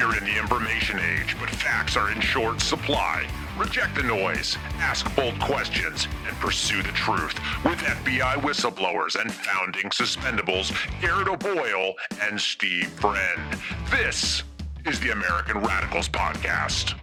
You're 0.00 0.16
in 0.16 0.24
the 0.24 0.38
information 0.38 0.98
age, 0.98 1.36
but 1.38 1.50
facts 1.50 1.94
are 1.94 2.10
in 2.10 2.22
short 2.22 2.62
supply. 2.62 3.26
Reject 3.58 3.94
the 3.94 4.02
noise, 4.02 4.56
ask 4.76 5.14
bold 5.14 5.38
questions, 5.38 6.08
and 6.26 6.34
pursue 6.38 6.82
the 6.82 6.88
truth 6.92 7.34
with 7.66 7.76
FBI 7.80 8.36
whistleblowers 8.36 9.20
and 9.20 9.30
founding 9.30 9.90
suspendables 9.90 10.72
Garret 11.02 11.28
O'Boyle 11.28 11.96
and 12.22 12.40
Steve 12.40 12.88
Friend. 12.88 13.42
This 13.90 14.42
is 14.86 14.98
the 15.00 15.10
American 15.10 15.58
Radicals 15.58 16.08
Podcast. 16.08 16.94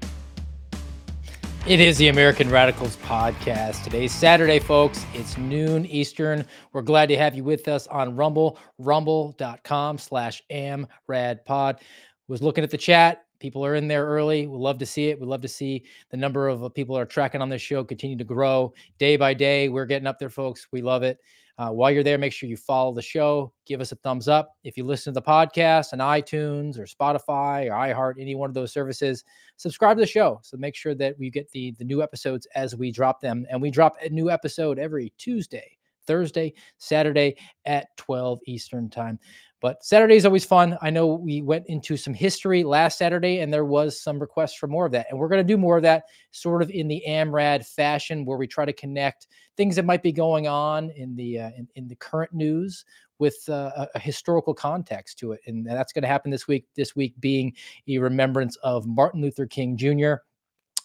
It 1.68 1.82
is 1.82 1.97
the 1.97 2.07
American 2.07 2.50
Radicals 2.50 2.95
podcast. 2.95 3.83
Today's 3.83 4.14
Saturday, 4.14 4.57
folks. 4.57 5.05
It's 5.14 5.37
noon 5.37 5.86
Eastern. 5.86 6.45
We're 6.71 6.82
glad 6.82 7.09
to 7.09 7.18
have 7.18 7.36
you 7.36 7.43
with 7.43 7.68
us 7.68 7.87
on 7.87 8.15
Rumble, 8.15 8.57
rumble.com 8.77 9.97
slash 9.97 10.41
amradpod. 10.50 11.79
Was 12.27 12.41
looking 12.41 12.63
at 12.63 12.71
the 12.71 12.77
chat. 12.77 13.23
People 13.39 13.65
are 13.65 13.75
in 13.75 13.87
there 13.87 14.05
early. 14.05 14.47
We 14.47 14.57
love 14.57 14.79
to 14.79 14.85
see 14.85 15.09
it. 15.09 15.19
We 15.19 15.25
love 15.25 15.41
to 15.41 15.47
see 15.47 15.85
the 16.09 16.18
number 16.18 16.47
of 16.47 16.63
uh, 16.63 16.69
people 16.69 16.97
are 16.97 17.05
tracking 17.05 17.41
on 17.41 17.49
this 17.49 17.61
show 17.61 17.83
continue 17.83 18.18
to 18.18 18.23
grow 18.23 18.73
day 18.97 19.15
by 19.15 19.33
day. 19.33 19.69
We're 19.69 19.85
getting 19.85 20.07
up 20.07 20.19
there, 20.19 20.29
folks. 20.29 20.68
We 20.71 20.82
love 20.82 21.04
it. 21.04 21.19
Uh, 21.59 21.71
while 21.71 21.89
you're 21.89 22.04
there, 22.04 22.19
make 22.19 22.33
sure 22.33 22.47
you 22.47 22.57
follow 22.57 22.93
the 22.93 23.01
show. 23.01 23.51
Give 23.65 23.82
us 23.82 23.91
a 23.91 23.95
thumbs 23.95 24.27
up. 24.27 24.55
If 24.63 24.77
you 24.77 24.83
listen 24.83 25.13
to 25.13 25.19
the 25.19 25.25
podcast 25.25 25.91
on 25.91 25.99
iTunes 25.99 26.77
or 26.77 26.83
Spotify 26.83 27.65
or 27.65 27.71
iHeart, 27.71 28.19
any 28.19 28.35
one 28.35 28.49
of 28.49 28.54
those 28.54 28.71
services, 28.71 29.23
subscribe 29.55 29.97
to 29.97 30.01
the 30.01 30.07
show. 30.07 30.39
So 30.43 30.55
make 30.57 30.75
sure 30.75 30.93
that 30.96 31.18
we 31.18 31.32
get 31.32 31.49
the, 31.51 31.71
the 31.71 31.83
new 31.83 32.03
episodes 32.03 32.47
as 32.53 32.75
we 32.75 32.91
drop 32.91 33.21
them. 33.21 33.47
And 33.49 33.59
we 33.59 33.71
drop 33.71 33.95
a 34.02 34.09
new 34.09 34.30
episode 34.30 34.77
every 34.77 35.11
Tuesday, 35.17 35.77
Thursday, 36.05 36.53
Saturday 36.77 37.35
at 37.66 37.88
12 37.97 38.39
Eastern 38.45 38.88
Time. 38.88 39.17
But 39.59 39.84
Saturday 39.84 40.16
is 40.16 40.25
always 40.25 40.45
fun. 40.45 40.78
I 40.81 40.91
know 40.91 41.08
we 41.08 41.41
went 41.41 41.66
into 41.67 41.97
some 41.97 42.13
history 42.13 42.63
last 42.63 42.97
Saturday, 42.97 43.39
and 43.39 43.52
there 43.52 43.66
was 43.66 43.99
some 43.99 44.19
requests 44.19 44.53
for 44.53 44.67
more 44.67 44.86
of 44.86 44.91
that. 44.91 45.08
And 45.09 45.17
we're 45.17 45.30
going 45.30 45.45
to 45.45 45.53
do 45.53 45.58
more 45.58 45.77
of 45.77 45.83
that 45.83 46.03
sort 46.31 46.61
of 46.61 46.69
in 46.69 46.88
the 46.88 47.02
AMRAD 47.08 47.66
fashion, 47.66 48.23
where 48.23 48.38
we 48.38 48.45
try 48.45 48.66
to 48.66 48.73
connect 48.73 49.27
things 49.55 49.75
that 49.75 49.86
might 49.86 50.03
be 50.03 50.11
going 50.11 50.47
on 50.47 50.91
in 50.91 51.16
the 51.16 51.39
uh, 51.39 51.49
in, 51.58 51.67
in 51.75 51.88
the 51.88 51.95
current 51.95 52.33
news 52.33 52.86
with 53.19 53.38
uh, 53.49 53.72
a, 53.75 53.88
a 53.95 53.99
historical 53.99 54.53
context 54.53 55.17
to 55.19 55.31
it. 55.31 55.41
And 55.47 55.66
that's 55.66 55.92
going 55.92 56.03
to 56.03 56.08
happen 56.08 56.30
this 56.30 56.47
week. 56.47 56.66
This 56.75 56.95
week 56.95 57.16
being 57.19 57.53
a 57.88 57.97
remembrance 57.97 58.58
of 58.58 58.86
Martin 58.86 59.21
Luther 59.21 59.47
King 59.47 59.75
Jr. 59.75 60.16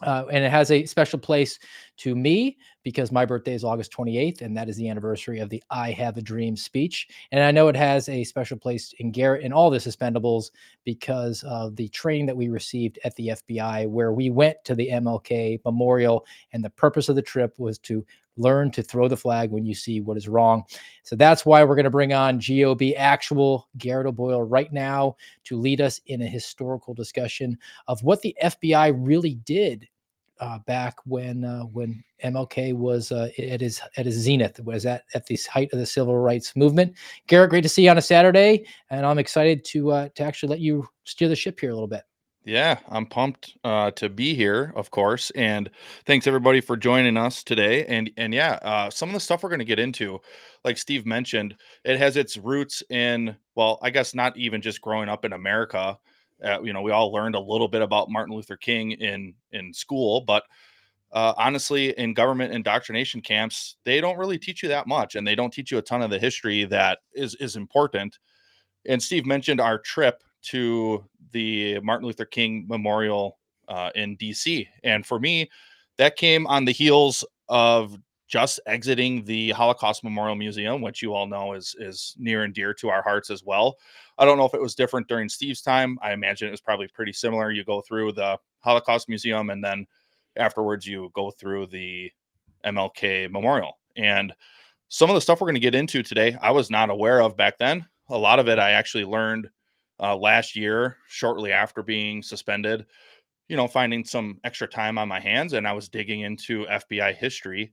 Uh, 0.03 0.25
and 0.31 0.45
it 0.45 0.51
has 0.51 0.71
a 0.71 0.85
special 0.85 1.19
place 1.19 1.59
to 1.99 2.15
me 2.15 2.59
because 2.83 3.13
my 3.13 3.25
birthday 3.25 3.55
is 3.55 3.65
August 3.65 3.93
28th, 3.93 4.41
and 4.41 4.57
that 4.57 4.69
is 4.69 4.77
the 4.77 4.89
anniversary 4.89 5.39
of 5.39 5.49
the 5.49 5.63
I 5.71 5.93
Have 5.93 6.17
a 6.17 6.23
Dream 6.23 6.57
speech. 6.57 7.07
And 7.31 7.43
I 7.43 7.53
know 7.53 7.69
it 7.69 7.77
has 7.77 8.09
a 8.09 8.25
special 8.25 8.59
place 8.59 8.93
in 8.99 9.13
Garret 9.13 9.45
and 9.45 9.55
all 9.55 9.71
the 9.71 9.79
suspendables 9.79 10.51
because 10.85 11.45
of 11.45 11.77
the 11.77 11.89
training 11.89 12.27
that 12.27 12.37
we 12.37 12.49
received 12.49 12.99
at 13.05 13.15
the 13.17 13.29
FBI, 13.29 13.89
where 13.89 14.13
we 14.13 14.31
went 14.31 14.57
to 14.65 14.75
the 14.75 14.89
MLK 14.91 15.61
Memorial, 15.65 16.27
and 16.53 16.65
the 16.65 16.71
purpose 16.71 17.09
of 17.09 17.17
the 17.17 17.23
trip 17.23 17.55
was 17.59 17.79
to 17.81 18.05
learn 18.37 18.71
to 18.73 18.83
throw 18.83 19.09
the 19.09 19.17
flag 19.17 19.51
when 19.51 19.65
you 19.65 19.75
see 19.75 20.01
what 20.01 20.17
is 20.17 20.29
wrong. 20.29 20.65
So 21.03 21.17
that's 21.17 21.45
why 21.45 21.65
we're 21.65 21.75
going 21.75 21.85
to 21.85 21.91
bring 21.91 22.13
on 22.13 22.41
GOB 22.41 22.83
actual 22.97 23.69
Garret 23.79 24.07
O'Boyle 24.07 24.43
right 24.43 24.73
now 24.73 25.17
to 25.45 25.59
lead 25.59 25.81
us 25.81 26.01
in 26.07 26.23
a 26.23 26.27
historical 26.27 26.95
discussion 26.95 27.59
of 27.89 28.03
what 28.03 28.23
the 28.23 28.37
FBI 28.43 28.95
really 28.97 29.35
did 29.35 29.89
uh, 30.41 30.59
back 30.67 30.97
when 31.05 31.45
uh, 31.45 31.63
when 31.63 32.03
MLK 32.25 32.75
was 32.75 33.13
uh, 33.13 33.29
at 33.39 33.61
his 33.61 33.81
at 33.97 34.07
his 34.07 34.17
zenith, 34.17 34.59
was 34.61 34.85
at 34.87 35.05
at 35.15 35.25
the 35.27 35.39
height 35.51 35.73
of 35.73 35.79
the 35.79 35.87
civil 35.87 36.19
rights 36.19 36.57
movement. 36.57 36.97
Garret, 37.29 37.51
great 37.51 37.61
to 37.61 37.69
see 37.69 37.85
you 37.85 37.91
on 37.91 37.99
a 37.99 38.03
Saturday, 38.03 38.67
and 38.91 39.07
I'm 39.07 39.19
excited 39.19 39.65
to 39.67 39.93
uh, 39.93 40.09
to 40.17 40.23
actually 40.25 40.49
let 40.49 40.61
you 40.61 40.89
steer 41.05 41.29
the 41.29 41.37
ship 41.37 41.61
here 41.61 41.71
a 41.71 41.75
little 41.75 41.87
bit. 41.87 42.03
Yeah, 42.45 42.81
I'm 42.89 43.07
pumped 43.07 43.57
uh, 43.63 43.93
to 43.93 44.09
be 44.09 44.35
here, 44.35 44.73
of 44.75 44.91
course, 44.91 45.31
and 45.37 45.71
thanks 46.07 46.27
everybody 46.27 46.61
for 46.61 46.77
joining 46.77 47.17
us 47.17 47.45
today. 47.45 47.85
And 47.87 48.11
and 48.17 48.35
yeah, 48.35 48.59
uh, 48.63 48.91
some 48.91 49.09
of 49.09 49.15
the 49.15 49.21
stuff 49.21 49.45
we're 49.45 49.49
going 49.49 49.61
to 49.61 49.65
get 49.65 49.79
into, 49.79 50.21
like 50.65 50.77
Steve 50.77 51.07
mentioned, 51.07 51.55
it 51.85 51.99
has 51.99 52.17
its 52.17 52.37
roots 52.37 52.83
in 52.91 53.37
well, 53.55 53.79
I 53.81 53.91
guess 53.91 54.13
not 54.13 54.37
even 54.37 54.61
just 54.61 54.81
growing 54.81 55.09
up 55.09 55.25
in 55.25 55.33
America. 55.35 55.97
Uh, 56.45 56.61
you 56.63 56.73
know, 56.73 56.83
we 56.83 56.91
all 56.91 57.13
learned 57.13 57.37
a 57.37 57.41
little 57.41 57.69
bit 57.69 57.81
about 57.83 58.11
Martin 58.11 58.35
Luther 58.35 58.57
King 58.57 58.91
in 58.93 59.35
in 59.53 59.73
school, 59.73 60.21
but 60.23 60.43
uh, 61.13 61.35
honestly, 61.37 61.91
in 61.99 62.15
government 62.15 62.55
indoctrination 62.55 63.21
camps, 63.21 63.77
they 63.85 64.01
don't 64.01 64.19
really 64.19 64.39
teach 64.39 64.63
you 64.63 64.69
that 64.71 64.87
much, 64.87 65.15
and 65.15 65.27
they 65.27 65.35
don't 65.35 65.53
teach 65.53 65.71
you 65.71 65.79
a 65.79 65.83
ton 65.83 66.03
of 66.03 66.11
the 66.11 66.19
history 66.19 66.65
that 66.65 67.01
is 67.15 67.35
is 67.37 67.57
important. 67.57 68.19
And 68.87 69.03
Steve 69.03 69.27
mentioned 69.27 69.61
our 69.61 69.79
trip 69.79 70.23
to 70.43 71.05
the 71.33 71.81
Martin 71.81 72.07
Luther 72.07 72.25
King 72.25 72.67
Memorial 72.69 73.39
uh, 73.69 73.91
in 73.95 74.17
DC. 74.17 74.67
And 74.85 75.05
for 75.05 75.19
me, 75.19 75.51
that 75.99 76.17
came 76.17 76.47
on 76.47 76.65
the 76.65 76.73
heels 76.73 77.25
of 77.49 77.99
just 78.29 78.61
exiting 78.67 79.25
the 79.25 79.51
Holocaust 79.51 80.03
Memorial 80.03 80.35
Museum, 80.35 80.81
which 80.81 81.03
you 81.03 81.13
all 81.13 81.27
know 81.27 81.53
is 81.53 81.77
is 81.79 82.15
near 82.19 82.45
and 82.45 82.55
dear 82.55 82.73
to 82.75 82.89
our 82.89 83.03
hearts 83.03 83.31
as 83.31 83.45
well. 83.45 83.77
I 84.19 84.25
don't 84.25 84.39
know 84.39 84.47
if 84.47 84.55
it 84.55 84.61
was 84.61 84.75
different 84.75 85.07
during 85.07 85.29
Steve's 85.29 85.61
time. 85.61 85.99
I 86.03 86.13
imagine 86.13 86.49
it 86.49 86.53
was 86.53 86.61
probably 86.61 86.89
pretty 86.89 87.13
similar. 87.13 87.51
You 87.51 87.63
go 87.63 87.83
through 87.83 88.13
the 88.13 88.39
Holocaust 88.61 89.09
Museum 89.09 89.51
and 89.51 89.63
then 89.63 89.87
afterwards 90.37 90.87
you 90.87 91.11
go 91.15 91.31
through 91.31 91.67
the 91.67 92.11
MLK 92.65 93.31
Memorial. 93.31 93.79
And 93.97 94.33
some 94.89 95.11
of 95.11 95.15
the 95.15 95.21
stuff 95.21 95.41
we're 95.41 95.47
going 95.47 95.55
to 95.55 95.61
get 95.61 95.75
into 95.75 96.03
today, 96.03 96.37
I 96.41 96.53
was 96.53 96.71
not 96.71 96.91
aware 96.91 97.21
of 97.21 97.37
back 97.37 97.59
then. 97.59 97.87
A 98.09 98.17
lot 98.17 98.39
of 98.39 98.49
it 98.49 98.59
I 98.59 98.73
actually 98.73 99.05
learned 99.05 99.49
uh, 100.03 100.17
last 100.17 100.57
year, 100.57 100.99
shortly 101.07 101.53
after 101.53 101.83
being 101.83 102.23
suspended, 102.23 102.87
you 103.49 103.57
know, 103.57 103.69
finding 103.69 104.05
some 104.05 104.39
extra 104.45 104.67
time 104.67 104.99
on 104.99 105.09
my 105.09 105.21
hands. 105.21 105.53
And 105.53 105.67
I 105.67 105.73
was 105.73 105.89
digging 105.89 106.21
into 106.21 106.67
FBI 106.67 107.15
history 107.15 107.73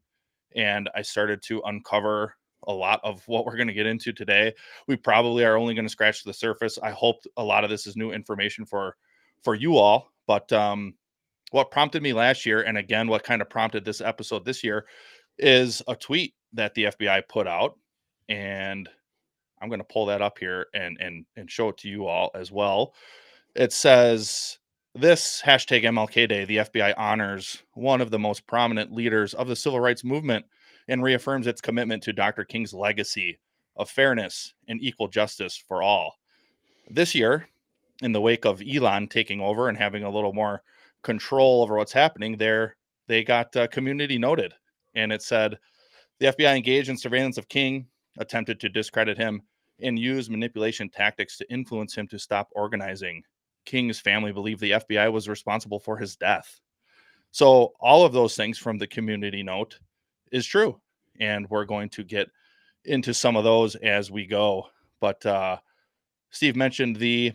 and 0.55 0.89
I 0.95 1.01
started 1.01 1.41
to 1.43 1.61
uncover 1.65 2.35
a 2.67 2.73
lot 2.73 2.99
of 3.03 3.25
what 3.27 3.45
we're 3.45 3.55
going 3.55 3.67
to 3.67 3.73
get 3.73 3.85
into 3.85 4.11
today. 4.11 4.53
We 4.87 4.95
probably 4.95 5.45
are 5.45 5.57
only 5.57 5.73
going 5.73 5.85
to 5.85 5.91
scratch 5.91 6.23
the 6.23 6.33
surface. 6.33 6.77
I 6.81 6.91
hope 6.91 7.23
a 7.37 7.43
lot 7.43 7.63
of 7.63 7.69
this 7.69 7.87
is 7.87 7.95
new 7.95 8.11
information 8.11 8.65
for 8.65 8.95
for 9.41 9.55
you 9.55 9.77
all, 9.77 10.11
but 10.27 10.51
um 10.51 10.93
what 11.51 11.71
prompted 11.71 12.03
me 12.03 12.13
last 12.13 12.45
year 12.45 12.61
and 12.61 12.77
again 12.77 13.07
what 13.07 13.23
kind 13.23 13.41
of 13.41 13.49
prompted 13.49 13.85
this 13.85 14.01
episode 14.01 14.45
this 14.45 14.63
year 14.63 14.85
is 15.37 15.81
a 15.87 15.95
tweet 15.95 16.35
that 16.53 16.73
the 16.73 16.85
FBI 16.85 17.23
put 17.27 17.47
out 17.47 17.77
and 18.27 18.89
I'm 19.61 19.69
going 19.69 19.79
to 19.79 19.85
pull 19.85 20.05
that 20.07 20.21
up 20.21 20.39
here 20.39 20.67
and 20.73 20.97
and 20.99 21.25
and 21.35 21.49
show 21.49 21.69
it 21.69 21.77
to 21.79 21.89
you 21.89 22.07
all 22.07 22.31
as 22.35 22.51
well. 22.51 22.93
It 23.55 23.73
says 23.73 24.59
this 24.95 25.41
hashtag 25.45 25.83
MLK 25.83 26.27
Day, 26.27 26.45
the 26.45 26.57
FBI 26.57 26.93
honors 26.97 27.63
one 27.73 28.01
of 28.01 28.11
the 28.11 28.19
most 28.19 28.47
prominent 28.47 28.91
leaders 28.91 29.33
of 29.33 29.47
the 29.47 29.55
civil 29.55 29.79
rights 29.79 30.03
movement 30.03 30.45
and 30.87 31.03
reaffirms 31.03 31.47
its 31.47 31.61
commitment 31.61 32.01
to 32.03 32.13
Dr. 32.13 32.43
King's 32.43 32.73
legacy 32.73 33.39
of 33.75 33.89
fairness 33.89 34.53
and 34.67 34.81
equal 34.81 35.07
justice 35.07 35.55
for 35.55 35.81
all. 35.81 36.15
This 36.89 37.13
year, 37.13 37.47
in 38.01 38.11
the 38.11 38.21
wake 38.21 38.45
of 38.45 38.61
Elon 38.61 39.07
taking 39.07 39.39
over 39.39 39.69
and 39.69 39.77
having 39.77 40.03
a 40.03 40.09
little 40.09 40.33
more 40.33 40.63
control 41.03 41.61
over 41.61 41.77
what's 41.77 41.93
happening 41.93 42.35
there, 42.37 42.75
they 43.07 43.23
got 43.23 43.55
uh, 43.55 43.67
community 43.67 44.17
noted. 44.17 44.53
And 44.95 45.11
it 45.11 45.21
said 45.21 45.57
the 46.19 46.27
FBI 46.27 46.55
engaged 46.55 46.89
in 46.89 46.97
surveillance 46.97 47.37
of 47.37 47.47
King, 47.47 47.87
attempted 48.17 48.59
to 48.59 48.69
discredit 48.69 49.17
him, 49.17 49.41
and 49.81 49.97
used 49.97 50.31
manipulation 50.31 50.89
tactics 50.89 51.37
to 51.37 51.51
influence 51.51 51.95
him 51.95 52.07
to 52.07 52.19
stop 52.19 52.49
organizing. 52.51 53.23
King's 53.65 53.99
family 53.99 54.31
believed 54.31 54.61
the 54.61 54.71
FBI 54.71 55.11
was 55.11 55.29
responsible 55.29 55.79
for 55.79 55.97
his 55.97 56.15
death. 56.15 56.59
So, 57.31 57.73
all 57.79 58.05
of 58.05 58.13
those 58.13 58.35
things 58.35 58.57
from 58.57 58.77
the 58.77 58.87
community 58.87 59.43
note 59.43 59.79
is 60.31 60.45
true. 60.45 60.79
And 61.19 61.49
we're 61.49 61.65
going 61.65 61.89
to 61.89 62.03
get 62.03 62.29
into 62.85 63.13
some 63.13 63.35
of 63.35 63.43
those 63.43 63.75
as 63.75 64.09
we 64.09 64.25
go. 64.25 64.67
But 64.99 65.23
uh, 65.25 65.57
Steve 66.31 66.55
mentioned 66.55 66.95
the 66.95 67.33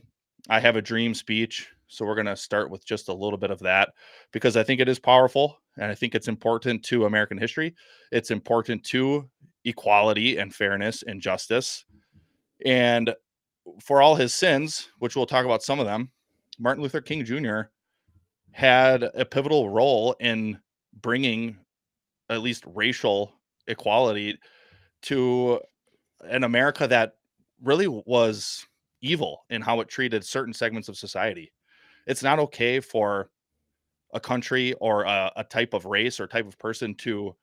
I 0.48 0.60
Have 0.60 0.76
a 0.76 0.82
Dream 0.82 1.14
speech. 1.14 1.68
So, 1.86 2.04
we're 2.04 2.16
going 2.16 2.26
to 2.26 2.36
start 2.36 2.70
with 2.70 2.84
just 2.84 3.08
a 3.08 3.14
little 3.14 3.38
bit 3.38 3.52
of 3.52 3.60
that 3.60 3.92
because 4.32 4.56
I 4.56 4.64
think 4.64 4.80
it 4.80 4.88
is 4.88 4.98
powerful 4.98 5.58
and 5.76 5.90
I 5.90 5.94
think 5.94 6.14
it's 6.14 6.28
important 6.28 6.82
to 6.84 7.06
American 7.06 7.38
history. 7.38 7.74
It's 8.10 8.30
important 8.30 8.82
to 8.84 9.28
equality 9.64 10.38
and 10.38 10.54
fairness 10.54 11.02
and 11.06 11.20
justice. 11.20 11.84
And 12.64 13.14
for 13.80 14.02
all 14.02 14.14
his 14.14 14.34
sins, 14.34 14.88
which 14.98 15.16
we'll 15.16 15.26
talk 15.26 15.44
about 15.44 15.62
some 15.62 15.80
of 15.80 15.86
them, 15.86 16.10
Martin 16.58 16.82
Luther 16.82 17.00
King 17.00 17.24
Jr. 17.24 17.62
had 18.52 19.02
a 19.02 19.24
pivotal 19.24 19.70
role 19.70 20.14
in 20.20 20.58
bringing 21.00 21.56
at 22.30 22.42
least 22.42 22.64
racial 22.66 23.32
equality 23.66 24.38
to 25.02 25.60
an 26.22 26.44
America 26.44 26.86
that 26.86 27.14
really 27.62 27.88
was 27.88 28.66
evil 29.00 29.44
in 29.50 29.60
how 29.60 29.80
it 29.80 29.88
treated 29.88 30.24
certain 30.24 30.54
segments 30.54 30.88
of 30.88 30.96
society. 30.96 31.52
It's 32.06 32.22
not 32.22 32.38
okay 32.38 32.80
for 32.80 33.30
a 34.12 34.20
country 34.20 34.74
or 34.74 35.02
a, 35.02 35.32
a 35.36 35.44
type 35.44 35.74
of 35.74 35.84
race 35.86 36.20
or 36.20 36.26
type 36.26 36.46
of 36.46 36.58
person 36.58 36.94
to 36.96 37.34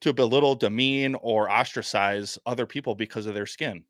to 0.00 0.12
belittle, 0.12 0.54
demean, 0.54 1.16
or 1.16 1.50
ostracize 1.50 2.38
other 2.46 2.66
people 2.66 2.94
because 2.94 3.26
of 3.26 3.34
their 3.34 3.46
skin 3.46 3.82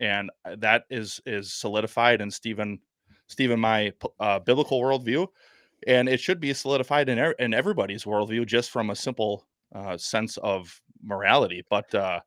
and 0.00 0.30
uh, 0.44 0.56
that 0.58 0.84
is 0.90 1.20
is 1.26 1.52
solidified 1.52 2.20
in 2.20 2.30
Stephen 2.30 2.80
Stephen 3.26 3.58
my 3.60 3.92
uh, 4.20 4.38
biblical 4.38 4.80
worldview, 4.80 5.26
and 5.86 6.08
it 6.08 6.20
should 6.20 6.40
be 6.40 6.52
solidified 6.52 7.08
in, 7.08 7.18
er- 7.18 7.34
in 7.38 7.54
everybody's 7.54 8.04
worldview 8.04 8.46
just 8.46 8.70
from 8.70 8.90
a 8.90 8.96
simple 8.96 9.46
uh, 9.74 9.96
sense 9.96 10.36
of 10.38 10.80
morality. 11.02 11.64
But 11.68 11.94
uh, 11.94 12.20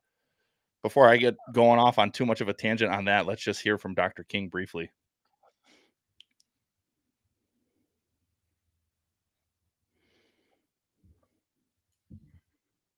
before 0.82 1.08
I 1.08 1.16
get 1.16 1.36
going 1.52 1.78
off 1.78 1.98
on 1.98 2.10
too 2.10 2.26
much 2.26 2.40
of 2.40 2.48
a 2.48 2.52
tangent 2.52 2.92
on 2.92 3.04
that, 3.06 3.26
let's 3.26 3.42
just 3.42 3.60
hear 3.60 3.78
from 3.78 3.94
Dr. 3.94 4.24
King 4.24 4.48
briefly. 4.48 4.90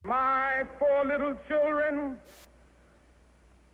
My 0.02 0.64
four 0.78 1.04
little 1.04 1.36
children 1.46 2.18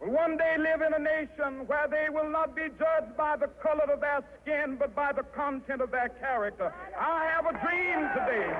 will 0.00 0.10
one 0.10 0.36
day 0.36 0.56
live 0.58 0.82
in 0.82 0.94
a 0.94 0.98
nation 0.98 1.66
where 1.66 1.88
they 1.88 2.08
will 2.10 2.30
not 2.30 2.54
be 2.54 2.68
judged 2.78 3.16
by 3.16 3.36
the 3.36 3.48
color 3.62 3.92
of 3.92 4.00
their 4.00 4.22
skin, 4.42 4.76
but 4.78 4.94
by 4.94 5.12
the 5.12 5.22
content 5.34 5.80
of 5.80 5.90
their 5.90 6.08
character. 6.20 6.72
I 6.98 7.26
have 7.34 7.46
a 7.46 7.52
dream 7.52 8.08
today. 8.14 8.52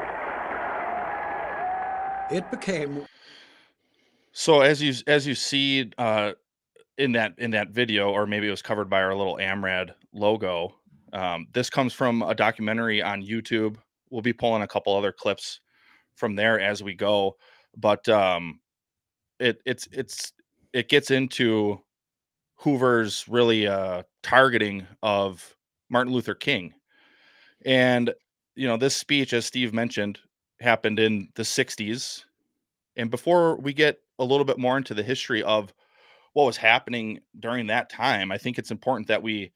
It 2.38 2.50
became 2.50 3.06
so 4.32 4.60
as 4.60 4.82
you 4.82 4.92
as 5.06 5.26
you 5.26 5.34
see 5.34 5.90
uh, 5.96 6.32
in 6.98 7.12
that 7.12 7.34
in 7.38 7.52
that 7.52 7.70
video, 7.70 8.10
or 8.10 8.26
maybe 8.26 8.48
it 8.48 8.50
was 8.50 8.62
covered 8.62 8.90
by 8.90 9.00
our 9.02 9.14
little 9.14 9.38
AMRAD 9.38 9.94
logo. 10.12 10.74
Um, 11.12 11.46
this 11.52 11.70
comes 11.70 11.92
from 11.92 12.22
a 12.22 12.34
documentary 12.34 13.02
on 13.02 13.22
YouTube. 13.22 13.76
We'll 14.10 14.22
be 14.22 14.32
pulling 14.32 14.62
a 14.62 14.66
couple 14.66 14.94
other 14.94 15.12
clips 15.12 15.60
from 16.16 16.34
there 16.34 16.60
as 16.60 16.82
we 16.82 16.94
go, 16.94 17.36
but 17.76 18.06
um, 18.08 18.60
it 19.38 19.62
it's 19.64 19.88
it's 19.92 20.32
it 20.76 20.90
gets 20.90 21.10
into 21.10 21.80
Hoover's 22.56 23.26
really 23.28 23.66
uh, 23.66 24.02
targeting 24.22 24.86
of 25.02 25.56
Martin 25.88 26.12
Luther 26.12 26.34
King, 26.34 26.74
and 27.64 28.12
you 28.56 28.68
know 28.68 28.76
this 28.76 28.94
speech, 28.94 29.32
as 29.32 29.46
Steve 29.46 29.72
mentioned, 29.72 30.18
happened 30.60 30.98
in 30.98 31.30
the 31.34 31.44
'60s. 31.44 32.24
And 32.94 33.10
before 33.10 33.56
we 33.56 33.72
get 33.72 34.00
a 34.18 34.24
little 34.24 34.44
bit 34.44 34.58
more 34.58 34.76
into 34.76 34.92
the 34.92 35.02
history 35.02 35.42
of 35.42 35.72
what 36.34 36.44
was 36.44 36.58
happening 36.58 37.20
during 37.40 37.68
that 37.68 37.88
time, 37.88 38.30
I 38.30 38.36
think 38.36 38.58
it's 38.58 38.70
important 38.70 39.08
that 39.08 39.22
we 39.22 39.52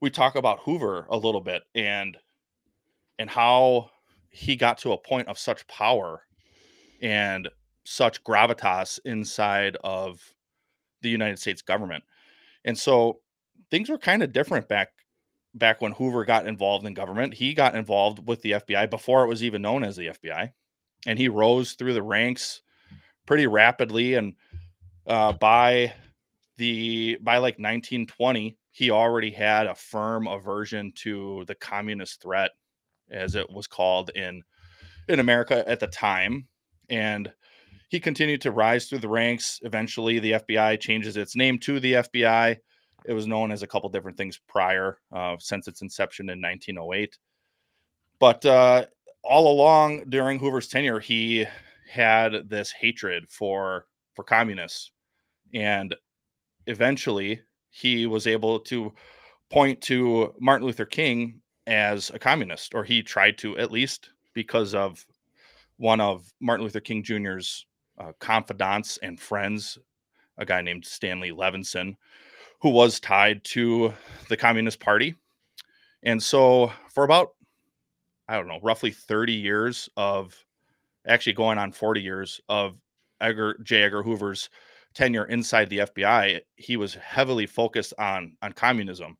we 0.00 0.10
talk 0.10 0.34
about 0.34 0.58
Hoover 0.64 1.06
a 1.10 1.16
little 1.16 1.40
bit 1.40 1.62
and 1.76 2.18
and 3.20 3.30
how 3.30 3.90
he 4.30 4.56
got 4.56 4.78
to 4.78 4.92
a 4.94 4.98
point 4.98 5.28
of 5.28 5.38
such 5.38 5.64
power 5.68 6.22
and 7.00 7.48
such 7.84 8.24
gravitas 8.24 8.98
inside 9.04 9.76
of 9.84 10.20
the 11.02 11.10
United 11.10 11.38
States 11.38 11.62
government. 11.62 12.04
And 12.64 12.78
so 12.78 13.20
things 13.70 13.88
were 13.88 13.98
kind 13.98 14.22
of 14.22 14.32
different 14.32 14.68
back 14.68 14.88
back 15.54 15.80
when 15.80 15.92
Hoover 15.92 16.24
got 16.24 16.46
involved 16.46 16.86
in 16.86 16.94
government. 16.94 17.34
He 17.34 17.54
got 17.54 17.74
involved 17.74 18.26
with 18.26 18.40
the 18.42 18.52
FBI 18.52 18.88
before 18.88 19.24
it 19.24 19.28
was 19.28 19.42
even 19.42 19.62
known 19.62 19.82
as 19.82 19.96
the 19.96 20.08
FBI. 20.08 20.52
And 21.06 21.18
he 21.18 21.28
rose 21.28 21.72
through 21.72 21.94
the 21.94 22.02
ranks 22.02 22.62
pretty 23.26 23.46
rapidly 23.46 24.14
and 24.14 24.34
uh, 25.06 25.32
by 25.32 25.92
the 26.56 27.16
by 27.22 27.38
like 27.38 27.54
1920 27.54 28.56
he 28.72 28.90
already 28.90 29.30
had 29.30 29.66
a 29.66 29.74
firm 29.74 30.26
aversion 30.26 30.92
to 30.94 31.44
the 31.46 31.54
communist 31.54 32.20
threat 32.20 32.50
as 33.10 33.34
it 33.34 33.48
was 33.50 33.66
called 33.66 34.10
in 34.14 34.42
in 35.08 35.20
America 35.20 35.66
at 35.68 35.80
the 35.80 35.86
time 35.86 36.46
and 36.88 37.32
he 37.90 37.98
continued 37.98 38.40
to 38.42 38.52
rise 38.52 38.86
through 38.86 39.00
the 39.00 39.08
ranks. 39.08 39.58
Eventually, 39.64 40.20
the 40.20 40.32
FBI 40.32 40.78
changes 40.78 41.16
its 41.16 41.34
name 41.34 41.58
to 41.58 41.80
the 41.80 41.94
FBI. 41.94 42.56
It 43.04 43.12
was 43.12 43.26
known 43.26 43.50
as 43.50 43.64
a 43.64 43.66
couple 43.66 43.88
different 43.88 44.16
things 44.16 44.40
prior, 44.46 44.98
uh, 45.12 45.34
since 45.40 45.66
its 45.66 45.82
inception 45.82 46.30
in 46.30 46.40
1908. 46.40 47.18
But 48.20 48.46
uh, 48.46 48.86
all 49.24 49.52
along 49.52 50.04
during 50.08 50.38
Hoover's 50.38 50.68
tenure, 50.68 51.00
he 51.00 51.46
had 51.90 52.48
this 52.48 52.70
hatred 52.70 53.24
for 53.28 53.86
for 54.14 54.22
communists, 54.22 54.92
and 55.52 55.96
eventually 56.68 57.40
he 57.70 58.06
was 58.06 58.28
able 58.28 58.60
to 58.60 58.92
point 59.50 59.80
to 59.80 60.32
Martin 60.38 60.66
Luther 60.68 60.84
King 60.84 61.40
as 61.66 62.10
a 62.10 62.20
communist, 62.20 62.72
or 62.72 62.84
he 62.84 63.02
tried 63.02 63.36
to 63.38 63.58
at 63.58 63.72
least 63.72 64.10
because 64.32 64.76
of 64.76 65.04
one 65.78 66.00
of 66.00 66.32
Martin 66.40 66.62
Luther 66.62 66.78
King 66.78 67.02
Jr.'s 67.02 67.66
uh, 68.00 68.12
confidants 68.18 68.98
and 69.02 69.20
friends, 69.20 69.78
a 70.38 70.44
guy 70.44 70.62
named 70.62 70.84
Stanley 70.84 71.30
Levison, 71.30 71.96
who 72.60 72.70
was 72.70 72.98
tied 72.98 73.44
to 73.44 73.92
the 74.28 74.36
Communist 74.36 74.80
Party. 74.80 75.14
And 76.02 76.22
so, 76.22 76.72
for 76.92 77.04
about, 77.04 77.34
I 78.26 78.36
don't 78.36 78.48
know, 78.48 78.60
roughly 78.62 78.90
30 78.90 79.34
years 79.34 79.88
of 79.96 80.34
actually 81.06 81.34
going 81.34 81.58
on 81.58 81.72
40 81.72 82.00
years 82.00 82.40
of 82.48 82.76
Edgar, 83.20 83.58
J. 83.62 83.82
Edgar 83.82 84.02
Hoover's 84.02 84.48
tenure 84.94 85.26
inside 85.26 85.68
the 85.68 85.78
FBI, 85.78 86.40
he 86.56 86.76
was 86.76 86.94
heavily 86.94 87.46
focused 87.46 87.92
on 87.98 88.36
on 88.42 88.52
communism. 88.52 89.16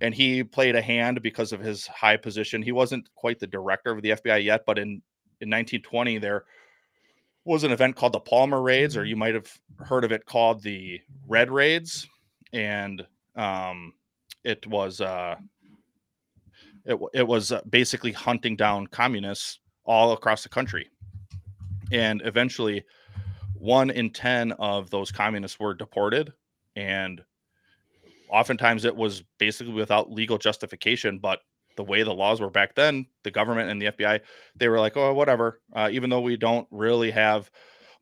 And 0.00 0.14
he 0.14 0.42
played 0.42 0.74
a 0.74 0.82
hand 0.82 1.22
because 1.22 1.52
of 1.52 1.60
his 1.60 1.86
high 1.86 2.16
position. 2.16 2.60
He 2.62 2.72
wasn't 2.72 3.08
quite 3.14 3.38
the 3.38 3.46
director 3.46 3.92
of 3.92 4.02
the 4.02 4.10
FBI 4.10 4.42
yet, 4.44 4.64
but 4.66 4.78
in 4.78 5.02
in 5.40 5.50
1920 5.50 6.18
there 6.18 6.44
was 7.44 7.64
an 7.64 7.72
event 7.72 7.96
called 7.96 8.12
the 8.12 8.20
Palmer 8.20 8.62
Raids, 8.62 8.96
or 8.96 9.00
mm-hmm. 9.00 9.08
you 9.08 9.16
might 9.16 9.34
have 9.34 9.50
heard 9.78 10.04
of 10.04 10.12
it 10.12 10.26
called 10.26 10.62
the 10.62 11.00
Red 11.26 11.50
Raids, 11.50 12.06
and 12.52 13.06
um, 13.36 13.94
it 14.44 14.66
was 14.66 15.00
uh, 15.00 15.36
it 16.84 16.98
it 17.14 17.26
was 17.26 17.52
uh, 17.52 17.60
basically 17.68 18.12
hunting 18.12 18.56
down 18.56 18.86
communists 18.86 19.60
all 19.84 20.12
across 20.12 20.42
the 20.42 20.48
country, 20.48 20.88
and 21.90 22.22
eventually, 22.24 22.84
one 23.54 23.90
in 23.90 24.10
ten 24.10 24.52
of 24.52 24.90
those 24.90 25.10
communists 25.10 25.58
were 25.58 25.74
deported, 25.74 26.32
and 26.76 27.22
oftentimes 28.30 28.84
it 28.84 28.96
was 28.96 29.22
basically 29.38 29.74
without 29.74 30.10
legal 30.10 30.38
justification, 30.38 31.18
but 31.18 31.40
the 31.76 31.84
way 31.84 32.02
the 32.02 32.12
laws 32.12 32.40
were 32.40 32.50
back 32.50 32.74
then, 32.74 33.06
the 33.24 33.30
government 33.30 33.70
and 33.70 33.80
the 33.80 33.86
FBI, 33.86 34.20
they 34.56 34.68
were 34.68 34.80
like, 34.80 34.96
oh, 34.96 35.12
whatever. 35.14 35.60
Uh, 35.74 35.88
even 35.92 36.10
though 36.10 36.20
we 36.20 36.36
don't 36.36 36.66
really 36.70 37.10
have 37.10 37.50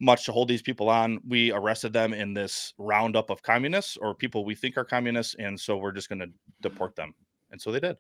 much 0.01 0.25
to 0.25 0.33
hold 0.33 0.49
these 0.49 0.63
people 0.63 0.89
on, 0.89 1.21
we 1.29 1.53
arrested 1.53 1.93
them 1.93 2.13
in 2.13 2.33
this 2.35 2.73
roundup 2.79 3.31
of 3.31 3.43
communists 3.43 3.97
or 3.99 4.15
people 4.15 4.45
we 4.45 4.55
think 4.55 4.77
are 4.77 4.85
communists, 4.85 5.35
and 5.39 5.59
so 5.59 5.77
we're 5.77 5.93
just 5.93 6.09
going 6.09 6.19
to 6.19 6.29
deport 6.63 6.97
them. 6.97 7.15
And 7.51 7.61
so 7.61 7.71
they 7.71 7.81
did. 7.81 7.97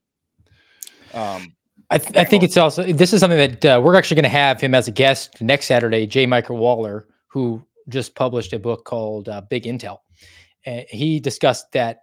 Um, 1.13 1.55
I, 1.91 1.99
th- 1.99 2.17
I, 2.17 2.25
think 2.25 2.43
it's 2.43 2.57
also 2.57 2.85
this 2.93 3.13
is 3.13 3.21
something 3.21 3.39
that 3.39 3.65
uh, 3.65 3.81
we're 3.83 3.97
actually 3.97 4.17
going 4.17 4.25
to 4.25 4.29
have 4.29 4.61
him 4.61 4.75
as 4.75 4.87
a 4.87 4.93
guest 4.93 5.41
next 5.41 5.67
Saturday. 5.67 6.07
J. 6.07 6.27
Michael 6.27 6.57
Waller, 6.57 7.07
who 7.29 7.65
just 7.89 8.15
published 8.15 8.53
a 8.53 8.59
book 8.59 8.85
called 8.85 9.29
uh, 9.29 9.41
Big 9.41 9.65
Intel, 9.65 9.99
he 10.89 11.21
discussed 11.21 11.73
that 11.73 12.03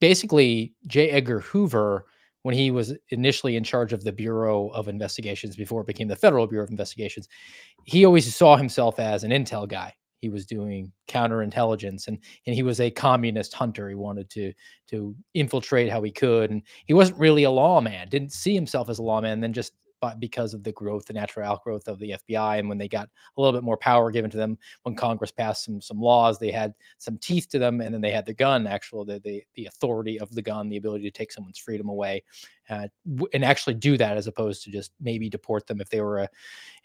basically 0.00 0.74
J. 0.86 1.10
Edgar 1.10 1.40
Hoover 1.40 2.06
when 2.42 2.54
he 2.54 2.70
was 2.70 2.94
initially 3.10 3.56
in 3.56 3.64
charge 3.64 3.92
of 3.92 4.04
the 4.04 4.12
Bureau 4.12 4.68
of 4.68 4.88
Investigations 4.88 5.56
before 5.56 5.82
it 5.82 5.86
became 5.86 6.08
the 6.08 6.16
Federal 6.16 6.46
Bureau 6.46 6.64
of 6.64 6.70
Investigations, 6.70 7.28
he 7.84 8.04
always 8.04 8.34
saw 8.34 8.56
himself 8.56 8.98
as 8.98 9.24
an 9.24 9.30
intel 9.30 9.68
guy. 9.68 9.94
He 10.20 10.28
was 10.28 10.44
doing 10.44 10.92
counterintelligence 11.08 12.06
and 12.06 12.18
and 12.46 12.54
he 12.54 12.62
was 12.62 12.78
a 12.80 12.90
communist 12.90 13.54
hunter. 13.54 13.88
He 13.88 13.94
wanted 13.94 14.28
to 14.30 14.52
to 14.88 15.14
infiltrate 15.34 15.90
how 15.90 16.02
he 16.02 16.10
could. 16.10 16.50
And 16.50 16.62
he 16.86 16.94
wasn't 16.94 17.18
really 17.18 17.44
a 17.44 17.50
lawman, 17.50 18.08
didn't 18.08 18.32
see 18.32 18.54
himself 18.54 18.90
as 18.90 18.98
a 18.98 19.02
lawman, 19.02 19.32
and 19.32 19.42
then 19.42 19.54
just 19.54 19.72
but 20.00 20.18
because 20.18 20.54
of 20.54 20.62
the 20.62 20.72
growth, 20.72 21.06
the 21.06 21.12
natural 21.12 21.48
outgrowth 21.50 21.86
of 21.86 21.98
the 21.98 22.16
FBI, 22.28 22.58
and 22.58 22.68
when 22.68 22.78
they 22.78 22.88
got 22.88 23.08
a 23.36 23.40
little 23.40 23.56
bit 23.56 23.64
more 23.64 23.76
power 23.76 24.10
given 24.10 24.30
to 24.30 24.36
them, 24.36 24.58
when 24.82 24.94
Congress 24.94 25.30
passed 25.30 25.64
some 25.64 25.80
some 25.80 26.00
laws, 26.00 26.38
they 26.38 26.50
had 26.50 26.74
some 26.98 27.18
teeth 27.18 27.48
to 27.50 27.58
them, 27.58 27.80
and 27.80 27.94
then 27.94 28.00
they 28.00 28.10
had 28.10 28.26
the 28.26 28.34
gun, 28.34 28.66
actual 28.66 29.04
the 29.04 29.20
the, 29.20 29.42
the 29.54 29.66
authority 29.66 30.18
of 30.18 30.34
the 30.34 30.42
gun, 30.42 30.68
the 30.68 30.78
ability 30.78 31.04
to 31.04 31.10
take 31.10 31.32
someone's 31.32 31.58
freedom 31.58 31.88
away, 31.88 32.22
uh, 32.68 32.88
and 33.34 33.44
actually 33.44 33.74
do 33.74 33.96
that 33.96 34.16
as 34.16 34.26
opposed 34.26 34.64
to 34.64 34.70
just 34.70 34.92
maybe 35.00 35.28
deport 35.28 35.66
them 35.66 35.80
if 35.80 35.90
they 35.90 36.00
were 36.00 36.20
a, 36.20 36.28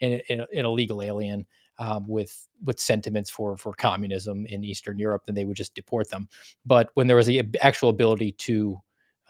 an, 0.00 0.20
an 0.30 0.46
illegal 0.52 1.02
alien. 1.02 1.46
Um, 1.78 2.08
with 2.08 2.48
with 2.64 2.80
sentiments 2.80 3.28
for 3.28 3.54
for 3.58 3.74
communism 3.74 4.46
in 4.46 4.64
Eastern 4.64 4.98
Europe, 4.98 5.24
then 5.26 5.34
they 5.34 5.44
would 5.44 5.58
just 5.58 5.74
deport 5.74 6.08
them. 6.08 6.26
But 6.64 6.88
when 6.94 7.06
there 7.06 7.16
was 7.16 7.26
the 7.26 7.46
actual 7.60 7.90
ability 7.90 8.32
to 8.32 8.80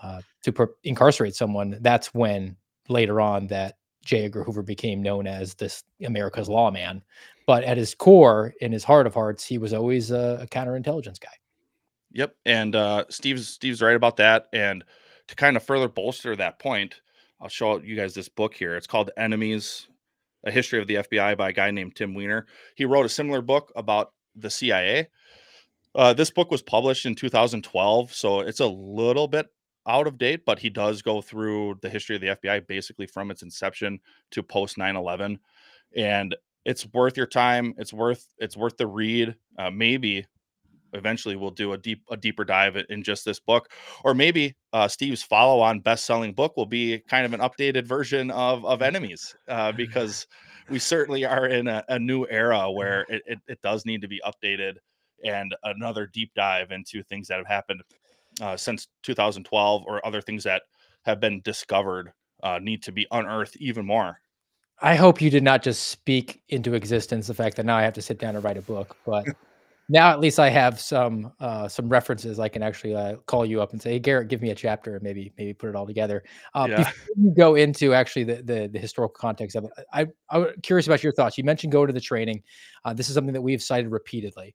uh, 0.01 0.21
to 0.45 0.53
per- 0.53 0.75
incarcerate 0.85 1.35
someone, 1.35 1.79
that's 1.81 2.15
when 2.15 2.57
later 2.89 3.21
on 3.21 3.47
that 3.49 3.77
J. 4.05 4.25
Edgar 4.25 4.45
Hoover 4.45 4.63
became 4.63 5.03
known 5.03 5.27
as 5.27 5.55
this 5.55 5.83
America's 6.03 6.49
lawman. 6.49 7.03
But 7.47 7.65
at 7.65 7.77
his 7.77 7.95
core, 7.95 8.55
in 8.61 8.73
his 8.73 8.85
heart 8.85 9.07
of 9.07 9.15
hearts, 9.15 9.45
he 9.45 9.59
was 9.59 9.73
always 9.73 10.11
a, 10.11 10.41
a 10.43 10.47
counterintelligence 10.47 11.21
guy. 11.21 11.33
Yep, 12.13 12.35
and 12.47 12.75
uh, 12.75 13.05
Steve's 13.09 13.49
Steve's 13.49 13.83
right 13.83 13.95
about 13.95 14.17
that. 14.17 14.47
And 14.53 14.83
to 15.29 15.35
kind 15.35 15.57
of 15.57 15.63
further 15.63 15.89
bolster 15.89 16.35
that 16.37 16.59
point, 16.59 17.01
I'll 17.41 17.49
show 17.49 17.79
you 17.81 17.95
guys 17.95 18.15
this 18.15 18.29
book 18.29 18.55
here. 18.55 18.77
It's 18.77 18.87
called 18.87 19.11
Enemies: 19.17 19.89
A 20.45 20.51
History 20.51 20.81
of 20.81 20.87
the 20.87 20.97
FBI 20.97 21.37
by 21.37 21.51
a 21.51 21.53
guy 21.53 21.71
named 21.71 21.95
Tim 21.95 22.15
Weiner. 22.15 22.47
He 22.75 22.85
wrote 22.85 23.07
a 23.07 23.11
similar 23.11 23.43
book 23.43 23.71
about 23.77 24.13
the 24.35 24.51
CIA. 24.51 25.09
Uh, 25.95 26.13
this 26.13 26.31
book 26.31 26.51
was 26.51 26.63
published 26.63 27.07
in 27.07 27.15
2012, 27.15 28.13
so 28.13 28.41
it's 28.41 28.61
a 28.61 28.67
little 28.67 29.29
bit 29.29 29.47
out 29.87 30.07
of 30.07 30.19
date, 30.19 30.45
but 30.45 30.59
he 30.59 30.71
does 30.71 31.03
go 31.03 31.21
through 31.21 31.79
the 31.83 31.89
history 31.89 32.17
of 32.17 32.23
the 32.23 32.29
FBI 32.29 32.67
basically 32.67 33.07
from 33.07 33.31
its 33.31 33.43
inception 33.43 34.01
to 34.31 34.43
post 34.43 34.77
9/11, 34.77 35.39
and 35.97 36.37
it's 36.65 36.87
worth 36.93 37.17
your 37.17 37.27
time. 37.27 37.75
It's 37.79 37.93
worth 37.93 38.27
it's 38.39 38.57
worth 38.57 38.77
the 38.77 38.87
read. 38.87 39.37
Uh, 39.59 39.71
maybe 39.71 40.27
eventually 40.93 41.37
we'll 41.37 41.51
do 41.51 41.73
a 41.73 41.79
deep 41.79 42.03
a 42.11 42.17
deeper 42.17 42.45
dive 42.45 42.77
in 42.89 43.03
just 43.03 43.25
this 43.25 43.41
book 43.41 43.71
or 44.05 44.15
maybe 44.15 44.55
uh, 44.73 44.89
steve's 44.89 45.23
follow-on 45.23 45.81
best-selling 45.81 46.33
book 46.33 46.57
will 46.57 46.67
be 46.67 46.99
kind 47.09 47.27
of 47.27 47.33
an 47.33 47.41
updated 47.41 47.87
version 47.87 48.31
of 48.31 48.65
of 48.65 48.83
enemies 48.83 49.35
uh, 49.49 49.73
because 49.73 50.27
we 50.69 50.79
certainly 50.79 51.25
are 51.25 51.47
in 51.47 51.69
a, 51.69 51.85
a 51.89 51.99
new 51.99 52.27
era 52.29 52.71
where 52.71 53.03
it, 53.09 53.23
it, 53.27 53.39
it, 53.47 53.63
does 53.63 53.85
need 53.85 54.01
to 54.01 54.09
be 54.09 54.21
updated 54.27 54.75
and 55.25 55.55
another 55.65 56.07
deep 56.07 56.31
dive 56.35 56.71
into 56.71 57.03
things 57.05 57.29
that 57.29 57.39
have 57.39 57.47
happened 57.47 57.83
uh, 58.41 58.57
since 58.57 58.89
2012 59.03 59.85
or 59.87 60.05
other 60.07 60.21
things 60.21 60.45
that 60.45 60.63
have 61.05 61.21
been 61.21 61.41
discovered 61.43 62.13
uh, 62.43 62.59
need 62.61 62.83
to 62.83 62.93
be 62.93 63.07
unearthed 63.11 63.57
even 63.57 63.85
more 63.85 64.21
i 64.83 64.95
hope 64.95 65.21
you 65.21 65.31
did 65.31 65.43
not 65.43 65.63
just 65.63 65.89
speak 65.89 66.43
into 66.49 66.75
existence 66.75 67.27
the 67.27 67.35
fact 67.35 67.57
that 67.57 67.67
now 67.67 67.77
i 67.77 67.83
have 67.83 67.95
to 67.95 68.03
sit 68.03 68.19
down 68.19 68.35
and 68.35 68.45
write 68.45 68.57
a 68.57 68.63
book 68.63 68.97
but 69.07 69.25
now 69.89 70.11
at 70.11 70.21
least 70.21 70.41
I 70.41 70.51
have 70.51 70.81
some 70.81 71.33
uh, 71.39 71.69
some 71.69 71.89
references. 71.89 72.41
I 72.41 72.49
can 72.49 72.63
actually 72.63 72.95
uh, 72.95 73.17
call 73.27 73.47
you 73.47 73.63
up 73.63 73.73
and 73.73 73.81
say, 73.81 73.93
"Hey, 73.93 73.99
Garret, 74.01 74.29
give 74.29 74.43
me 74.43 74.51
a 74.51 74.55
chapter," 74.55 74.95
and 74.95 75.03
maybe 75.03 75.33
maybe 75.39 75.55
put 75.55 75.69
it 75.69 75.77
all 75.77 75.87
together. 75.87 76.25
Uh, 76.55 76.67
yeah. 76.71 76.77
Before 76.79 77.15
you 77.17 77.35
go 77.37 77.55
into 77.55 77.95
actually 77.95 78.25
the, 78.25 78.43
the, 78.43 78.69
the 78.73 78.79
historical 78.79 79.15
context 79.19 79.55
of 79.57 79.65
it, 79.65 79.71
I 79.93 80.07
I'm 80.31 80.49
curious 80.63 80.87
about 80.87 81.03
your 81.03 81.13
thoughts. 81.13 81.39
You 81.39 81.45
mentioned 81.45 81.73
go 81.73 81.87
to 81.87 81.93
the 81.93 82.01
training. 82.01 82.43
Uh, 82.85 82.95
this 82.95 83.09
is 83.09 83.15
something 83.15 83.35
that 83.35 83.43
we've 83.43 83.63
cited 83.63 83.91
repeatedly. 83.91 84.55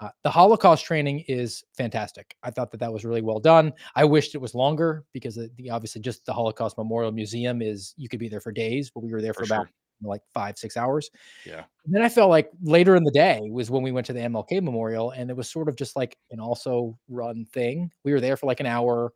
Uh, 0.00 0.08
the 0.24 0.30
Holocaust 0.30 0.84
training 0.84 1.24
is 1.28 1.62
fantastic. 1.76 2.34
I 2.42 2.50
thought 2.50 2.70
that 2.70 2.80
that 2.80 2.92
was 2.92 3.04
really 3.04 3.20
well 3.20 3.38
done. 3.38 3.72
I 3.94 4.04
wished 4.04 4.34
it 4.34 4.40
was 4.40 4.54
longer 4.54 5.04
because 5.12 5.34
the, 5.34 5.70
obviously 5.70 6.00
just 6.00 6.24
the 6.24 6.32
Holocaust 6.32 6.78
Memorial 6.78 7.12
Museum 7.12 7.60
is 7.60 7.94
you 7.96 8.08
could 8.08 8.20
be 8.20 8.28
there 8.28 8.40
for 8.40 8.50
days, 8.50 8.90
but 8.90 9.02
we 9.02 9.12
were 9.12 9.20
there 9.20 9.34
for, 9.34 9.44
for 9.44 9.54
about 9.54 9.66
sure 9.66 9.74
like 10.02 10.22
five, 10.32 10.58
six 10.58 10.76
hours. 10.76 11.10
Yeah. 11.44 11.64
And 11.84 11.94
then 11.94 12.02
I 12.02 12.08
felt 12.08 12.30
like 12.30 12.50
later 12.62 12.96
in 12.96 13.04
the 13.04 13.10
day 13.10 13.48
was 13.50 13.70
when 13.70 13.82
we 13.82 13.92
went 13.92 14.06
to 14.06 14.12
the 14.12 14.20
MLK 14.20 14.62
Memorial, 14.62 15.10
and 15.10 15.30
it 15.30 15.36
was 15.36 15.50
sort 15.50 15.68
of 15.68 15.76
just 15.76 15.96
like 15.96 16.16
an 16.30 16.40
also 16.40 16.98
run 17.08 17.44
thing. 17.44 17.90
We 18.04 18.12
were 18.12 18.20
there 18.20 18.36
for 18.36 18.46
like 18.46 18.60
an 18.60 18.66
hour. 18.66 19.12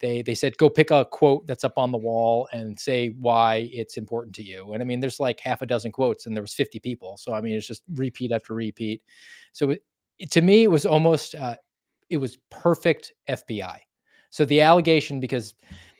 They 0.00 0.22
they 0.22 0.34
said 0.34 0.56
go 0.58 0.68
pick 0.68 0.90
a 0.90 1.04
quote 1.04 1.46
that's 1.46 1.64
up 1.64 1.78
on 1.78 1.92
the 1.92 1.98
wall 1.98 2.48
and 2.52 2.78
say 2.78 3.10
why 3.20 3.68
it's 3.72 3.96
important 3.96 4.34
to 4.36 4.42
you. 4.42 4.72
And 4.72 4.82
I 4.82 4.86
mean, 4.86 5.00
there's 5.00 5.20
like 5.20 5.40
half 5.40 5.62
a 5.62 5.66
dozen 5.66 5.92
quotes, 5.92 6.26
and 6.26 6.36
there 6.36 6.42
was 6.42 6.54
50 6.54 6.80
people. 6.80 7.16
So 7.16 7.32
I 7.32 7.40
mean, 7.40 7.54
it's 7.54 7.66
just 7.66 7.82
repeat 7.94 8.32
after 8.32 8.54
repeat. 8.54 9.02
So 9.52 9.70
it, 9.70 9.82
to 10.30 10.40
me, 10.40 10.64
it 10.64 10.70
was 10.70 10.86
almost 10.86 11.34
uh, 11.34 11.56
it 12.10 12.18
was 12.18 12.38
perfect 12.50 13.12
FBI. 13.28 13.78
So 14.30 14.44
the 14.44 14.60
allegation 14.60 15.20
because 15.20 15.54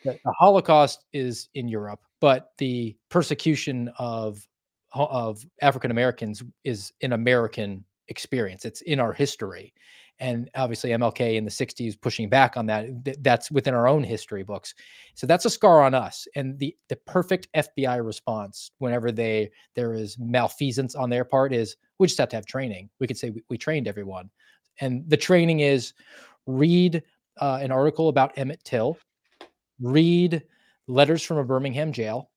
the, 0.04 0.18
the 0.24 0.32
Holocaust 0.38 1.04
is 1.12 1.48
in 1.54 1.68
Europe, 1.68 2.00
but 2.20 2.50
the 2.58 2.96
persecution 3.10 3.90
of 3.98 4.46
of 4.92 5.44
African 5.60 5.90
Americans 5.90 6.42
is 6.62 6.92
an 7.02 7.12
American 7.12 7.84
experience. 8.08 8.64
It's 8.64 8.82
in 8.82 9.00
our 9.00 9.12
history. 9.12 9.74
And 10.20 10.48
obviously 10.54 10.90
MLK 10.90 11.34
in 11.34 11.44
the 11.44 11.50
60s 11.50 12.00
pushing 12.00 12.28
back 12.28 12.56
on 12.56 12.66
that 12.66 12.86
that's 13.22 13.50
within 13.50 13.74
our 13.74 13.88
own 13.88 14.04
history 14.04 14.44
books. 14.44 14.74
So 15.14 15.26
that's 15.26 15.44
a 15.44 15.50
scar 15.50 15.82
on 15.82 15.92
us 15.92 16.28
and 16.36 16.58
the 16.58 16.74
the 16.88 16.96
perfect 16.96 17.48
FBI 17.56 18.04
response 18.04 18.70
whenever 18.78 19.10
they 19.10 19.50
there 19.74 19.92
is 19.92 20.16
malfeasance 20.18 20.94
on 20.94 21.10
their 21.10 21.24
part 21.24 21.52
is 21.52 21.76
we 21.98 22.06
just 22.06 22.18
have 22.18 22.28
to 22.30 22.36
have 22.36 22.46
training. 22.46 22.90
We 23.00 23.06
could 23.06 23.18
say 23.18 23.30
we, 23.30 23.42
we 23.50 23.58
trained 23.58 23.88
everyone. 23.88 24.30
And 24.80 25.08
the 25.08 25.16
training 25.16 25.60
is 25.60 25.94
read 26.46 27.02
uh, 27.40 27.58
an 27.60 27.72
article 27.72 28.08
about 28.08 28.38
Emmett 28.38 28.62
Till 28.64 28.96
read 29.80 30.42
letters 30.86 31.22
from 31.22 31.38
a 31.38 31.44
Birmingham 31.44 31.92
jail, 31.92 32.30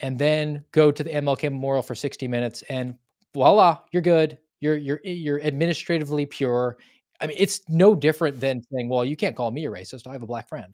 and 0.00 0.18
then 0.18 0.64
go 0.72 0.90
to 0.90 1.04
the 1.04 1.10
MLK 1.10 1.44
Memorial 1.44 1.82
for 1.82 1.94
60 1.94 2.26
minutes, 2.28 2.62
and 2.68 2.96
voila, 3.34 3.78
you're 3.92 4.02
good. 4.02 4.38
You're 4.62 4.76
you're 4.76 5.00
eh, 5.04 5.10
you're 5.10 5.42
administratively 5.42 6.24
pure. 6.24 6.78
I 7.20 7.26
mean, 7.26 7.36
it's 7.38 7.60
no 7.68 7.94
different 7.96 8.38
than 8.40 8.62
saying, 8.72 8.88
"Well, 8.88 9.04
you 9.04 9.16
can't 9.16 9.36
call 9.36 9.50
me 9.50 9.66
a 9.66 9.70
racist. 9.70 10.06
I 10.06 10.12
have 10.12 10.22
a 10.22 10.26
black 10.26 10.48
friend." 10.48 10.72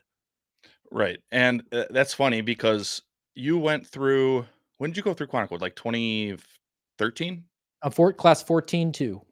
Right, 0.93 1.19
and 1.33 1.63
uh, 1.73 1.85
that's 1.91 2.13
funny 2.13 2.43
because 2.43 3.03
you 3.35 3.59
went 3.59 3.87
through. 3.87 4.45
When 4.77 4.91
did 4.91 4.99
you 4.99 5.03
go 5.03 5.15
through 5.15 5.29
Quantico? 5.29 5.61
Like 5.61 5.75
2013? 5.75 7.45
A 7.83 7.91
Fort 7.91 8.17
class 8.19 8.43
14 8.43 8.93
too. 8.93 9.23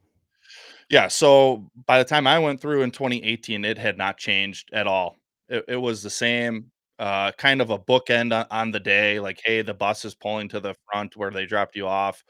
Yeah, 0.89 1.09
so 1.09 1.71
by 1.87 1.99
the 1.99 2.05
time 2.05 2.27
I 2.27 2.39
went 2.39 2.61
through 2.61 2.83
in 2.83 2.91
2018, 2.91 3.65
it 3.65 3.77
had 3.77 3.99
not 3.99 4.17
changed 4.17 4.71
at 4.73 4.87
all. 4.87 5.17
It, 5.49 5.65
it 5.69 5.77
was 5.77 6.03
the 6.03 6.11
same, 6.11 6.71
uh, 6.99 7.33
kind 7.33 7.61
of 7.61 7.71
a 7.71 7.79
bookend 7.79 8.33
on, 8.33 8.47
on 8.51 8.71
the 8.71 8.81
day. 8.81 9.21
Like, 9.21 9.41
hey, 9.45 9.63
the 9.63 9.75
bus 9.75 10.05
is 10.05 10.15
pulling 10.15 10.49
to 10.51 10.61
the 10.61 10.75
front 10.91 11.17
where 11.17 11.31
they 11.31 11.45
dropped 11.45 11.77
you 11.77 11.87
off, 11.87 12.25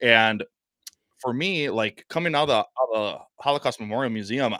and 0.00 0.44
for 1.18 1.32
me, 1.32 1.70
like 1.70 2.04
coming 2.08 2.34
out 2.34 2.48
of 2.48 2.48
the, 2.48 2.58
of 2.58 2.88
the 2.94 3.18
Holocaust 3.42 3.80
Memorial 3.80 4.12
Museum, 4.12 4.54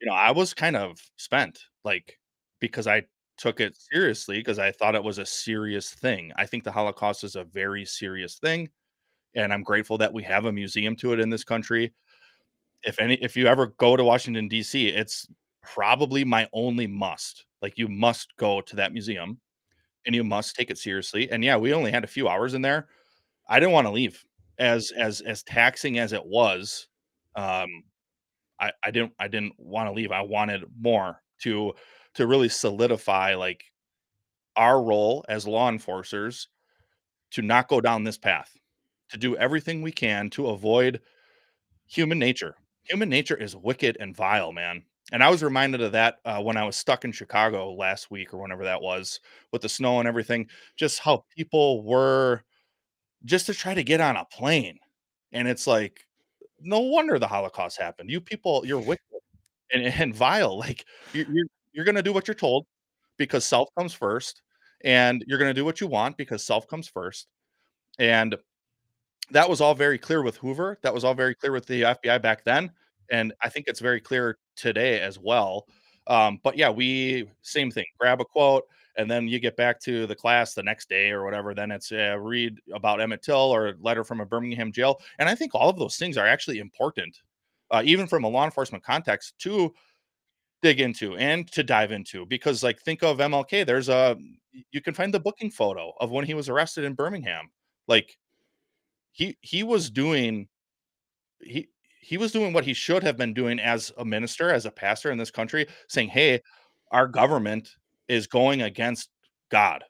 you 0.00 0.06
know, 0.08 0.14
I 0.14 0.30
was 0.32 0.54
kind 0.54 0.76
of 0.76 1.00
spent, 1.16 1.58
like 1.84 2.18
because 2.60 2.86
I 2.86 3.04
took 3.38 3.60
it 3.60 3.76
seriously 3.76 4.38
because 4.38 4.58
I 4.58 4.72
thought 4.72 4.94
it 4.94 5.04
was 5.04 5.18
a 5.18 5.26
serious 5.26 5.90
thing. 5.94 6.32
I 6.36 6.46
think 6.46 6.64
the 6.64 6.72
Holocaust 6.72 7.24
is 7.24 7.36
a 7.36 7.44
very 7.44 7.84
serious 7.84 8.36
thing, 8.36 8.68
and 9.34 9.52
I'm 9.52 9.62
grateful 9.62 9.98
that 9.98 10.12
we 10.12 10.22
have 10.24 10.46
a 10.46 10.52
museum 10.52 10.96
to 10.96 11.12
it 11.12 11.20
in 11.20 11.30
this 11.30 11.44
country. 11.44 11.92
If 12.84 13.00
any, 13.00 13.14
if 13.16 13.36
you 13.36 13.46
ever 13.46 13.68
go 13.78 13.96
to 13.96 14.04
Washington 14.04 14.48
D.C., 14.48 14.88
it's 14.88 15.26
probably 15.62 16.24
my 16.24 16.48
only 16.52 16.86
must. 16.86 17.46
Like 17.62 17.78
you 17.78 17.88
must 17.88 18.36
go 18.36 18.60
to 18.60 18.76
that 18.76 18.92
museum 18.92 19.40
and 20.06 20.14
you 20.14 20.24
must 20.24 20.56
take 20.56 20.70
it 20.70 20.78
seriously. 20.78 21.30
And 21.30 21.44
yeah, 21.44 21.56
we 21.56 21.74
only 21.74 21.90
had 21.90 22.04
a 22.04 22.08
few 22.08 22.28
hours 22.28 22.54
in 22.54 22.62
there. 22.62 22.88
I 23.48 23.58
didn't 23.60 23.72
want 23.72 23.86
to 23.86 23.92
leave 23.92 24.22
as 24.58 24.90
as 24.92 25.20
as 25.22 25.42
taxing 25.42 25.98
as 25.98 26.12
it 26.12 26.24
was. 26.24 26.88
Um 27.36 27.68
I 28.60 28.72
I 28.84 28.90
didn't 28.90 29.12
I 29.18 29.28
didn't 29.28 29.54
want 29.58 29.88
to 29.88 29.92
leave. 29.92 30.12
I 30.12 30.22
wanted 30.22 30.64
more 30.78 31.22
to 31.42 31.74
to 32.14 32.26
really 32.26 32.48
solidify 32.48 33.34
like 33.34 33.64
our 34.56 34.82
role 34.82 35.24
as 35.28 35.46
law 35.46 35.68
enforcers 35.68 36.48
to 37.32 37.42
not 37.42 37.68
go 37.68 37.80
down 37.80 38.04
this 38.04 38.18
path, 38.18 38.56
to 39.10 39.18
do 39.18 39.36
everything 39.36 39.82
we 39.82 39.92
can 39.92 40.30
to 40.30 40.48
avoid 40.48 41.00
human 41.86 42.18
nature. 42.18 42.56
Human 42.84 43.08
nature 43.08 43.36
is 43.36 43.56
wicked 43.56 43.96
and 44.00 44.16
vile, 44.16 44.52
man. 44.52 44.82
And 45.12 45.22
I 45.22 45.30
was 45.30 45.42
reminded 45.42 45.80
of 45.82 45.92
that 45.92 46.16
uh, 46.24 46.42
when 46.42 46.56
I 46.56 46.64
was 46.64 46.76
stuck 46.76 47.04
in 47.04 47.12
Chicago 47.12 47.72
last 47.74 48.10
week 48.10 48.34
or 48.34 48.38
whenever 48.38 48.64
that 48.64 48.82
was 48.82 49.20
with 49.52 49.62
the 49.62 49.68
snow 49.68 50.00
and 50.00 50.08
everything, 50.08 50.48
just 50.76 50.98
how 51.00 51.24
people 51.36 51.84
were 51.84 52.42
just 53.26 53.46
to 53.46 53.54
try 53.54 53.74
to 53.74 53.84
get 53.84 54.00
on 54.00 54.16
a 54.16 54.24
plane. 54.24 54.78
And 55.32 55.46
it's 55.46 55.66
like, 55.66 56.06
no 56.60 56.80
wonder 56.80 57.18
the 57.18 57.26
Holocaust 57.26 57.78
happened. 57.78 58.10
You 58.10 58.20
people, 58.20 58.64
you're 58.64 58.80
wicked 58.80 59.04
and, 59.72 59.84
and 59.84 60.14
vile. 60.14 60.58
Like 60.58 60.86
you're, 61.12 61.26
you're, 61.30 61.46
you're 61.72 61.84
going 61.84 61.96
to 61.96 62.02
do 62.02 62.14
what 62.14 62.26
you're 62.26 62.34
told 62.34 62.66
because 63.18 63.44
self 63.44 63.68
comes 63.76 63.92
first. 63.92 64.42
And 64.84 65.24
you're 65.26 65.38
going 65.38 65.50
to 65.50 65.54
do 65.54 65.64
what 65.64 65.80
you 65.80 65.86
want 65.86 66.16
because 66.16 66.42
self 66.44 66.66
comes 66.66 66.88
first. 66.88 67.28
And 67.98 68.36
that 69.30 69.48
was 69.48 69.60
all 69.60 69.74
very 69.74 69.98
clear 69.98 70.22
with 70.22 70.36
Hoover. 70.38 70.78
That 70.82 70.94
was 70.94 71.04
all 71.04 71.14
very 71.14 71.34
clear 71.34 71.52
with 71.52 71.66
the 71.66 71.82
FBI 71.82 72.22
back 72.22 72.44
then 72.44 72.70
and 73.10 73.32
I 73.42 73.48
think 73.48 73.66
it's 73.68 73.80
very 73.80 74.00
clear 74.00 74.38
today 74.56 75.00
as 75.00 75.18
well. 75.18 75.66
Um, 76.06 76.40
but 76.42 76.56
yeah, 76.56 76.70
we 76.70 77.28
same 77.42 77.70
thing. 77.70 77.86
Grab 77.98 78.20
a 78.20 78.24
quote, 78.24 78.64
and 78.96 79.10
then 79.10 79.28
you 79.28 79.38
get 79.38 79.56
back 79.56 79.80
to 79.80 80.06
the 80.06 80.14
class 80.14 80.54
the 80.54 80.62
next 80.62 80.88
day 80.88 81.10
or 81.10 81.24
whatever. 81.24 81.54
Then 81.54 81.70
it's 81.70 81.92
uh, 81.92 82.16
read 82.18 82.58
about 82.72 83.00
Emmett 83.00 83.22
Till 83.22 83.36
or 83.36 83.68
a 83.68 83.74
letter 83.80 84.04
from 84.04 84.20
a 84.20 84.26
Birmingham 84.26 84.72
jail, 84.72 85.00
and 85.18 85.28
I 85.28 85.34
think 85.34 85.54
all 85.54 85.70
of 85.70 85.78
those 85.78 85.96
things 85.96 86.16
are 86.16 86.26
actually 86.26 86.58
important, 86.58 87.20
uh, 87.70 87.82
even 87.84 88.06
from 88.06 88.24
a 88.24 88.28
law 88.28 88.44
enforcement 88.44 88.84
context, 88.84 89.38
to 89.40 89.72
dig 90.62 90.80
into 90.80 91.16
and 91.16 91.50
to 91.52 91.62
dive 91.62 91.92
into. 91.92 92.26
Because 92.26 92.62
like 92.62 92.80
think 92.80 93.02
of 93.02 93.18
MLK, 93.18 93.66
there's 93.66 93.88
a 93.88 94.16
you 94.70 94.80
can 94.80 94.94
find 94.94 95.12
the 95.12 95.20
booking 95.20 95.50
photo 95.50 95.92
of 96.00 96.10
when 96.10 96.24
he 96.24 96.34
was 96.34 96.48
arrested 96.48 96.84
in 96.84 96.94
Birmingham. 96.94 97.50
Like 97.88 98.16
he 99.12 99.36
he 99.40 99.62
was 99.62 99.90
doing 99.90 100.48
he 101.40 101.68
he 102.00 102.16
was 102.18 102.32
doing 102.32 102.52
what 102.52 102.64
he 102.64 102.72
should 102.72 103.02
have 103.02 103.16
been 103.16 103.34
doing 103.34 103.58
as 103.58 103.92
a 103.98 104.04
minister, 104.04 104.50
as 104.50 104.64
a 104.64 104.70
pastor 104.70 105.10
in 105.10 105.18
this 105.18 105.30
country, 105.30 105.66
saying, 105.88 106.08
"Hey, 106.08 106.40
our 106.92 107.06
government 107.08 107.76
is 108.08 108.26
going 108.26 108.62
against 108.62 109.10
God." 109.50 109.84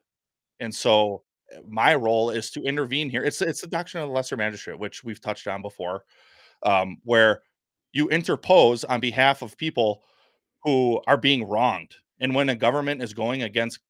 And 0.61 0.75
so 0.75 1.23
eh, 1.53 1.61
my 1.69 1.95
role 1.95 2.31
is 2.31 2.51
to 2.53 2.63
intervene 2.63 3.11
here. 3.11 3.25
It's 3.25 3.43
it's 3.43 3.61
the 3.61 3.67
doctrine 3.67 4.03
of 4.03 4.09
the 4.09 4.15
lesser 4.15 4.37
magistrate, 4.37 4.79
which 4.79 5.05
we've 5.05 5.21
touched 5.21 5.47
on 5.47 5.63
before, 5.63 6.05
um, 6.63 6.99
where 7.05 7.43
you 7.93 8.09
interpose 8.09 8.85
on 8.85 9.01
behalf 9.01 9.43
of 9.43 9.57
people 9.57 10.03
who 10.63 11.01
are 11.07 11.17
being 11.17 11.49
wronged. 11.49 11.95
And 12.21 12.35
when 12.35 12.49
a 12.49 12.57
government 12.57 13.03
is 13.03 13.15
going 13.15 13.43
against 13.43 13.81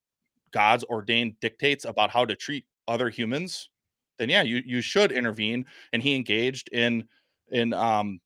God's 0.53 0.85
ordained 0.85 1.39
dictates 1.41 1.85
about 1.85 2.11
how 2.11 2.25
to 2.25 2.35
treat 2.37 2.65
other 2.89 3.09
humans, 3.11 3.71
then 4.19 4.29
yeah, 4.29 4.43
you 4.43 4.63
you 4.65 4.81
should 4.81 5.13
intervene. 5.13 5.67
And 5.93 6.03
he 6.03 6.15
engaged 6.15 6.69
in 6.73 7.09
in 7.51 7.73
um 7.75 8.21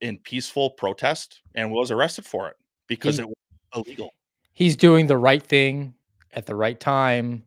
in 0.00 0.18
peaceful 0.18 0.70
protest 0.70 1.40
and 1.54 1.70
was 1.70 1.90
arrested 1.90 2.24
for 2.26 2.48
it 2.48 2.56
because 2.88 3.18
it 3.18 3.26
was 3.26 3.36
illegal. 3.74 4.14
He's 4.60 4.76
doing 4.76 5.06
the 5.06 5.16
right 5.16 5.42
thing 5.42 5.94
at 6.34 6.44
the 6.44 6.54
right 6.54 6.78
time 6.78 7.42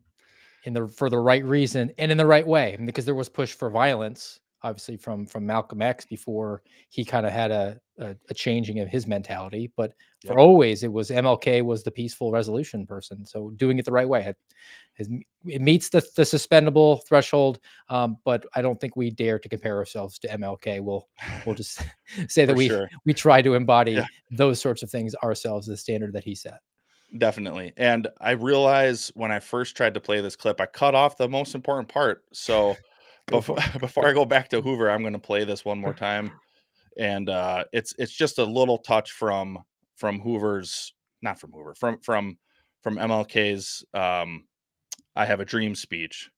in 0.65 0.73
the 0.73 0.87
for 0.87 1.09
the 1.11 1.19
right 1.19 1.45
reason 1.45 1.91
and 1.99 2.11
in 2.11 2.17
the 2.17 2.25
right 2.25 2.47
way 2.47 2.75
because 2.85 3.05
there 3.05 3.13
was 3.15 3.29
push 3.29 3.53
for 3.53 3.69
violence 3.69 4.39
obviously 4.63 4.97
from 4.97 5.25
from 5.25 5.45
Malcolm 5.45 5.81
X 5.81 6.05
before 6.05 6.63
he 6.89 7.05
kind 7.05 7.25
of 7.25 7.31
had 7.31 7.51
a, 7.51 7.79
a, 7.99 8.15
a 8.29 8.33
changing 8.33 8.79
of 8.79 8.87
his 8.89 9.05
mentality 9.07 9.71
but 9.77 9.93
Yep. 10.23 10.33
for 10.33 10.39
always 10.39 10.83
it 10.83 10.91
was 10.91 11.09
MLK 11.09 11.61
was 11.65 11.83
the 11.83 11.91
peaceful 11.91 12.31
resolution 12.31 12.87
person 12.87 13.25
so 13.25 13.51
doing 13.57 13.77
it 13.77 13.83
the 13.85 13.91
right 13.91 14.07
way 14.07 14.23
it, 14.25 14.37
it 14.97 15.07
it 15.45 15.61
meets 15.61 15.89
the, 15.89 16.01
the 16.15 16.23
suspendable 16.25 17.01
threshold 17.05 17.59
um, 17.89 18.17
but 18.23 18.45
I 18.55 18.61
don't 18.61 18.79
think 18.79 18.95
we 18.95 19.11
dare 19.11 19.37
to 19.37 19.49
compare 19.49 19.75
ourselves 19.77 20.17
to 20.19 20.29
MLK 20.29 20.81
we'll 20.81 21.09
we'll 21.45 21.55
just 21.55 21.81
say 22.29 22.45
that 22.45 22.55
we 22.55 22.69
sure. 22.69 22.89
we 23.05 23.13
try 23.13 23.41
to 23.41 23.53
embody 23.53 23.91
Yeah. 23.91 24.07
those 24.31 24.61
sorts 24.61 24.81
of 24.81 24.89
things 24.89 25.13
ourselves 25.15 25.67
the 25.67 25.75
standard 25.77 26.13
that 26.13 26.23
he 26.23 26.33
set 26.35 26.61
Definitely. 27.17 27.73
And 27.77 28.07
I 28.19 28.31
realize 28.31 29.11
when 29.13 29.31
I 29.31 29.39
first 29.39 29.77
tried 29.77 29.93
to 29.93 29.99
play 29.99 30.21
this 30.21 30.35
clip, 30.35 30.59
I 30.59 30.65
cut 30.65 30.95
off 30.95 31.17
the 31.17 31.29
most 31.29 31.53
important 31.53 31.87
part. 31.87 32.23
So 32.33 32.75
before 33.27 33.57
before 33.79 34.07
I 34.07 34.13
go 34.13 34.25
back 34.25 34.49
to 34.49 34.61
Hoover, 34.61 34.89
I'm 34.89 35.01
going 35.01 35.13
to 35.13 35.19
play 35.19 35.43
this 35.43 35.63
one 35.63 35.79
more 35.79 35.93
time. 35.93 36.31
And 36.97 37.29
uh 37.29 37.65
it's 37.71 37.93
it's 37.97 38.15
just 38.15 38.39
a 38.39 38.43
little 38.43 38.77
touch 38.77 39.11
from 39.11 39.59
from 39.95 40.19
Hoover's 40.19 40.93
not 41.21 41.39
from 41.39 41.51
Hoover, 41.51 41.75
from 41.75 41.99
from 41.99 42.37
from 42.81 42.97
MLK's 42.97 43.83
um 43.93 44.45
I 45.15 45.25
have 45.25 45.39
a 45.39 45.45
dream 45.45 45.75
speech. 45.75 46.29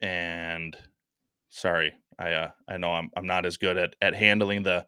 And 0.00 0.76
sorry, 1.50 1.92
I 2.18 2.32
uh 2.32 2.50
I 2.68 2.76
know 2.76 2.92
I'm 2.92 3.10
I'm 3.16 3.26
not 3.26 3.46
as 3.46 3.56
good 3.56 3.76
at 3.76 3.96
at 4.00 4.14
handling 4.14 4.62
the 4.62 4.86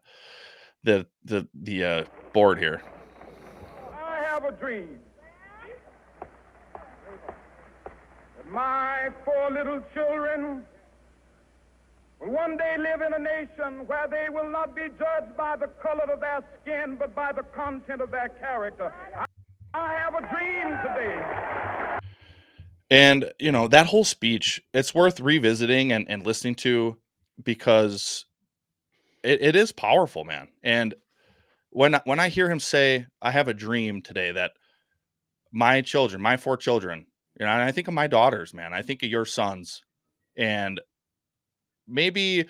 the 0.83 1.05
the 1.25 1.47
the 1.53 1.83
uh 1.83 2.03
board 2.33 2.59
here. 2.59 2.81
I 4.43 4.45
have 4.45 4.55
a 4.55 4.59
dream 4.59 4.99
that 6.99 8.51
my 8.51 9.09
four 9.23 9.51
little 9.51 9.81
children 9.93 10.63
will 12.19 12.31
one 12.31 12.57
day 12.57 12.75
live 12.77 13.01
in 13.01 13.13
a 13.13 13.19
nation 13.19 13.87
where 13.87 14.07
they 14.09 14.27
will 14.29 14.49
not 14.49 14.75
be 14.75 14.87
judged 14.99 15.37
by 15.37 15.55
the 15.55 15.67
color 15.81 16.11
of 16.11 16.19
their 16.19 16.41
skin, 16.61 16.97
but 16.99 17.15
by 17.15 17.31
the 17.31 17.43
content 17.55 18.01
of 18.01 18.11
their 18.11 18.29
character. 18.29 18.93
I, 19.15 19.25
I 19.73 19.93
have 19.93 20.15
a 20.15 20.21
dream 20.21 20.77
today. 20.83 21.99
And 22.89 23.31
you 23.39 23.51
know 23.51 23.67
that 23.69 23.87
whole 23.87 24.03
speech, 24.03 24.61
it's 24.73 24.93
worth 24.93 25.19
revisiting 25.19 25.91
and, 25.91 26.05
and 26.09 26.25
listening 26.25 26.55
to 26.55 26.97
because 27.41 28.25
it, 29.23 29.41
it 29.41 29.55
is 29.55 29.71
powerful, 29.71 30.25
man. 30.25 30.49
And 30.63 30.95
when 31.73 31.99
when 32.05 32.19
I 32.19 32.29
hear 32.29 32.49
him 32.49 32.59
say, 32.59 33.05
"I 33.21 33.31
have 33.31 33.47
a 33.47 33.53
dream 33.53 34.01
today 34.01 34.31
that 34.31 34.51
my 35.51 35.81
children, 35.81 36.21
my 36.21 36.37
four 36.37 36.57
children," 36.57 37.07
you 37.39 37.45
know, 37.45 37.51
and 37.51 37.61
I 37.61 37.71
think 37.71 37.87
of 37.87 37.93
my 37.93 38.07
daughters, 38.07 38.53
man. 38.53 38.73
I 38.73 38.81
think 38.81 39.03
of 39.03 39.09
your 39.09 39.25
sons, 39.25 39.83
and 40.37 40.79
maybe 41.87 42.45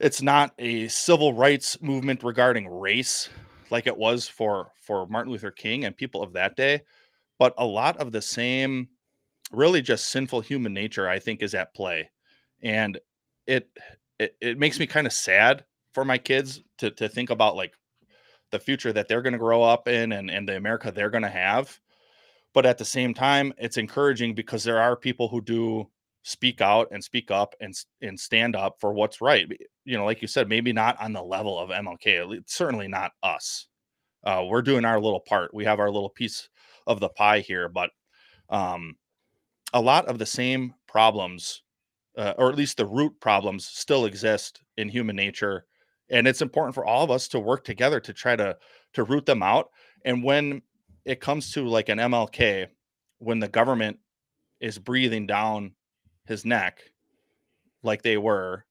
it's 0.00 0.22
not 0.22 0.54
a 0.58 0.88
civil 0.88 1.34
rights 1.34 1.80
movement 1.82 2.22
regarding 2.22 2.68
race 2.68 3.28
like 3.70 3.86
it 3.86 3.96
was 3.96 4.28
for 4.28 4.72
for 4.80 5.06
Martin 5.06 5.32
Luther 5.32 5.50
King 5.50 5.84
and 5.84 5.96
people 5.96 6.22
of 6.22 6.32
that 6.34 6.56
day, 6.56 6.82
but 7.38 7.54
a 7.58 7.66
lot 7.66 7.96
of 7.98 8.12
the 8.12 8.22
same 8.22 8.88
really 9.52 9.82
just 9.82 10.06
sinful 10.08 10.40
human 10.40 10.74
nature 10.74 11.08
i 11.08 11.18
think 11.18 11.42
is 11.42 11.54
at 11.54 11.74
play 11.74 12.10
and 12.62 12.98
it 13.46 13.68
it, 14.18 14.36
it 14.40 14.58
makes 14.58 14.78
me 14.78 14.86
kind 14.86 15.06
of 15.06 15.12
sad 15.12 15.64
for 15.94 16.04
my 16.04 16.18
kids 16.18 16.62
to 16.76 16.90
to 16.90 17.08
think 17.08 17.30
about 17.30 17.56
like 17.56 17.72
the 18.50 18.58
future 18.58 18.92
that 18.92 19.08
they're 19.08 19.22
going 19.22 19.32
to 19.32 19.38
grow 19.38 19.62
up 19.62 19.88
in 19.88 20.12
and 20.12 20.30
and 20.30 20.48
the 20.48 20.56
america 20.56 20.90
they're 20.90 21.10
going 21.10 21.22
to 21.22 21.28
have 21.28 21.78
but 22.54 22.66
at 22.66 22.78
the 22.78 22.84
same 22.84 23.14
time 23.14 23.52
it's 23.58 23.76
encouraging 23.76 24.34
because 24.34 24.64
there 24.64 24.80
are 24.80 24.96
people 24.96 25.28
who 25.28 25.40
do 25.40 25.88
speak 26.22 26.60
out 26.60 26.88
and 26.90 27.02
speak 27.02 27.30
up 27.30 27.54
and 27.60 27.74
and 28.02 28.18
stand 28.18 28.54
up 28.56 28.76
for 28.80 28.92
what's 28.92 29.20
right 29.20 29.46
you 29.84 29.96
know 29.96 30.04
like 30.04 30.20
you 30.20 30.28
said 30.28 30.48
maybe 30.48 30.72
not 30.72 31.00
on 31.00 31.12
the 31.12 31.22
level 31.22 31.58
of 31.58 31.70
mlk 31.70 32.42
certainly 32.46 32.88
not 32.88 33.12
us. 33.22 33.66
Uh, 34.24 34.44
we're 34.46 34.62
doing 34.62 34.84
our 34.84 35.00
little 35.00 35.20
part. 35.20 35.54
We 35.54 35.64
have 35.64 35.78
our 35.78 35.92
little 35.92 36.10
piece 36.10 36.48
of 36.86 37.00
the 37.00 37.08
pie 37.08 37.40
here 37.40 37.68
but 37.68 37.90
um 38.50 38.96
a 39.72 39.80
lot 39.80 40.06
of 40.06 40.18
the 40.18 40.26
same 40.26 40.74
problems, 40.86 41.62
uh, 42.16 42.34
or 42.38 42.50
at 42.50 42.56
least 42.56 42.76
the 42.76 42.86
root 42.86 43.20
problems, 43.20 43.66
still 43.66 44.06
exist 44.06 44.60
in 44.76 44.88
human 44.88 45.16
nature, 45.16 45.66
and 46.10 46.26
it's 46.26 46.42
important 46.42 46.74
for 46.74 46.84
all 46.84 47.04
of 47.04 47.10
us 47.10 47.28
to 47.28 47.40
work 47.40 47.64
together 47.64 48.00
to 48.00 48.12
try 48.12 48.36
to 48.36 48.56
to 48.94 49.04
root 49.04 49.26
them 49.26 49.42
out. 49.42 49.70
And 50.04 50.22
when 50.22 50.62
it 51.04 51.20
comes 51.20 51.52
to 51.52 51.66
like 51.66 51.88
an 51.88 51.98
MLK, 51.98 52.68
when 53.18 53.38
the 53.38 53.48
government 53.48 53.98
is 54.60 54.78
breathing 54.78 55.26
down 55.26 55.72
his 56.26 56.44
neck, 56.44 56.80
like 57.82 58.02
they 58.02 58.16
were, 58.16 58.64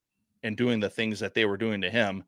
and 0.43 0.57
doing 0.57 0.79
the 0.79 0.89
things 0.89 1.19
that 1.19 1.33
they 1.33 1.45
were 1.45 1.57
doing 1.57 1.81
to 1.81 1.89
him, 1.89 2.23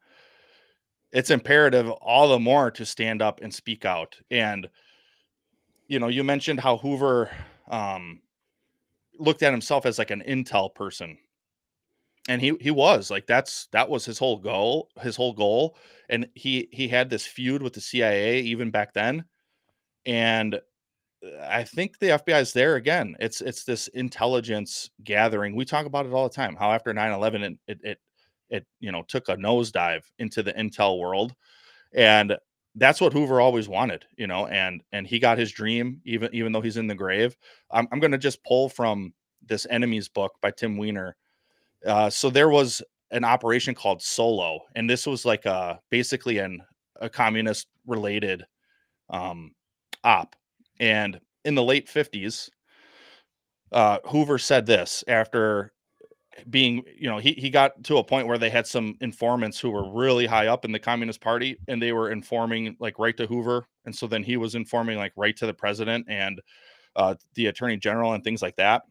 it's 1.12 1.32
imperative 1.32 1.90
all 1.90 2.30
the 2.30 2.40
more 2.40 2.72
to 2.72 2.86
stand 2.86 3.22
up 3.22 3.40
and 3.42 3.54
speak 3.54 3.86
out. 3.86 4.16
And 4.30 4.70
you 5.88 6.00
know, 6.00 6.08
you 6.08 6.24
mentioned 6.24 6.60
how 6.60 6.78
Hoover 6.78 7.32
um, 7.68 8.22
looked 9.18 9.42
at 9.42 9.52
himself 9.52 9.86
as 9.86 9.98
like 9.98 10.12
an 10.12 10.24
intel 10.28 10.74
person 10.74 11.18
and 12.30 12.42
he 12.42 12.54
he 12.62 12.72
was 12.72 13.12
like 13.12 13.28
that's 13.28 13.68
that 13.72 13.90
was 13.90 14.06
his 14.06 14.20
whole 14.20 14.38
goal 14.38 14.90
his 15.02 15.16
whole 15.18 15.34
goal 15.34 15.76
and 16.10 16.28
he 16.36 16.70
he 16.72 16.88
had 16.88 17.10
this 17.10 17.26
feud 17.26 17.62
with 17.62 17.74
the 17.74 17.82
CIA 17.82 18.42
even 18.42 18.72
back 18.72 18.94
then 18.94 19.26
and 20.06 20.56
uh, 20.56 20.60
I 21.50 21.64
think 21.64 22.00
the 22.00 22.08
FBI 22.08 22.42
is 22.42 22.54
there 22.54 22.76
again 22.76 23.16
it's 23.20 23.42
it's 23.42 23.64
this 23.66 23.88
intelligence 23.90 24.90
gathering 25.04 25.56
we 25.56 25.66
talk 25.66 25.86
about 25.86 26.06
it 26.06 26.14
all 26.14 26.30
the 26.30 26.36
time 26.36 26.56
how 26.56 26.72
after 26.72 26.94
9/11 26.94 27.44
it 27.44 27.60
it 27.68 27.80
it, 27.84 28.00
it 28.50 28.68
you 28.80 28.92
know 28.92 29.04
took 29.08 29.30
a 29.30 29.36
nosedive 29.36 30.04
into 30.20 30.44
the 30.44 30.54
intel 30.54 31.00
world 31.00 31.36
and 31.94 32.38
that's 32.76 33.02
what 33.02 33.14
Hoover 33.14 33.42
always 33.42 33.68
wanted, 33.68 34.06
you 34.18 34.28
know, 34.28 34.48
and 34.48 34.82
and 34.92 35.08
he 35.08 35.20
got 35.20 35.38
his 35.38 35.52
dream 35.52 36.02
even 36.06 36.30
even 36.34 36.52
though 36.52 36.62
he's 36.62 36.78
in 36.78 36.88
the 36.88 36.96
grave. 36.96 37.36
I'm 37.72 37.88
I'm 37.92 38.00
going 38.00 38.12
to 38.12 38.18
just 38.18 38.44
pull 38.44 38.70
from 38.70 39.14
this 39.46 39.66
enemies 39.70 40.08
book 40.08 40.34
by 40.42 40.52
Tim 40.52 40.78
Weiner. 40.78 41.16
Uh, 41.86 42.10
so 42.10 42.30
there 42.30 42.50
was 42.50 42.82
an 43.12 43.24
operation 43.24 43.74
called 43.74 44.02
Solo, 44.02 44.62
and 44.76 44.90
this 44.90 45.08
was 45.08 45.26
like 45.26 45.46
a 45.46 45.80
basically 45.90 46.40
an 46.40 46.62
a 47.02 47.10
communist 47.10 47.68
related 47.88 48.46
um, 49.10 49.52
op. 50.04 50.36
And 50.80 51.20
in 51.46 51.56
the 51.56 51.64
late 51.64 51.88
50s, 51.88 52.50
uh, 53.72 54.00
Hoover 54.06 54.38
said 54.38 54.66
this 54.66 55.04
after 55.08 55.72
being 56.50 56.84
you 56.98 57.10
know 57.10 57.18
he, 57.18 57.34
he 57.34 57.50
got 57.50 57.84
to 57.84 57.98
a 57.98 58.04
point 58.04 58.28
where 58.28 58.38
they 58.38 58.50
had 58.50 58.66
some 58.66 58.96
informants 59.02 59.60
who 59.60 59.70
were 59.70 59.92
really 59.92 60.26
high 60.26 60.48
up 60.48 60.64
in 60.64 60.72
the 60.72 60.80
communist 60.80 61.20
party 61.20 61.58
and 61.68 61.82
they 61.82 61.92
were 61.92 62.12
informing 62.12 62.76
like 62.80 62.98
right 62.98 63.18
to 63.18 63.26
hoover 63.28 63.66
and 63.86 63.96
so 63.96 64.08
then 64.08 64.24
he 64.24 64.38
was 64.38 64.56
informing 64.56 64.98
like 64.98 65.12
right 65.18 65.36
to 65.36 65.46
the 65.46 65.54
president 65.54 66.06
and 66.08 66.42
uh, 66.96 67.14
the 67.36 67.48
attorney 67.48 67.78
general 67.78 68.14
and 68.14 68.24
things 68.24 68.42
like 68.42 68.56
that 68.56 68.84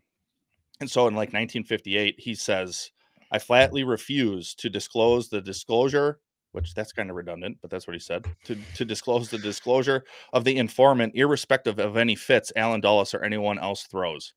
and 0.81 0.91
so 0.91 1.07
in 1.07 1.15
like 1.15 1.29
1958 1.29 2.15
he 2.19 2.35
says 2.35 2.91
i 3.33 3.39
flatly 3.39 3.85
refuse 3.85 4.55
to 4.55 4.69
disclose 4.69 5.29
the 5.29 5.41
disclosure 5.41 6.21
which 6.53 6.75
that's 6.75 6.93
kind 6.93 7.11
of 7.11 7.17
redundant 7.17 7.57
but 7.61 7.71
that's 7.71 7.87
what 7.87 7.95
he 7.95 8.01
said 8.01 8.25
to, 8.45 8.57
to 8.75 8.85
disclose 8.85 9.29
the 9.29 9.39
disclosure 9.39 10.05
of 10.33 10.45
the 10.45 10.57
informant 10.57 11.13
irrespective 11.15 11.79
of 11.79 11.97
any 11.97 12.15
fits 12.15 12.53
Allen 12.57 12.81
Dulles 12.81 13.15
or 13.15 13.23
anyone 13.23 13.59
else 13.59 13.85
throws 13.85 14.33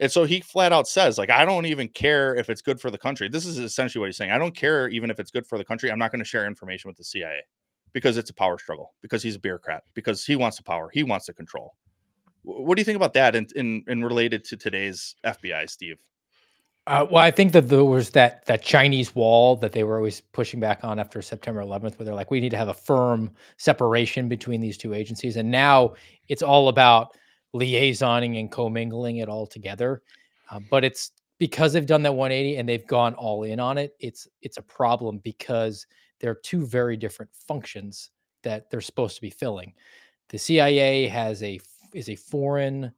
and 0.00 0.10
so 0.10 0.24
he 0.24 0.40
flat 0.40 0.72
out 0.72 0.88
says, 0.88 1.18
like, 1.18 1.28
I 1.28 1.44
don't 1.44 1.66
even 1.66 1.86
care 1.88 2.34
if 2.34 2.48
it's 2.48 2.62
good 2.62 2.80
for 2.80 2.90
the 2.90 2.96
country. 2.96 3.28
This 3.28 3.44
is 3.44 3.58
essentially 3.58 4.00
what 4.00 4.06
he's 4.06 4.16
saying. 4.16 4.30
I 4.30 4.38
don't 4.38 4.56
care 4.56 4.88
even 4.88 5.10
if 5.10 5.20
it's 5.20 5.30
good 5.30 5.46
for 5.46 5.58
the 5.58 5.64
country. 5.64 5.92
I'm 5.92 5.98
not 5.98 6.10
going 6.10 6.20
to 6.20 6.24
share 6.24 6.46
information 6.46 6.88
with 6.88 6.96
the 6.96 7.04
CIA 7.04 7.42
because 7.92 8.16
it's 8.16 8.30
a 8.30 8.34
power 8.34 8.58
struggle, 8.58 8.94
because 9.02 9.22
he's 9.22 9.36
a 9.36 9.40
bureaucrat, 9.40 9.82
because 9.92 10.24
he 10.24 10.36
wants 10.36 10.56
the 10.56 10.62
power, 10.62 10.88
he 10.92 11.02
wants 11.02 11.26
the 11.26 11.34
control. 11.34 11.74
Wh- 12.42 12.60
What 12.66 12.76
do 12.76 12.80
you 12.80 12.84
think 12.84 12.96
about 12.96 13.14
that 13.14 13.34
in, 13.36 13.46
in, 13.56 13.84
in 13.88 14.04
related 14.04 14.44
to 14.44 14.56
today's 14.56 15.14
FBI, 15.24 15.68
Steve? 15.68 15.98
Uh, 16.86 17.06
well, 17.10 17.22
I 17.22 17.30
think 17.30 17.52
that 17.52 17.68
there 17.68 17.84
was 17.84 18.10
that 18.10 18.44
that 18.46 18.62
Chinese 18.62 19.14
wall 19.14 19.54
that 19.56 19.72
they 19.72 19.84
were 19.84 19.98
always 19.98 20.20
pushing 20.20 20.60
back 20.60 20.82
on 20.82 20.98
after 20.98 21.20
September 21.20 21.60
11th, 21.60 21.98
where 21.98 22.06
they're 22.06 22.14
like, 22.14 22.30
we 22.30 22.40
need 22.40 22.50
to 22.50 22.56
have 22.56 22.68
a 22.68 22.74
firm 22.74 23.30
separation 23.58 24.28
between 24.28 24.60
these 24.60 24.78
two 24.78 24.94
agencies, 24.94 25.36
and 25.36 25.50
now 25.50 25.94
it's 26.28 26.42
all 26.42 26.68
about 26.68 27.16
liaisoning 27.54 28.40
and 28.40 28.50
commingling 28.50 29.18
it 29.18 29.28
all 29.28 29.46
together. 29.46 30.02
Uh, 30.50 30.60
but 30.70 30.84
it's 30.84 31.12
because 31.38 31.72
they've 31.72 31.86
done 31.86 32.02
that 32.02 32.12
180 32.14 32.56
and 32.56 32.68
they've 32.68 32.86
gone 32.86 33.14
all 33.14 33.44
in 33.44 33.60
on 33.60 33.78
it. 33.78 33.94
It's 34.00 34.26
it's 34.42 34.56
a 34.56 34.62
problem 34.62 35.18
because 35.18 35.86
they're 36.18 36.34
two 36.34 36.66
very 36.66 36.96
different 36.96 37.30
functions 37.46 38.10
that 38.42 38.70
they're 38.70 38.80
supposed 38.80 39.16
to 39.16 39.22
be 39.22 39.30
filling. 39.30 39.74
The 40.30 40.38
CIA 40.38 41.08
has 41.08 41.42
a 41.42 41.60
is 41.94 42.08
a 42.08 42.16
foreign 42.16 42.92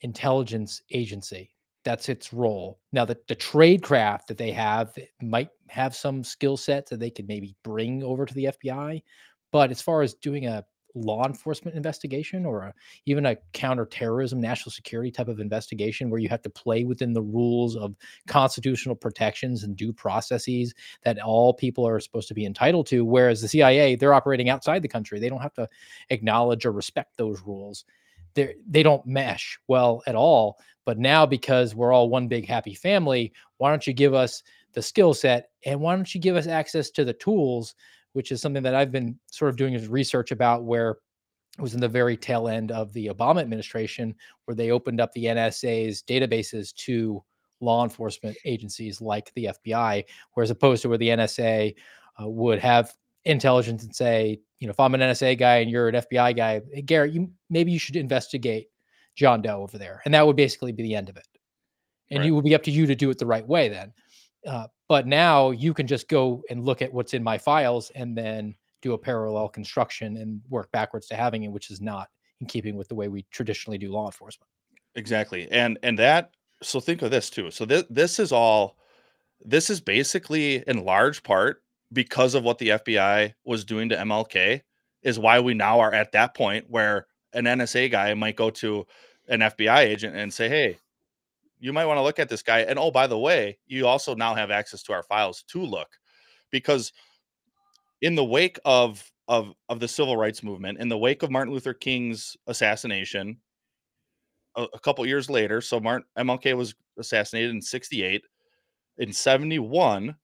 intelligence 0.00 0.82
agency 0.90 1.50
that's 1.84 2.08
its 2.08 2.32
role. 2.32 2.78
Now, 2.92 3.04
the, 3.04 3.18
the 3.28 3.34
trade 3.34 3.82
craft 3.82 4.28
that 4.28 4.38
they 4.38 4.52
have 4.52 4.94
might 5.20 5.48
have 5.68 5.94
some 5.94 6.22
skill 6.22 6.56
sets 6.56 6.90
that 6.90 7.00
they 7.00 7.10
could 7.10 7.26
maybe 7.26 7.56
bring 7.64 8.02
over 8.04 8.24
to 8.24 8.34
the 8.34 8.50
FBI. 8.62 9.02
But 9.50 9.70
as 9.70 9.82
far 9.82 10.02
as 10.02 10.14
doing 10.14 10.46
a 10.46 10.64
law 10.94 11.26
enforcement 11.26 11.74
investigation 11.74 12.44
or 12.44 12.62
a, 12.64 12.74
even 13.06 13.26
a 13.26 13.36
counterterrorism, 13.54 14.40
national 14.40 14.70
security 14.70 15.10
type 15.10 15.28
of 15.28 15.40
investigation 15.40 16.10
where 16.10 16.20
you 16.20 16.28
have 16.28 16.42
to 16.42 16.50
play 16.50 16.84
within 16.84 17.12
the 17.12 17.22
rules 17.22 17.76
of 17.76 17.96
constitutional 18.26 18.94
protections 18.94 19.64
and 19.64 19.76
due 19.76 19.92
processes 19.92 20.74
that 21.02 21.18
all 21.18 21.54
people 21.54 21.86
are 21.86 21.98
supposed 21.98 22.28
to 22.28 22.34
be 22.34 22.44
entitled 22.44 22.86
to. 22.86 23.04
Whereas 23.04 23.40
the 23.40 23.48
CIA, 23.48 23.96
they're 23.96 24.14
operating 24.14 24.50
outside 24.50 24.82
the 24.82 24.88
country, 24.88 25.18
they 25.18 25.30
don't 25.30 25.40
have 25.40 25.54
to 25.54 25.68
acknowledge 26.10 26.66
or 26.66 26.72
respect 26.72 27.16
those 27.16 27.40
rules. 27.40 27.84
They 28.34 28.54
they 28.68 28.82
don't 28.82 29.06
mesh 29.06 29.58
well 29.68 30.02
at 30.06 30.14
all. 30.14 30.58
But 30.84 30.98
now, 30.98 31.26
because 31.26 31.74
we're 31.74 31.92
all 31.92 32.08
one 32.08 32.26
big 32.26 32.46
happy 32.46 32.74
family, 32.74 33.32
why 33.58 33.70
don't 33.70 33.86
you 33.86 33.92
give 33.92 34.14
us 34.14 34.42
the 34.72 34.82
skill 34.82 35.14
set 35.14 35.50
and 35.64 35.80
why 35.80 35.94
don't 35.94 36.12
you 36.14 36.20
give 36.20 36.34
us 36.34 36.46
access 36.46 36.90
to 36.90 37.04
the 37.04 37.12
tools 37.12 37.74
which 38.12 38.32
is 38.32 38.40
something 38.40 38.62
that 38.62 38.74
I've 38.74 38.92
been 38.92 39.18
sort 39.30 39.48
of 39.48 39.56
doing 39.56 39.90
research 39.90 40.30
about 40.30 40.64
where 40.64 40.98
it 41.58 41.62
was 41.62 41.74
in 41.74 41.80
the 41.80 41.88
very 41.88 42.16
tail 42.16 42.48
end 42.48 42.70
of 42.70 42.92
the 42.92 43.06
Obama 43.06 43.40
administration 43.40 44.14
where 44.44 44.54
they 44.54 44.70
opened 44.70 45.00
up 45.00 45.12
the 45.12 45.26
NSA's 45.26 46.02
databases 46.02 46.74
to 46.74 47.22
law 47.60 47.84
enforcement 47.84 48.36
agencies 48.44 49.00
like 49.00 49.32
the 49.34 49.50
FBI, 49.64 50.04
whereas 50.34 50.50
opposed 50.50 50.82
to 50.82 50.88
where 50.88 50.98
the 50.98 51.08
NSA 51.08 51.74
uh, 52.20 52.28
would 52.28 52.58
have 52.58 52.92
intelligence 53.24 53.84
and 53.84 53.94
say, 53.94 54.40
you 54.62 54.68
know, 54.68 54.70
if 54.70 54.78
I'm 54.78 54.94
an 54.94 55.00
NSA 55.00 55.36
guy 55.40 55.56
and 55.56 55.68
you're 55.68 55.88
an 55.88 55.96
FBI 55.96 56.36
guy, 56.36 56.62
hey, 56.72 56.82
Garret, 56.82 57.12
you 57.12 57.28
maybe 57.50 57.72
you 57.72 57.80
should 57.80 57.96
investigate 57.96 58.68
John 59.16 59.42
Doe 59.42 59.60
over 59.60 59.76
there, 59.76 60.00
and 60.04 60.14
that 60.14 60.24
would 60.24 60.36
basically 60.36 60.70
be 60.70 60.84
the 60.84 60.94
end 60.94 61.08
of 61.08 61.16
it. 61.16 61.26
And 62.12 62.20
right. 62.20 62.28
it 62.28 62.30
would 62.30 62.44
be 62.44 62.54
up 62.54 62.62
to 62.62 62.70
you 62.70 62.86
to 62.86 62.94
do 62.94 63.10
it 63.10 63.18
the 63.18 63.26
right 63.26 63.44
way 63.44 63.68
then. 63.68 63.92
Uh, 64.46 64.68
but 64.88 65.08
now 65.08 65.50
you 65.50 65.74
can 65.74 65.88
just 65.88 66.08
go 66.08 66.44
and 66.48 66.64
look 66.64 66.80
at 66.80 66.92
what's 66.92 67.12
in 67.12 67.24
my 67.24 67.38
files 67.38 67.90
and 67.96 68.16
then 68.16 68.54
do 68.82 68.92
a 68.92 68.98
parallel 68.98 69.48
construction 69.48 70.16
and 70.16 70.40
work 70.48 70.70
backwards 70.70 71.08
to 71.08 71.16
having 71.16 71.42
it, 71.42 71.50
which 71.50 71.72
is 71.72 71.80
not 71.80 72.08
in 72.40 72.46
keeping 72.46 72.76
with 72.76 72.86
the 72.86 72.94
way 72.94 73.08
we 73.08 73.26
traditionally 73.32 73.78
do 73.78 73.90
law 73.90 74.06
enforcement. 74.06 74.48
Exactly. 74.94 75.50
And 75.50 75.76
and 75.82 75.98
that 75.98 76.30
so 76.62 76.78
think 76.78 77.02
of 77.02 77.10
this 77.10 77.30
too. 77.30 77.50
So 77.50 77.64
this 77.64 77.82
this 77.90 78.20
is 78.20 78.30
all 78.30 78.76
this 79.44 79.70
is 79.70 79.80
basically 79.80 80.62
in 80.68 80.84
large 80.84 81.24
part 81.24 81.61
because 81.92 82.34
of 82.34 82.44
what 82.44 82.58
the 82.58 82.70
FBI 82.70 83.34
was 83.44 83.64
doing 83.64 83.88
to 83.90 83.96
MLK 83.96 84.62
is 85.02 85.18
why 85.18 85.40
we 85.40 85.54
now 85.54 85.80
are 85.80 85.92
at 85.92 86.12
that 86.12 86.34
point 86.34 86.66
where 86.68 87.06
an 87.32 87.44
NSA 87.44 87.90
guy 87.90 88.14
might 88.14 88.36
go 88.36 88.50
to 88.50 88.86
an 89.28 89.40
FBI 89.40 89.78
agent 89.78 90.16
and 90.16 90.32
say, 90.32 90.48
"Hey, 90.48 90.78
you 91.62 91.72
might 91.72 91.86
want 91.86 91.96
to 91.96 92.02
look 92.02 92.18
at 92.18 92.28
this 92.28 92.42
guy. 92.42 92.60
And 92.60 92.78
oh, 92.78 92.90
by 92.90 93.06
the 93.06 93.18
way, 93.18 93.56
you 93.66 93.86
also 93.86 94.16
now 94.16 94.34
have 94.34 94.50
access 94.50 94.82
to 94.82 94.92
our 94.92 95.04
files 95.04 95.44
to 95.48 95.62
look 95.62 95.88
because 96.50 96.92
in 98.02 98.16
the 98.16 98.24
wake 98.24 98.58
of 98.64 99.10
of 99.28 99.54
of 99.68 99.78
the 99.78 99.86
civil 99.86 100.16
rights 100.16 100.42
movement, 100.42 100.80
in 100.80 100.88
the 100.88 100.98
wake 100.98 101.22
of 101.22 101.30
Martin 101.30 101.54
Luther 101.54 101.72
King's 101.72 102.36
assassination, 102.48 103.38
a, 104.56 104.66
a 104.74 104.78
couple 104.80 105.06
years 105.06 105.30
later, 105.30 105.60
so 105.60 105.78
Martin 105.78 106.04
MLK 106.18 106.56
was 106.56 106.74
assassinated 106.98 107.52
in 107.52 107.62
68. 107.62 108.22
In 108.98 109.12
71, 109.12 110.16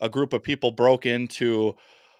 a 0.00 0.08
group 0.08 0.32
of 0.32 0.42
people 0.42 0.70
broke 0.70 1.06
into 1.06 1.74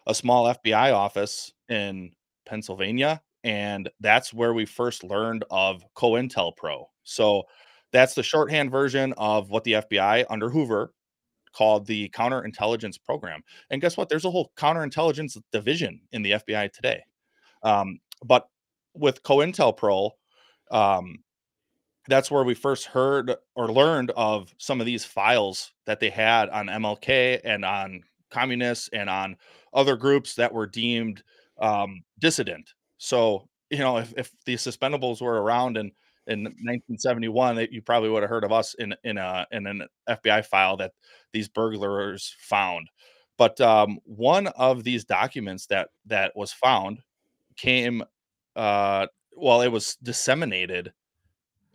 a 0.07 0.15
small 0.15 0.45
FBI 0.47 0.95
office 0.95 1.53
in 1.69 2.13
Pennsylvania, 2.47 3.21
and 3.45 3.89
that's 4.01 4.33
where 4.33 4.55
we 4.55 4.65
first 4.65 5.05
learned 5.05 5.45
of 5.51 5.85
COINTELPRO. 5.95 6.87
So 7.05 7.45
that's 7.93 8.15
the 8.15 8.23
shorthand 8.23 8.71
version 8.71 9.15
of 9.17 9.51
what 9.51 9.65
the 9.65 9.75
FBI 9.75 10.25
under 10.29 10.51
Hoover 10.51 10.93
called 11.53 11.87
the 11.87 12.09
counterintelligence 12.11 13.03
program. 13.03 13.43
And 13.71 13.81
guess 13.81 13.97
what? 13.97 14.09
There's 14.09 14.25
a 14.25 14.31
whole 14.31 14.53
counterintelligence 14.57 15.41
division 15.53 16.01
in 16.13 16.23
the 16.23 16.33
FBI 16.33 16.73
today. 16.73 17.03
Um, 17.63 17.99
but 18.25 18.49
with 18.95 19.23
COINTELPRO, 19.23 20.11
um, 20.71 21.17
that's 22.09 22.31
where 22.31 22.45
we 22.45 22.55
first 22.55 22.87
heard 22.87 23.35
or 23.55 23.73
learned 23.73 24.11
of 24.17 24.55
some 24.59 24.81
of 24.81 24.87
these 24.87 25.05
files 25.05 25.73
that 25.87 26.01
they 26.01 26.11
had 26.11 26.49
on 26.51 26.69
MLK 26.69 27.41
and 27.45 27.65
on 27.65 28.03
communists 28.31 28.89
and 28.93 29.09
on 29.11 29.37
other 29.75 29.97
groups 29.97 30.35
that 30.35 30.53
were 30.53 30.67
deemed 30.67 31.23
um, 31.61 32.03
dissident. 32.19 32.75
So, 32.99 33.49
you 33.71 33.79
know, 33.79 33.99
if, 33.99 34.13
if 34.17 34.33
the 34.45 34.55
suspendables 34.55 35.21
were 35.21 35.43
around 35.43 35.77
and 35.77 35.93
in 36.29 36.43
1971 36.45 37.69
you 37.71 37.81
probably 37.83 38.09
would 38.11 38.23
have 38.23 38.31
heard 38.31 38.43
of 38.45 38.51
us 38.53 38.75
in 38.75 38.95
in 39.05 39.17
a 39.17 39.47
in 39.53 39.65
an 39.67 39.87
FBI 40.09 40.45
file 40.45 40.77
that 40.79 40.93
these 41.33 41.49
burglars 41.49 42.35
found. 42.41 42.89
But 43.39 43.61
um, 43.61 43.99
one 44.05 44.49
of 44.49 44.83
these 44.83 45.05
documents 45.05 45.67
that 45.67 45.91
that 46.07 46.33
was 46.35 46.53
found 46.53 47.01
came 47.57 48.03
uh, 48.57 49.07
well, 49.37 49.61
it 49.63 49.69
was 49.69 49.97
disseminated 50.03 50.93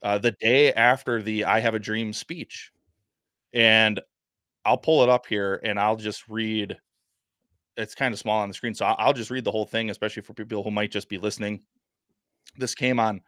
uh, 0.04 0.18
the 0.18 0.32
day 0.34 0.74
after 0.74 1.22
the 1.22 1.46
"I 1.46 1.60
Have 1.60 1.76
a 1.76 1.80
Dream" 1.80 2.14
speech, 2.14 2.72
and 3.54 4.00
I'll 4.66 4.78
pull 4.78 5.04
it 5.04 5.10
up 5.10 5.26
here 5.26 5.60
and 5.64 5.80
I'll 5.80 5.96
just 5.96 6.28
read. 6.28 6.78
It's 7.78 7.96
kind 7.96 8.14
of 8.14 8.20
small 8.20 8.40
on 8.40 8.50
the 8.50 8.54
screen, 8.54 8.76
so 8.76 8.86
I'll 8.86 9.14
just 9.14 9.32
read 9.32 9.46
the 9.46 9.52
whole 9.52 9.66
thing, 9.66 9.90
especially 9.90 10.24
for 10.24 10.34
people 10.34 10.64
who 10.64 10.72
might 10.72 10.92
just 10.92 11.10
be 11.10 11.18
listening. 11.18 11.62
This 12.58 12.76
came 12.76 13.00
on 13.00 13.22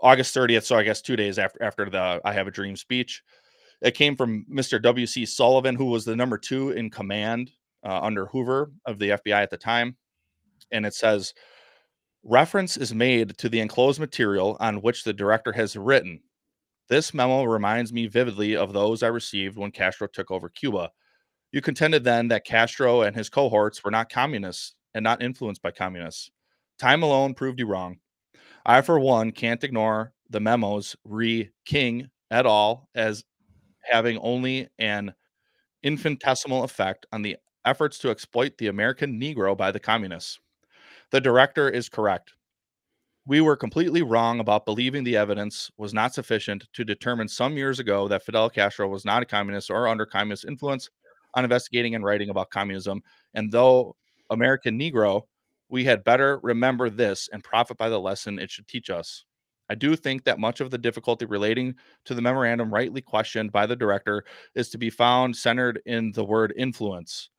August 0.00 0.34
30th, 0.34 0.64
so 0.64 0.76
I 0.76 0.84
guess 0.84 1.02
two 1.02 1.16
days 1.16 1.38
after 1.38 1.62
after 1.62 1.90
the 1.90 2.20
I 2.24 2.32
Have 2.32 2.46
a 2.46 2.52
Dream 2.52 2.76
speech. 2.76 3.22
It 3.82 3.94
came 3.94 4.16
from 4.16 4.46
Mr. 4.50 4.80
W.C. 4.80 5.26
Sullivan, 5.26 5.74
who 5.74 5.86
was 5.86 6.04
the 6.04 6.14
number 6.14 6.38
two 6.38 6.70
in 6.70 6.88
command 6.88 7.50
uh, 7.84 8.00
under 8.00 8.26
Hoover 8.26 8.70
of 8.86 8.98
the 8.98 9.10
FBI 9.10 9.42
at 9.42 9.50
the 9.50 9.56
time. 9.56 9.96
And 10.70 10.86
it 10.86 10.94
says, 10.94 11.34
reference 12.24 12.76
is 12.76 12.94
made 12.94 13.36
to 13.38 13.48
the 13.48 13.60
enclosed 13.60 14.00
material 14.00 14.56
on 14.60 14.82
which 14.82 15.04
the 15.04 15.12
director 15.12 15.52
has 15.52 15.76
written. 15.76 16.20
This 16.88 17.14
memo 17.14 17.44
reminds 17.44 17.92
me 17.92 18.06
vividly 18.06 18.56
of 18.56 18.72
those 18.72 19.02
I 19.02 19.08
received 19.08 19.56
when 19.56 19.70
Castro 19.70 20.06
took 20.06 20.30
over 20.30 20.48
Cuba. 20.48 20.90
You 21.52 21.60
contended 21.60 22.04
then 22.04 22.28
that 22.28 22.44
Castro 22.44 23.02
and 23.02 23.14
his 23.14 23.28
cohorts 23.28 23.82
were 23.84 23.90
not 23.90 24.10
communists 24.10 24.74
and 24.94 25.02
not 25.02 25.22
influenced 25.22 25.62
by 25.62 25.70
communists. 25.70 26.30
Time 26.78 27.02
alone 27.02 27.34
proved 27.34 27.58
you 27.58 27.66
wrong. 27.66 27.98
I, 28.64 28.80
for 28.82 28.98
one, 28.98 29.32
can't 29.32 29.64
ignore 29.64 30.12
the 30.30 30.40
memos 30.40 30.96
re 31.04 31.50
King 31.64 32.08
et 32.30 32.46
al. 32.46 32.88
as 32.94 33.24
having 33.82 34.18
only 34.18 34.68
an 34.78 35.14
infinitesimal 35.82 36.64
effect 36.64 37.06
on 37.12 37.22
the 37.22 37.36
efforts 37.64 37.98
to 37.98 38.10
exploit 38.10 38.58
the 38.58 38.68
American 38.68 39.20
Negro 39.20 39.56
by 39.56 39.70
the 39.72 39.80
communists. 39.80 40.38
The 41.12 41.20
director 41.20 41.68
is 41.68 41.88
correct. 41.88 42.32
We 43.24 43.40
were 43.40 43.56
completely 43.56 44.02
wrong 44.02 44.40
about 44.40 44.66
believing 44.66 45.04
the 45.04 45.16
evidence 45.16 45.70
was 45.76 45.94
not 45.94 46.12
sufficient 46.14 46.66
to 46.72 46.84
determine 46.84 47.28
some 47.28 47.56
years 47.56 47.78
ago 47.78 48.08
that 48.08 48.24
Fidel 48.24 48.50
Castro 48.50 48.88
was 48.88 49.04
not 49.04 49.22
a 49.22 49.26
communist 49.26 49.70
or 49.70 49.86
under 49.86 50.04
communist 50.04 50.44
influence 50.44 50.90
on 51.34 51.44
investigating 51.44 51.94
and 51.94 52.04
writing 52.04 52.30
about 52.30 52.50
communism. 52.50 53.02
And 53.34 53.52
though 53.52 53.94
American 54.30 54.78
Negro 54.78 55.22
we 55.68 55.84
had 55.84 56.04
better 56.04 56.38
remember 56.42 56.90
this 56.90 57.30
and 57.32 57.42
profit 57.42 57.78
by 57.78 57.88
the 57.88 57.98
lesson 57.98 58.38
it 58.38 58.50
should 58.50 58.68
teach 58.68 58.90
us. 58.90 59.24
I 59.70 59.74
do 59.74 59.96
think 59.96 60.24
that 60.24 60.38
much 60.38 60.60
of 60.60 60.70
the 60.70 60.76
difficulty 60.76 61.24
relating 61.24 61.74
to 62.04 62.14
the 62.14 62.20
memorandum, 62.20 62.72
rightly 62.72 63.00
questioned 63.00 63.52
by 63.52 63.64
the 63.64 63.74
director, 63.74 64.22
is 64.54 64.68
to 64.70 64.78
be 64.78 64.90
found 64.90 65.34
centered 65.34 65.80
in 65.86 66.12
the 66.12 66.24
word 66.24 66.52
influence. 66.58 67.30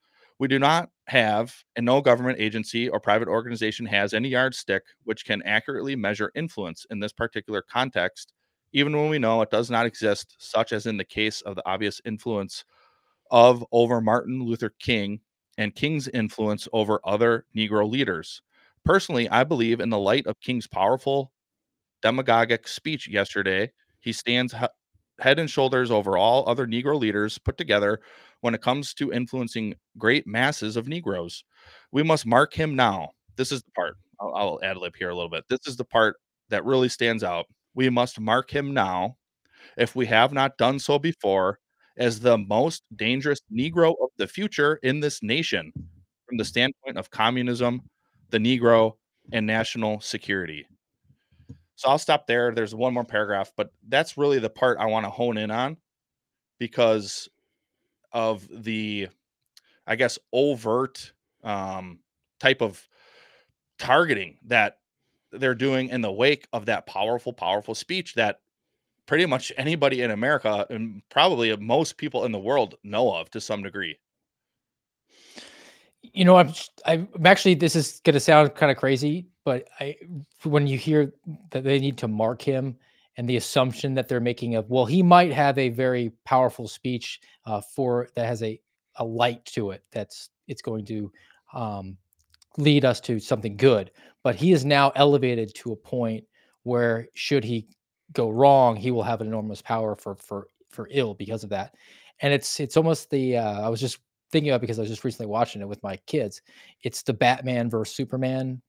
We 0.44 0.50
do 0.50 0.60
not 0.60 0.90
have, 1.08 1.56
and 1.78 1.86
no 1.86 2.02
government 2.02 2.38
agency 2.38 2.90
or 2.90 3.00
private 3.00 3.30
organization 3.30 3.86
has 3.86 4.14
any 4.14 4.28
yardstick 4.28 4.84
which 5.06 5.24
can 5.24 5.42
accurately 5.44 5.96
measure 5.96 6.34
influence 6.36 6.86
in 6.90 7.00
this 7.00 7.14
particular 7.14 7.62
context, 7.62 8.34
even 8.74 8.92
when 8.92 9.10
we 9.10 9.20
know 9.20 9.42
it 9.42 9.50
does 9.52 9.72
not 9.72 9.86
exist, 9.86 10.36
such 10.40 10.74
as 10.74 10.86
in 10.86 10.98
the 10.98 11.06
case 11.06 11.40
of 11.44 11.56
the 11.56 11.66
obvious 11.66 12.02
influence 12.04 12.66
of 13.32 13.64
over 13.72 14.02
Martin 14.02 14.44
Luther 14.44 14.74
King 14.82 15.22
and 15.58 15.76
King's 15.76 16.10
influence 16.10 16.68
over 16.74 17.00
other 17.06 17.46
Negro 17.56 17.90
leaders. 17.90 18.42
Personally, 18.84 19.30
I 19.30 19.46
believe 19.46 19.80
in 19.80 19.92
the 19.92 19.98
light 19.98 20.28
of 20.28 20.42
King's 20.42 20.68
powerful 20.68 21.32
demagogic 22.02 22.68
speech 22.68 23.08
yesterday, 23.08 23.72
he 24.02 24.12
stands 24.12 24.54
head 25.24 25.40
and 25.40 25.50
shoulders 25.50 25.90
over 25.90 26.18
all 26.18 26.48
other 26.48 26.68
Negro 26.68 27.00
leaders 27.00 27.38
put 27.38 27.58
together 27.58 28.02
when 28.42 28.54
it 28.54 28.62
comes 28.62 28.94
to 28.96 29.14
influencing 29.14 29.74
great 29.98 30.28
masses 30.28 30.76
of 30.76 30.88
Negroes. 30.88 31.46
We 31.94 32.04
must 32.04 32.26
mark 32.26 32.54
him 32.54 32.76
now. 32.76 33.12
This 33.38 33.54
is 33.54 33.64
the 33.64 33.72
part. 33.72 33.96
I'll, 34.20 34.36
I'll 34.36 34.60
ad 34.64 34.78
lib 34.78 34.96
here 34.98 35.10
a 35.10 35.16
little 35.16 35.30
bit. 35.30 35.46
This 35.50 35.62
is 35.66 35.78
the 35.78 35.86
part 35.86 36.18
that 36.50 36.66
really 36.66 36.90
stands 36.90 37.24
out. 37.24 37.46
We 37.74 37.90
must 37.90 38.20
mark 38.20 38.52
him 38.52 38.74
now, 38.74 39.16
if 39.78 39.96
we 39.96 40.06
have 40.08 40.34
not 40.34 40.58
done 40.58 40.78
so 40.78 41.00
before, 41.00 41.60
as 41.98 42.20
the 42.20 42.38
most 42.38 42.84
dangerous 42.96 43.40
Negro 43.52 43.92
of 44.02 44.10
the 44.18 44.28
future 44.28 44.78
in 44.84 45.00
this 45.00 45.24
nation 45.24 45.72
from 46.28 46.38
the 46.38 46.46
standpoint 46.46 46.98
of 46.98 47.10
communism, 47.12 47.82
the 48.30 48.40
Negro, 48.40 48.94
and 49.32 49.48
national 49.48 50.02
security. 50.02 50.66
So 51.76 51.90
I'll 51.90 51.98
stop 51.98 52.28
there. 52.28 52.54
There's 52.54 52.76
one 52.76 52.94
more 52.94 53.04
paragraph, 53.04 53.52
but 53.56 53.72
that's 53.88 54.18
really 54.18 54.40
the 54.40 54.50
part 54.50 54.78
I 54.80 54.86
want 54.86 55.06
to 55.06 55.10
hone 55.10 55.38
in 55.38 55.52
on 55.52 55.78
because 56.60 57.30
of 58.12 58.48
the, 58.52 59.10
I 59.88 59.96
guess, 59.96 60.20
overt 60.34 61.14
um, 61.44 62.00
type 62.40 62.62
of 62.62 62.88
targeting 63.80 64.38
that 64.46 64.80
they're 65.32 65.56
doing 65.56 65.90
in 65.90 66.02
the 66.02 66.12
wake 66.12 66.48
of 66.54 66.66
that 66.68 66.86
powerful, 66.88 67.34
powerful 67.34 67.76
speech 67.76 68.16
that 68.16 68.40
pretty 69.08 69.26
much 69.26 69.52
anybody 69.58 70.02
in 70.02 70.12
America 70.12 70.66
and 70.70 71.02
probably 71.10 71.56
most 71.58 71.98
people 71.98 72.26
in 72.26 72.32
the 72.32 72.40
world 72.40 72.76
know 72.84 73.14
of 73.16 73.30
to 73.32 73.42
some 73.42 73.64
degree. 73.64 73.98
You 76.14 76.26
know, 76.26 76.38
I'm 76.38 76.54
I'm 76.86 77.08
actually 77.26 77.56
this 77.56 77.76
is 77.76 78.02
going 78.04 78.14
to 78.14 78.20
sound 78.20 78.54
kind 78.56 78.72
of 78.72 78.78
crazy, 78.78 79.28
but 79.46 79.68
I 79.80 79.96
when 80.44 80.68
you 80.68 80.78
hear 80.78 81.14
that 81.52 81.64
they 81.64 81.80
need 81.80 81.98
to 82.00 82.08
mark 82.08 82.42
him 82.42 82.78
and 83.18 83.28
the 83.28 83.38
assumption 83.38 83.94
that 83.96 84.08
they're 84.08 84.20
making 84.20 84.56
of 84.56 84.70
well, 84.70 84.86
he 84.86 85.02
might 85.04 85.32
have 85.32 85.58
a 85.58 85.70
very 85.70 86.12
powerful 86.26 86.68
speech 86.68 87.20
uh, 87.46 87.62
for 87.62 88.10
that 88.16 88.26
has 88.28 88.44
a 88.44 88.60
a 88.98 89.04
light 89.06 89.44
to 89.46 89.72
it 89.72 89.84
that's 89.92 90.30
it's 90.48 90.62
going 90.62 90.86
to 90.86 91.12
um, 91.54 91.98
lead 92.58 92.86
us 92.86 93.00
to 93.02 93.20
something 93.20 93.58
good. 93.58 93.92
But 94.24 94.36
he 94.36 94.52
is 94.52 94.66
now 94.66 94.92
elevated 94.96 95.54
to 95.56 95.72
a 95.72 95.76
point 95.76 96.24
where 96.64 97.08
should 97.14 97.44
he 97.44 97.68
go 98.14 98.30
wrong, 98.30 98.76
he 98.76 98.92
will 98.92 99.04
have 99.04 99.22
an 99.22 99.28
enormous 99.28 99.62
power 99.62 99.96
for 99.96 100.16
for 100.16 100.48
for 100.70 100.88
ill 100.92 101.14
because 101.14 101.44
of 101.44 101.50
that. 101.50 101.76
And 102.22 102.34
it's 102.34 102.60
it's 102.60 102.78
almost 102.78 103.10
the 103.10 103.38
uh, 103.38 103.62
I 103.62 103.70
was 103.70 103.82
just 103.82 103.98
thinking 104.34 104.52
about 104.52 104.60
because 104.60 104.80
I 104.80 104.82
was 104.82 104.90
just 104.90 105.06
recently 105.06 105.28
watching 105.28 105.62
it 105.62 105.68
with 105.70 105.82
my 105.84 105.96
kids. 106.08 106.42
It's 106.82 107.04
the 107.04 107.14
Batman 107.14 107.70
versus 107.70 107.96
Superman 107.96 108.62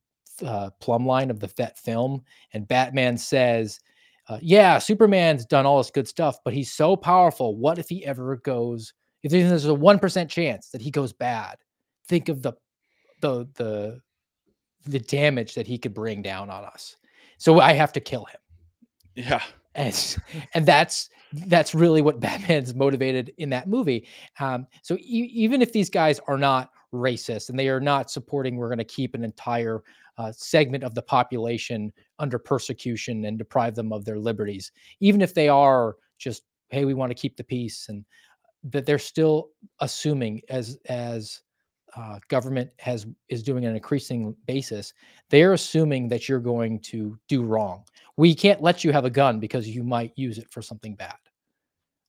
uh, 0.44 0.70
plumb 0.80 1.06
line 1.06 1.30
of 1.30 1.40
the 1.40 1.48
vet 1.56 1.78
film, 1.78 2.22
and 2.52 2.68
Batman 2.68 3.16
says, 3.16 3.80
uh, 4.28 4.38
"Yeah, 4.40 4.78
Superman's 4.78 5.46
done 5.46 5.66
all 5.66 5.78
this 5.78 5.90
good 5.90 6.06
stuff, 6.06 6.38
but 6.44 6.54
he's 6.54 6.72
so 6.72 6.94
powerful. 6.94 7.56
What 7.56 7.78
if 7.78 7.88
he 7.88 8.04
ever 8.04 8.36
goes? 8.36 8.92
If 9.22 9.32
there's 9.32 9.64
a 9.64 9.74
one 9.74 9.98
percent 9.98 10.30
chance 10.30 10.68
that 10.68 10.82
he 10.82 10.90
goes 10.90 11.12
bad, 11.12 11.56
think 12.08 12.28
of 12.28 12.42
the 12.42 12.52
the 13.20 13.48
the 13.54 14.00
the 14.84 15.00
damage 15.00 15.54
that 15.54 15.66
he 15.66 15.78
could 15.78 15.94
bring 15.94 16.20
down 16.20 16.50
on 16.50 16.64
us. 16.64 16.96
So 17.38 17.58
I 17.58 17.72
have 17.72 17.92
to 17.94 18.00
kill 18.00 18.26
him." 18.26 18.40
Yeah. 19.16 19.42
and 19.74 20.16
and 20.54 20.66
that's 20.66 21.08
that's 21.34 21.74
really 21.74 22.02
what 22.02 22.20
Batman's 22.20 22.74
motivated 22.74 23.32
in 23.38 23.50
that 23.50 23.68
movie. 23.68 24.06
Um, 24.40 24.66
so 24.82 24.96
e- 24.96 25.30
even 25.32 25.62
if 25.62 25.72
these 25.72 25.90
guys 25.90 26.20
are 26.28 26.38
not 26.38 26.70
racist 26.92 27.50
and 27.50 27.58
they 27.58 27.68
are 27.68 27.80
not 27.80 28.10
supporting, 28.10 28.56
we're 28.56 28.68
going 28.68 28.78
to 28.78 28.84
keep 28.84 29.14
an 29.14 29.24
entire 29.24 29.82
uh, 30.16 30.32
segment 30.32 30.84
of 30.84 30.94
the 30.94 31.02
population 31.02 31.92
under 32.18 32.38
persecution 32.38 33.24
and 33.24 33.38
deprive 33.38 33.74
them 33.74 33.92
of 33.92 34.04
their 34.04 34.18
liberties. 34.18 34.70
Even 35.00 35.20
if 35.20 35.34
they 35.34 35.48
are 35.48 35.96
just, 36.18 36.42
hey, 36.68 36.84
we 36.84 36.94
want 36.94 37.10
to 37.10 37.14
keep 37.14 37.36
the 37.36 37.44
peace, 37.44 37.86
and 37.88 38.04
that 38.70 38.86
they're 38.86 38.98
still 38.98 39.50
assuming 39.80 40.40
as 40.48 40.78
as 40.88 41.42
uh, 41.96 42.18
government 42.28 42.70
has 42.78 43.06
is 43.28 43.42
doing 43.42 43.64
on 43.64 43.70
an 43.70 43.76
increasing 43.76 44.34
basis, 44.46 44.94
they're 45.30 45.52
assuming 45.52 46.08
that 46.08 46.28
you're 46.28 46.40
going 46.40 46.80
to 46.80 47.18
do 47.28 47.44
wrong. 47.44 47.84
We 48.16 48.34
can't 48.34 48.62
let 48.62 48.84
you 48.84 48.92
have 48.92 49.04
a 49.04 49.10
gun 49.10 49.38
because 49.38 49.68
you 49.68 49.84
might 49.84 50.12
use 50.16 50.38
it 50.38 50.50
for 50.50 50.62
something 50.62 50.94
bad. 50.94 51.16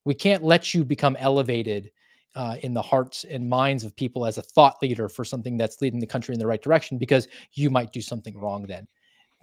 We 0.05 0.13
can't 0.13 0.43
let 0.43 0.73
you 0.73 0.85
become 0.85 1.17
elevated 1.19 1.91
uh, 2.35 2.57
in 2.61 2.73
the 2.73 2.81
hearts 2.81 3.25
and 3.29 3.49
minds 3.49 3.83
of 3.83 3.95
people 3.95 4.25
as 4.25 4.37
a 4.37 4.41
thought 4.41 4.75
leader 4.81 5.09
for 5.09 5.23
something 5.23 5.57
that's 5.57 5.81
leading 5.81 5.99
the 5.99 6.07
country 6.07 6.33
in 6.33 6.39
the 6.39 6.47
right 6.47 6.61
direction 6.61 6.97
because 6.97 7.27
you 7.53 7.69
might 7.69 7.93
do 7.93 8.01
something 8.01 8.37
wrong 8.37 8.65
then. 8.67 8.87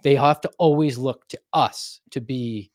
They 0.03 0.15
have 0.15 0.41
to 0.41 0.51
always 0.59 0.97
look 0.97 1.27
to 1.29 1.39
us 1.53 2.01
to 2.11 2.21
be 2.21 2.71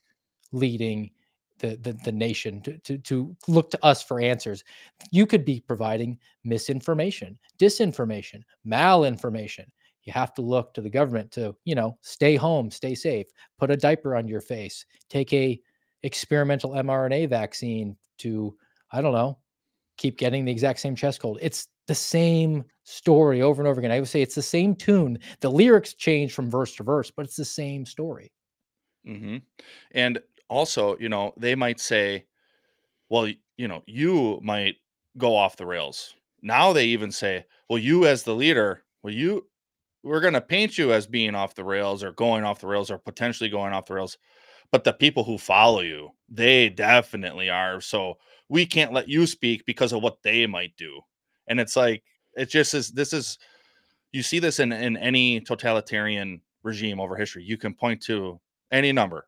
leading 0.53 1.11
the 1.59 1.77
the, 1.77 1.93
the 2.05 2.13
nation 2.13 2.61
to, 2.63 2.79
to 2.79 2.99
to 2.99 3.37
look 3.47 3.71
to 3.71 3.85
us 3.85 4.03
for 4.03 4.21
answers. 4.21 4.65
You 5.11 5.27
could 5.27 5.45
be 5.45 5.61
providing 5.61 6.19
misinformation, 6.45 7.39
disinformation, 7.59 8.43
malinformation. 8.67 9.67
You 10.05 10.13
have 10.15 10.33
to 10.35 10.43
look 10.43 10.73
to 10.73 10.81
the 10.81 10.89
government 10.89 11.31
to, 11.33 11.55
you 11.65 11.75
know, 11.75 11.99
stay 12.01 12.35
home, 12.35 12.71
stay 12.71 12.95
safe, 12.95 13.27
put 13.59 13.71
a 13.71 13.77
diaper 13.77 14.17
on 14.17 14.27
your 14.27 14.41
face, 14.41 14.87
take 15.11 15.33
a 15.35 15.61
experimental 16.03 16.75
mRNA 16.75 17.27
vaccine 17.27 17.97
to, 18.19 18.57
I 18.93 19.01
don't 19.01 19.13
know, 19.13 19.39
keep 19.99 20.19
getting 20.19 20.45
the 20.45 20.53
exact 20.53 20.81
same 20.81 20.97
chest 20.97 21.21
cold. 21.21 21.39
It's 21.43 21.69
the 21.87 21.95
same 21.95 22.65
story 22.85 23.43
over 23.43 23.63
and 23.63 23.69
over 23.69 23.81
again. 23.81 23.93
I 23.93 24.01
would 24.01 24.09
say 24.09 24.23
it's 24.23 24.37
the 24.37 24.43
same 24.43 24.77
tune. 24.77 25.19
The 25.41 25.51
lyrics 25.51 25.95
change 25.95 26.35
from 26.35 26.51
verse 26.51 26.77
to 26.77 26.85
verse, 26.85 27.11
but 27.11 27.27
it's 27.27 27.37
the 27.37 27.45
same 27.45 27.87
story. 27.87 28.33
hmm 29.05 29.39
And 29.93 30.21
also, 30.49 30.97
you 30.99 31.09
know, 31.09 31.33
they 31.37 31.55
might 31.55 31.81
say, 31.81 32.27
well, 33.11 33.29
you 33.57 33.69
know, 33.69 33.83
you 33.87 34.41
might 34.43 34.77
go 35.19 35.37
off 35.37 35.57
the 35.57 35.67
rails. 35.67 36.15
Now 36.43 36.73
they 36.73 36.87
even 36.87 37.13
say, 37.13 37.47
well, 37.69 37.79
you 37.79 38.07
as 38.07 38.25
the 38.25 38.35
leader, 38.37 38.85
well, 39.03 39.15
you, 39.15 39.49
we're 40.05 40.21
going 40.21 40.35
to 40.35 40.41
paint 40.43 40.79
you 40.79 40.93
as 40.93 41.07
being 41.07 41.35
off 41.35 41.57
the 41.57 41.65
rails 41.65 42.05
or 42.05 42.13
going 42.13 42.45
off 42.45 42.61
the 42.61 42.69
rails 42.69 42.91
or 42.91 42.99
potentially 42.99 43.51
going 43.51 43.73
off 43.73 43.87
the 43.87 43.95
rails. 43.95 44.19
But 44.71 44.85
the 44.85 44.93
people 44.93 45.25
who 45.25 45.39
follow 45.39 45.81
you, 45.81 46.11
they 46.29 46.69
definitely 46.69 47.49
are. 47.49 47.81
So 47.81 48.19
we 48.49 48.67
can't 48.67 48.93
let 48.93 49.09
you 49.09 49.27
speak 49.27 49.65
because 49.65 49.93
of 49.93 50.03
what 50.03 50.23
they 50.23 50.47
might 50.47 50.77
do. 50.77 51.01
And 51.47 51.59
it's 51.59 51.77
like, 51.77 52.03
it 52.35 52.51
just 52.51 52.75
is, 52.75 52.91
this 52.91 53.13
is, 53.13 53.39
you 54.13 54.23
see 54.23 54.39
this 54.39 54.61
in, 54.61 54.73
in 54.73 54.97
any 54.97 55.41
totalitarian 55.41 56.41
regime 56.63 57.01
over 57.01 57.17
history. 57.17 57.43
You 57.45 57.57
can 57.57 57.75
point 57.75 58.03
to 58.03 58.39
any 58.71 58.93
number. 58.93 59.27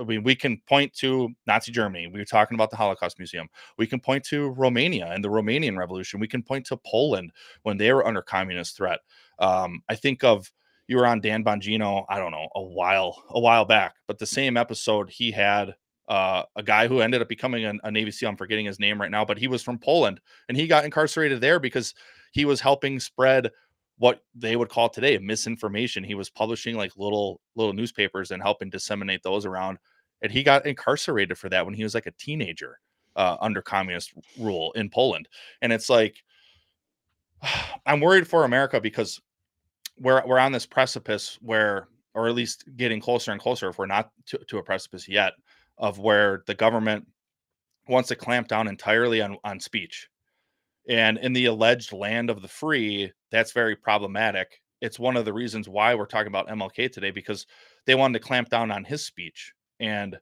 I 0.00 0.04
mean, 0.04 0.22
we 0.22 0.34
can 0.34 0.60
point 0.66 0.94
to 0.94 1.28
Nazi 1.46 1.70
Germany. 1.70 2.06
We 2.06 2.18
were 2.18 2.24
talking 2.24 2.54
about 2.54 2.70
the 2.70 2.76
Holocaust 2.76 3.18
Museum. 3.18 3.48
We 3.76 3.86
can 3.86 4.00
point 4.00 4.24
to 4.24 4.48
Romania 4.50 5.10
and 5.12 5.22
the 5.22 5.28
Romanian 5.28 5.76
Revolution. 5.76 6.20
We 6.20 6.28
can 6.28 6.42
point 6.42 6.64
to 6.66 6.78
Poland 6.78 7.30
when 7.62 7.76
they 7.76 7.92
were 7.92 8.06
under 8.06 8.22
communist 8.22 8.76
threat. 8.76 9.00
Um, 9.38 9.82
I 9.88 9.94
think 9.94 10.24
of 10.24 10.50
you 10.88 10.96
were 10.96 11.06
on 11.06 11.20
Dan 11.20 11.44
Bongino. 11.44 12.04
I 12.08 12.18
don't 12.18 12.32
know 12.32 12.48
a 12.54 12.62
while 12.62 13.22
a 13.30 13.38
while 13.38 13.64
back, 13.64 13.94
but 14.08 14.18
the 14.18 14.26
same 14.26 14.56
episode 14.56 15.10
he 15.10 15.30
had 15.30 15.74
uh, 16.08 16.42
a 16.56 16.62
guy 16.62 16.88
who 16.88 17.00
ended 17.00 17.20
up 17.20 17.28
becoming 17.28 17.66
a, 17.66 17.74
a 17.84 17.90
Navy 17.90 18.10
SEAL. 18.10 18.30
I'm 18.30 18.36
forgetting 18.36 18.64
his 18.64 18.80
name 18.80 19.00
right 19.00 19.10
now, 19.10 19.24
but 19.24 19.38
he 19.38 19.46
was 19.46 19.62
from 19.62 19.78
Poland 19.78 20.20
and 20.48 20.56
he 20.56 20.66
got 20.66 20.86
incarcerated 20.86 21.40
there 21.40 21.60
because 21.60 21.94
he 22.32 22.46
was 22.46 22.60
helping 22.60 22.98
spread 22.98 23.50
what 23.98 24.22
they 24.34 24.56
would 24.56 24.70
call 24.70 24.88
today 24.88 25.18
misinformation. 25.18 26.02
He 26.02 26.14
was 26.14 26.30
publishing 26.30 26.76
like 26.76 26.96
little 26.96 27.40
little 27.54 27.74
newspapers 27.74 28.30
and 28.30 28.42
helping 28.42 28.70
disseminate 28.70 29.22
those 29.22 29.44
around. 29.44 29.78
And 30.22 30.32
he 30.32 30.42
got 30.42 30.66
incarcerated 30.66 31.36
for 31.38 31.48
that 31.50 31.64
when 31.64 31.74
he 31.74 31.84
was 31.84 31.94
like 31.94 32.06
a 32.06 32.12
teenager 32.12 32.80
uh, 33.14 33.36
under 33.40 33.60
communist 33.60 34.14
rule 34.38 34.72
in 34.72 34.88
Poland. 34.88 35.28
And 35.60 35.72
it's 35.72 35.90
like 35.90 36.16
I'm 37.86 38.00
worried 38.00 38.26
for 38.26 38.44
America 38.44 38.80
because 38.80 39.20
we're 40.00 40.22
we're 40.26 40.38
on 40.38 40.52
this 40.52 40.66
precipice 40.66 41.38
where, 41.40 41.88
or 42.14 42.28
at 42.28 42.34
least 42.34 42.64
getting 42.76 43.00
closer 43.00 43.32
and 43.32 43.40
closer, 43.40 43.68
if 43.68 43.78
we're 43.78 43.86
not 43.86 44.10
to, 44.26 44.38
to 44.48 44.58
a 44.58 44.62
precipice 44.62 45.08
yet, 45.08 45.32
of 45.78 45.98
where 45.98 46.42
the 46.46 46.54
government 46.54 47.06
wants 47.88 48.08
to 48.08 48.16
clamp 48.16 48.48
down 48.48 48.68
entirely 48.68 49.22
on 49.22 49.36
on 49.44 49.60
speech. 49.60 50.08
And 50.88 51.18
in 51.18 51.32
the 51.34 51.46
alleged 51.46 51.92
land 51.92 52.30
of 52.30 52.40
the 52.40 52.48
free, 52.48 53.12
that's 53.30 53.52
very 53.52 53.76
problematic. 53.76 54.60
It's 54.80 54.98
one 54.98 55.16
of 55.16 55.24
the 55.24 55.32
reasons 55.32 55.68
why 55.68 55.94
we're 55.94 56.06
talking 56.06 56.28
about 56.28 56.48
MLK 56.48 56.90
today 56.90 57.10
because 57.10 57.46
they 57.84 57.94
wanted 57.94 58.18
to 58.18 58.24
clamp 58.24 58.48
down 58.48 58.70
on 58.70 58.84
his 58.84 59.04
speech. 59.04 59.52
And 59.80 60.18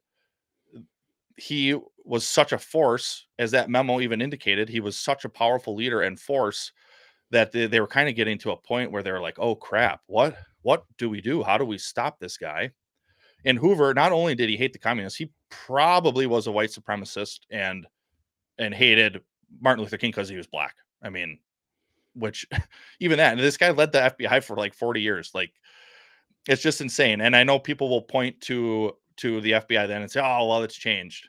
he 1.37 1.79
was 2.05 2.27
such 2.27 2.53
a 2.53 2.59
force, 2.59 3.27
as 3.39 3.51
that 3.51 3.71
memo 3.71 4.01
even 4.01 4.23
indicated, 4.23 4.69
he 4.69 4.81
was 4.81 4.97
such 4.97 5.25
a 5.25 5.29
powerful 5.29 5.75
leader 5.77 6.01
and 6.01 6.19
force 6.19 6.73
that 7.31 7.53
they, 7.53 7.67
they 7.67 7.81
were 7.81 7.87
kind 7.87 8.09
of 8.09 8.15
getting 8.15 8.39
to 8.39 8.53
a 8.53 8.57
point 8.57 8.93
where 8.93 9.03
they're 9.03 9.21
like, 9.21 9.39
oh 9.39 9.55
crap, 9.55 10.01
what 10.07 10.37
what 10.63 10.85
do 10.99 11.09
we 11.09 11.21
do? 11.21 11.43
How 11.43 11.59
do 11.59 11.65
we 11.65 11.79
stop 11.79 12.19
this 12.19 12.37
guy? 12.37 12.73
And 13.45 13.59
Hoover, 13.59 13.95
not 13.95 14.13
only 14.13 14.35
did 14.35 14.49
he 14.49 14.57
hate 14.57 14.73
the 14.73 14.79
communists, 14.79 15.19
he 15.19 15.31
probably 15.51 16.27
was 16.27 16.47
a 16.47 16.53
white 16.53 16.71
supremacist 16.71 17.41
and 17.51 17.87
and 18.59 18.75
hated 18.75 19.21
Martin 19.61 19.85
Luther 19.85 19.97
King 19.97 20.11
because 20.11 20.29
he 20.29 20.37
was 20.37 20.47
black. 20.47 20.75
I 21.03 21.11
mean, 21.11 21.39
which 22.15 22.47
even 23.01 23.19
that, 23.19 23.33
and 23.33 23.41
this 23.41 23.57
guy 23.57 23.71
led 23.71 23.93
the 23.93 24.15
FBI 24.19 24.43
for 24.43 24.57
like 24.57 24.75
40 24.75 25.01
years. 25.01 25.31
Like 25.35 25.53
it's 26.49 26.63
just 26.63 26.81
insane. 26.81 27.21
And 27.21 27.37
I 27.37 27.45
know 27.45 27.59
people 27.59 27.89
will 27.89 28.03
point 28.03 28.41
to 28.43 28.97
to 29.19 29.41
the 29.41 29.53
FBI 29.53 29.89
then 29.89 30.03
and 30.03 30.11
say, 30.11 30.21
"Oh, 30.21 30.47
well, 30.47 30.63
it's 30.63 30.77
changed." 30.77 31.29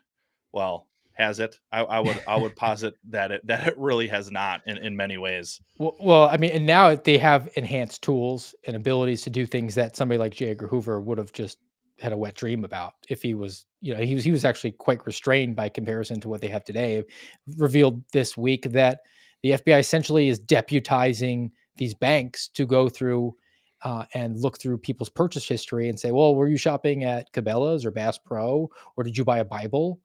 Well, 0.52 0.88
has 1.18 1.40
it? 1.40 1.60
I, 1.72 1.82
I 1.82 2.00
would 2.00 2.24
I 2.28 2.38
would 2.38 2.56
posit 2.56 2.96
that 3.10 3.32
it 3.32 3.46
that 3.48 3.68
it 3.68 3.78
really 3.78 4.08
has 4.08 4.32
not 4.32 4.62
in, 4.68 4.78
in 4.78 4.96
many 4.96 5.18
ways. 5.18 5.60
Well, 5.78 5.96
well, 6.00 6.30
I 6.30 6.38
mean, 6.38 6.52
and 6.52 6.66
now 6.66 6.96
they 6.96 7.18
have 7.18 7.50
enhanced 7.56 8.04
tools 8.04 8.54
and 8.66 8.76
abilities 8.76 9.24
to 9.24 9.30
do 9.30 9.46
things 9.46 9.76
that 9.76 9.96
somebody 9.96 10.20
like 10.20 10.36
J. 10.36 10.52
Edgar 10.52 10.68
Hoover 10.68 11.02
would 11.02 11.18
have 11.18 11.34
just 11.34 11.58
had 12.00 12.14
a 12.14 12.18
wet 12.18 12.36
dream 12.36 12.64
about 12.64 12.94
if 13.10 13.24
he 13.24 13.34
was, 13.34 13.66
you 13.82 13.96
know, 13.96 14.02
he 14.02 14.14
was 14.14 14.24
he 14.24 14.32
was 14.32 14.46
actually 14.46 14.72
quite 14.72 15.06
restrained 15.06 15.56
by 15.56 15.70
comparison 15.70 16.22
to 16.22 16.30
what 16.30 16.42
they 16.42 16.48
have 16.48 16.64
today. 16.64 17.04
Revealed 17.58 18.04
this 18.12 18.38
week 18.38 18.72
that 18.72 19.00
the 19.42 19.52
FBI 19.52 19.80
essentially 19.80 20.30
is 20.30 20.40
deputizing 20.40 21.52
these 21.78 21.94
banks 21.94 22.48
to 22.50 22.66
go 22.66 22.90
through 22.90 23.36
uh, 23.84 24.06
and 24.14 24.38
look 24.38 24.60
through 24.60 24.78
people's 24.78 25.10
purchase 25.10 25.48
history 25.48 25.90
and 25.90 26.00
say, 26.00 26.12
well, 26.12 26.36
were 26.36 26.48
you 26.48 26.58
shopping 26.58 27.04
at 27.04 27.32
Cabela's 27.34 27.86
or 27.86 27.92
Bass 27.92 28.18
Pro, 28.18 28.70
or 28.96 29.04
did 29.04 29.18
you 29.18 29.24
buy 29.24 29.40
a 29.40 29.46
Bible, 29.46 30.00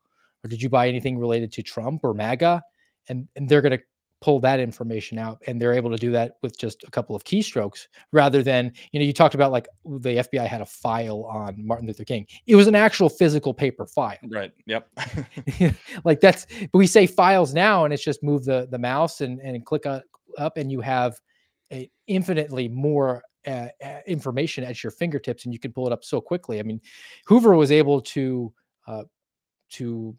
or 0.45 0.49
did 0.49 0.63
you 0.63 0.69
buy 0.69 0.89
anything 0.89 1.19
related 1.19 1.53
to 1.53 1.63
Trump 1.63 2.03
or 2.05 2.15
MAGA? 2.15 2.63
And 3.09 3.29
and 3.37 3.49
they're 3.49 3.63
gonna 3.63 3.81
pull 4.23 4.39
that 4.39 4.61
information 4.61 5.19
out 5.19 5.43
and 5.49 5.61
they're 5.61 5.73
able 5.73 5.91
to 5.91 5.97
do 5.97 6.13
that 6.13 6.37
with 6.43 6.57
just 6.57 6.85
a 6.85 6.91
couple 6.91 7.17
of 7.17 7.25
keystrokes 7.25 7.89
rather 8.13 8.41
than 8.41 8.73
you 8.93 9.01
know 9.01 9.05
you 9.05 9.13
talked 9.13 9.35
about 9.35 9.51
like 9.51 9.67
the 9.85 10.19
FBI 10.19 10.47
had 10.47 10.61
a 10.61 10.67
file 10.67 11.25
on 11.25 11.57
Martin 11.59 11.89
Luther 11.89 12.05
King. 12.05 12.25
It 12.47 12.55
was 12.55 12.69
an 12.69 12.77
actual 12.77 13.09
physical 13.09 13.53
paper 13.53 13.85
file. 13.85 14.17
Right 14.31 14.53
yep. 14.65 14.89
Like 16.05 16.21
that's 16.21 16.47
but 16.73 16.79
we 16.79 16.87
say 16.87 17.07
files 17.07 17.53
now 17.53 17.85
and 17.85 17.93
it's 17.93 18.05
just 18.05 18.23
move 18.23 18.45
the 18.45 18.69
the 18.71 18.79
mouse 18.79 19.21
and 19.21 19.41
and 19.41 19.67
click 19.67 19.85
up 19.87 20.57
and 20.57 20.71
you 20.71 20.81
have 20.81 21.19
a 21.73 21.91
infinitely 22.07 22.69
more 22.69 23.23
uh, 23.45 23.67
uh, 23.85 23.99
information 24.07 24.63
at 24.63 24.85
your 24.85 24.93
fingertips 24.93 25.45
and 25.45 25.53
you 25.53 25.59
can 25.59 25.73
pull 25.73 25.89
it 25.89 25.93
up 25.93 26.05
so 26.05 26.21
quickly. 26.21 26.61
I 26.61 26.63
mean 26.63 26.81
hoover 27.27 27.57
was 27.57 27.73
able 27.73 28.01
to 28.01 28.53
uh, 28.87 29.03
to 29.71 30.17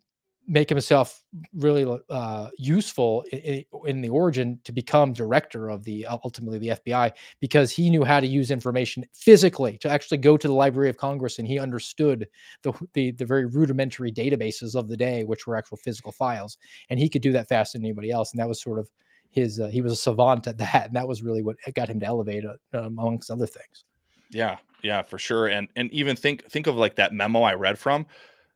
make 0.48 0.70
himself 0.70 1.24
really 1.54 2.00
uh, 2.10 2.50
useful 2.58 3.24
in, 3.32 3.64
in, 3.86 4.02
the 4.02 4.10
origin 4.10 4.60
to 4.66 4.72
become 4.72 5.14
director 5.14 5.70
of 5.70 5.84
the 5.84 6.06
ultimately 6.06 6.58
the 6.60 6.70
FBI 6.70 7.12
because 7.40 7.72
he 7.72 7.90
knew 7.90 8.04
how 8.04 8.20
to 8.20 8.28
use 8.28 8.52
information 8.52 9.06
physically 9.14 9.78
to 9.78 9.90
actually 9.90 10.18
go 10.18 10.36
to 10.36 10.48
the 10.48 10.54
Library 10.54 10.90
of 10.90 10.98
Congress 10.98 11.40
and 11.40 11.48
he 11.48 11.60
understood 11.60 12.28
the 12.62 12.74
the, 12.94 13.12
the 13.12 13.26
very 13.26 13.46
rudimentary 13.46 14.12
databases 14.12 14.76
of 14.76 14.90
the 14.90 14.98
day, 14.98 15.24
which 15.24 15.48
were 15.48 15.56
actual 15.56 15.78
physical 15.78 16.12
files, 16.12 16.58
and 16.90 17.00
he 17.00 17.08
could 17.08 17.22
do 17.22 17.32
that 17.32 17.48
faster 17.48 17.78
than 17.78 17.86
anybody 17.86 18.12
else. 18.12 18.32
And 18.32 18.40
that 18.40 18.48
was 18.48 18.62
sort 18.62 18.80
of 18.80 18.90
his 19.32 19.60
uh, 19.60 19.68
he 19.68 19.82
was 19.82 19.94
a 19.94 19.98
savant 19.98 20.48
at 20.48 20.58
that, 20.60 20.88
and 20.88 20.96
that 20.96 21.08
was 21.08 21.24
really 21.24 21.42
what 21.42 21.56
got 21.74 21.90
him 21.90 22.00
to 22.02 22.06
elevate 22.06 22.44
uh, 22.46 22.56
amongst 22.74 23.32
other 23.32 23.48
things. 23.48 23.86
Yeah, 24.30 24.58
yeah, 24.84 25.04
for 25.04 25.18
sure. 25.18 25.48
And 25.48 25.70
and 25.76 25.92
even 25.94 26.16
think 26.16 26.50
think 26.52 26.68
of 26.68 26.76
like 26.76 26.96
that 26.96 27.14
memo 27.14 27.42
I 27.44 27.54
read 27.54 27.80
from 27.80 28.06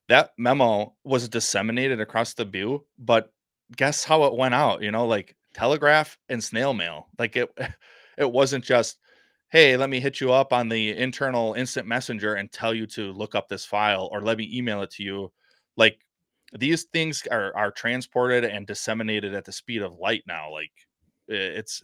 that 0.09 0.31
memo 0.37 0.95
was 1.03 1.29
disseminated 1.29 1.99
across 2.01 2.33
the 2.33 2.45
bu 2.45 2.79
but 2.97 3.31
guess 3.75 4.03
how 4.03 4.23
it 4.23 4.35
went 4.35 4.53
out? 4.53 4.81
You 4.81 4.91
know, 4.91 5.05
like 5.05 5.35
telegraph 5.53 6.17
and 6.29 6.43
snail 6.43 6.73
mail. 6.73 7.07
Like 7.19 7.35
it, 7.35 7.49
it 8.17 8.31
wasn't 8.31 8.63
just, 8.63 8.97
hey, 9.49 9.77
let 9.77 9.89
me 9.89 9.99
hit 9.99 10.21
you 10.21 10.31
up 10.31 10.53
on 10.53 10.69
the 10.69 10.95
internal 10.95 11.53
instant 11.53 11.87
messenger 11.87 12.35
and 12.35 12.51
tell 12.51 12.73
you 12.73 12.85
to 12.87 13.11
look 13.13 13.35
up 13.35 13.49
this 13.49 13.65
file 13.65 14.09
or 14.11 14.21
let 14.21 14.37
me 14.37 14.49
email 14.53 14.81
it 14.81 14.91
to 14.91 15.03
you. 15.03 15.31
Like 15.75 15.99
these 16.57 16.83
things 16.93 17.23
are 17.29 17.55
are 17.55 17.71
transported 17.71 18.45
and 18.45 18.65
disseminated 18.65 19.33
at 19.33 19.45
the 19.45 19.51
speed 19.51 19.81
of 19.81 19.93
light 19.99 20.23
now. 20.27 20.51
Like 20.51 20.71
it's 21.27 21.83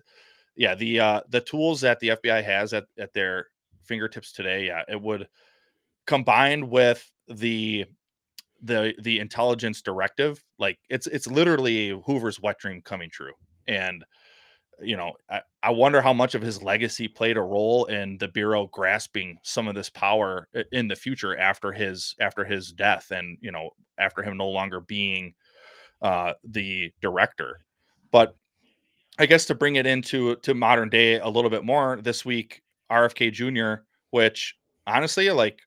yeah, 0.56 0.76
the 0.76 1.00
uh 1.00 1.22
the 1.30 1.42
tools 1.42 1.82
that 1.82 2.00
the 2.00 2.10
FBI 2.10 2.44
has 2.44 2.74
at, 2.74 2.86
at 2.98 3.14
their 3.14 3.48
fingertips 3.84 4.32
today, 4.32 4.68
yeah, 4.68 4.84
it 4.88 5.02
would 5.02 5.28
combined 6.08 6.70
with 6.70 7.10
the 7.28 7.86
the 8.64 8.94
the 9.02 9.20
intelligence 9.20 9.82
directive 9.82 10.44
like 10.58 10.80
it's 10.90 11.06
it's 11.08 11.28
literally 11.28 11.90
hoover's 12.06 12.40
wet 12.40 12.58
dream 12.60 12.82
coming 12.82 13.10
true. 13.10 13.34
And 13.68 14.04
you 14.82 14.98
know 14.98 15.14
I, 15.30 15.42
I 15.62 15.70
wonder 15.72 16.02
how 16.02 16.14
much 16.14 16.34
of 16.34 16.42
his 16.42 16.64
legacy 16.64 17.08
played 17.08 17.38
a 17.38 17.42
role 17.42 17.86
in 17.86 18.18
the 18.18 18.28
bureau 18.28 18.68
grasping 18.68 19.38
some 19.44 19.68
of 19.68 19.76
this 19.76 19.90
power 19.90 20.48
in 20.72 20.88
the 20.88 20.96
future 20.96 21.38
after 21.38 21.72
his 21.72 22.16
after 22.20 22.44
his 22.44 22.72
death 22.72 23.12
and 23.12 23.38
you 23.42 23.52
know 23.52 23.70
after 23.98 24.24
him 24.24 24.38
no 24.38 24.50
longer 24.50 24.80
being 24.82 25.34
uh 26.02 26.34
the 26.44 26.92
director. 27.02 27.60
But 28.12 28.36
i 29.20 29.26
guess 29.26 29.46
to 29.46 29.56
bring 29.56 29.76
it 29.76 29.86
into 29.86 30.36
to 30.38 30.54
modern 30.54 30.90
day 30.90 31.20
a 31.20 31.28
little 31.28 31.50
bit 31.50 31.64
more 31.64 32.00
this 32.02 32.26
week 32.26 32.62
rfk 32.92 33.32
jr 33.32 33.84
which 34.10 34.56
honestly 34.88 35.30
like 35.30 35.60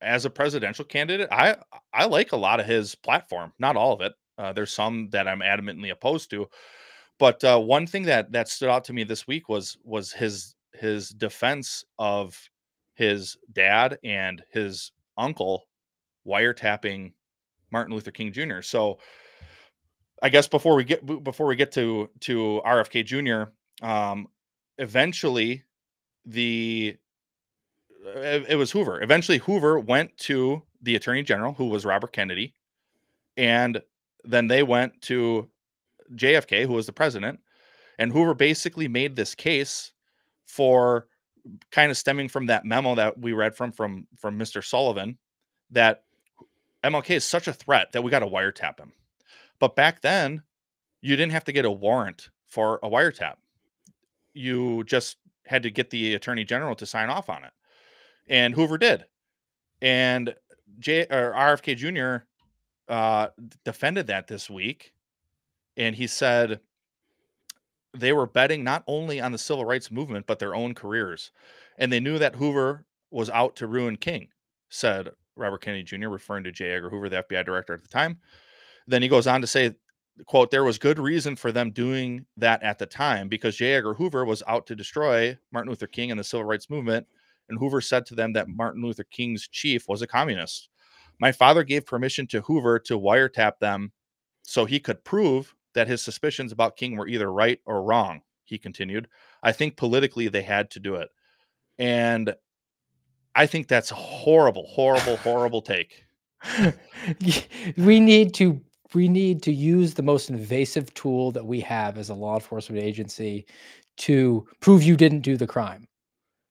as 0.00 0.24
a 0.24 0.30
presidential 0.30 0.84
candidate, 0.84 1.28
I 1.30 1.56
I 1.92 2.04
like 2.06 2.32
a 2.32 2.36
lot 2.36 2.60
of 2.60 2.66
his 2.66 2.94
platform. 2.94 3.52
Not 3.58 3.76
all 3.76 3.92
of 3.92 4.00
it. 4.00 4.12
Uh, 4.36 4.52
there's 4.52 4.72
some 4.72 5.08
that 5.10 5.26
I'm 5.26 5.40
adamantly 5.40 5.90
opposed 5.90 6.30
to, 6.30 6.48
but 7.18 7.42
uh, 7.44 7.58
one 7.58 7.86
thing 7.86 8.04
that 8.04 8.32
that 8.32 8.48
stood 8.48 8.70
out 8.70 8.84
to 8.84 8.92
me 8.92 9.04
this 9.04 9.26
week 9.26 9.48
was 9.48 9.76
was 9.84 10.12
his 10.12 10.54
his 10.74 11.10
defense 11.10 11.84
of 11.98 12.38
his 12.94 13.36
dad 13.52 13.98
and 14.04 14.42
his 14.52 14.92
uncle 15.16 15.66
wiretapping 16.26 17.12
Martin 17.70 17.94
Luther 17.94 18.10
King 18.10 18.32
Jr. 18.32 18.60
So 18.62 18.98
I 20.22 20.28
guess 20.28 20.48
before 20.48 20.74
we 20.74 20.84
get 20.84 21.04
before 21.24 21.46
we 21.46 21.56
get 21.56 21.72
to 21.72 22.08
to 22.20 22.60
RFK 22.64 23.04
Jr. 23.04 23.86
Um, 23.86 24.28
eventually 24.78 25.64
the 26.24 26.96
it 28.16 28.56
was 28.56 28.70
Hoover. 28.70 29.02
Eventually, 29.02 29.38
Hoover 29.38 29.78
went 29.78 30.16
to 30.18 30.62
the 30.82 30.96
Attorney 30.96 31.22
General, 31.22 31.52
who 31.52 31.66
was 31.66 31.84
Robert 31.84 32.12
Kennedy, 32.12 32.54
and 33.36 33.82
then 34.24 34.46
they 34.46 34.62
went 34.62 35.00
to 35.02 35.48
JFK, 36.14 36.66
who 36.66 36.74
was 36.74 36.86
the 36.86 36.92
president, 36.92 37.40
and 37.98 38.12
Hoover 38.12 38.34
basically 38.34 38.88
made 38.88 39.16
this 39.16 39.34
case 39.34 39.92
for 40.46 41.08
kind 41.70 41.90
of 41.90 41.96
stemming 41.96 42.28
from 42.28 42.46
that 42.46 42.64
memo 42.64 42.94
that 42.94 43.18
we 43.18 43.32
read 43.32 43.56
from 43.56 43.72
from 43.72 44.06
from 44.16 44.38
Mr. 44.38 44.64
Sullivan 44.64 45.18
that 45.70 46.04
MLK 46.84 47.10
is 47.10 47.24
such 47.24 47.48
a 47.48 47.52
threat 47.52 47.92
that 47.92 48.02
we 48.02 48.10
got 48.10 48.20
to 48.20 48.26
wiretap 48.26 48.78
him. 48.78 48.92
But 49.58 49.76
back 49.76 50.00
then, 50.00 50.42
you 51.00 51.16
didn't 51.16 51.32
have 51.32 51.44
to 51.44 51.52
get 51.52 51.64
a 51.64 51.70
warrant 51.70 52.28
for 52.46 52.78
a 52.82 52.88
wiretap. 52.88 53.34
You 54.34 54.84
just 54.84 55.16
had 55.46 55.62
to 55.64 55.70
get 55.70 55.90
the 55.90 56.14
attorney 56.14 56.44
general 56.44 56.74
to 56.76 56.86
sign 56.86 57.08
off 57.08 57.28
on 57.28 57.44
it 57.44 57.52
and 58.28 58.54
Hoover 58.54 58.78
did. 58.78 59.04
And 59.80 60.34
J 60.78 61.02
or 61.10 61.32
RFK 61.32 61.76
Jr. 61.76 62.24
Uh, 62.92 63.28
defended 63.64 64.06
that 64.06 64.26
this 64.26 64.48
week, 64.48 64.92
and 65.76 65.94
he 65.94 66.06
said 66.06 66.60
they 67.96 68.12
were 68.12 68.26
betting 68.26 68.64
not 68.64 68.82
only 68.86 69.20
on 69.20 69.32
the 69.32 69.38
civil 69.38 69.64
rights 69.64 69.90
movement 69.90 70.26
but 70.26 70.38
their 70.38 70.54
own 70.54 70.74
careers, 70.74 71.30
and 71.78 71.92
they 71.92 72.00
knew 72.00 72.18
that 72.18 72.36
Hoover 72.36 72.84
was 73.10 73.30
out 73.30 73.56
to 73.56 73.66
ruin 73.66 73.96
King. 73.96 74.28
Said 74.70 75.10
Robert 75.36 75.62
Kennedy 75.62 75.84
Jr., 75.84 76.08
referring 76.08 76.44
to 76.44 76.52
J. 76.52 76.72
Edgar 76.72 76.90
Hoover, 76.90 77.08
the 77.08 77.22
FBI 77.22 77.44
director 77.44 77.74
at 77.74 77.82
the 77.82 77.88
time. 77.88 78.18
Then 78.86 79.02
he 79.02 79.08
goes 79.08 79.26
on 79.26 79.40
to 79.40 79.46
say, 79.46 79.74
quote, 80.26 80.50
there 80.50 80.64
was 80.64 80.78
good 80.78 80.98
reason 80.98 81.36
for 81.36 81.52
them 81.52 81.70
doing 81.70 82.26
that 82.36 82.62
at 82.62 82.78
the 82.78 82.86
time 82.86 83.28
because 83.28 83.56
J. 83.56 83.74
Edgar 83.74 83.94
Hoover 83.94 84.24
was 84.24 84.42
out 84.46 84.66
to 84.66 84.76
destroy 84.76 85.38
Martin 85.52 85.70
Luther 85.70 85.86
King 85.86 86.10
and 86.10 86.18
the 86.18 86.24
civil 86.24 86.44
rights 86.44 86.68
movement 86.68 87.06
and 87.48 87.58
Hoover 87.58 87.80
said 87.80 88.06
to 88.06 88.14
them 88.14 88.32
that 88.34 88.48
Martin 88.48 88.82
Luther 88.82 89.04
King's 89.04 89.48
chief 89.48 89.88
was 89.88 90.02
a 90.02 90.06
communist. 90.06 90.68
My 91.20 91.32
father 91.32 91.64
gave 91.64 91.86
permission 91.86 92.26
to 92.28 92.42
Hoover 92.42 92.78
to 92.80 92.98
wiretap 92.98 93.58
them 93.60 93.92
so 94.42 94.64
he 94.64 94.80
could 94.80 95.04
prove 95.04 95.54
that 95.74 95.88
his 95.88 96.02
suspicions 96.02 96.52
about 96.52 96.76
King 96.76 96.96
were 96.96 97.08
either 97.08 97.32
right 97.32 97.60
or 97.66 97.82
wrong, 97.82 98.22
he 98.44 98.58
continued. 98.58 99.08
I 99.42 99.52
think 99.52 99.76
politically 99.76 100.28
they 100.28 100.42
had 100.42 100.70
to 100.72 100.80
do 100.80 100.94
it. 100.96 101.08
And 101.78 102.34
I 103.34 103.46
think 103.46 103.68
that's 103.68 103.90
a 103.90 103.96
horrible, 103.96 104.66
horrible, 104.66 105.16
horrible 105.18 105.62
take. 105.62 106.04
we 107.76 108.00
need 108.00 108.34
to 108.34 108.60
we 108.94 109.08
need 109.08 109.42
to 109.42 109.52
use 109.52 109.94
the 109.94 110.02
most 110.02 110.30
invasive 110.30 110.92
tool 110.94 111.30
that 111.32 111.44
we 111.44 111.60
have 111.60 111.98
as 111.98 112.08
a 112.08 112.14
law 112.14 112.36
enforcement 112.36 112.82
agency 112.82 113.44
to 113.98 114.46
prove 114.60 114.82
you 114.82 114.96
didn't 114.96 115.20
do 115.20 115.36
the 115.36 115.46
crime. 115.46 115.87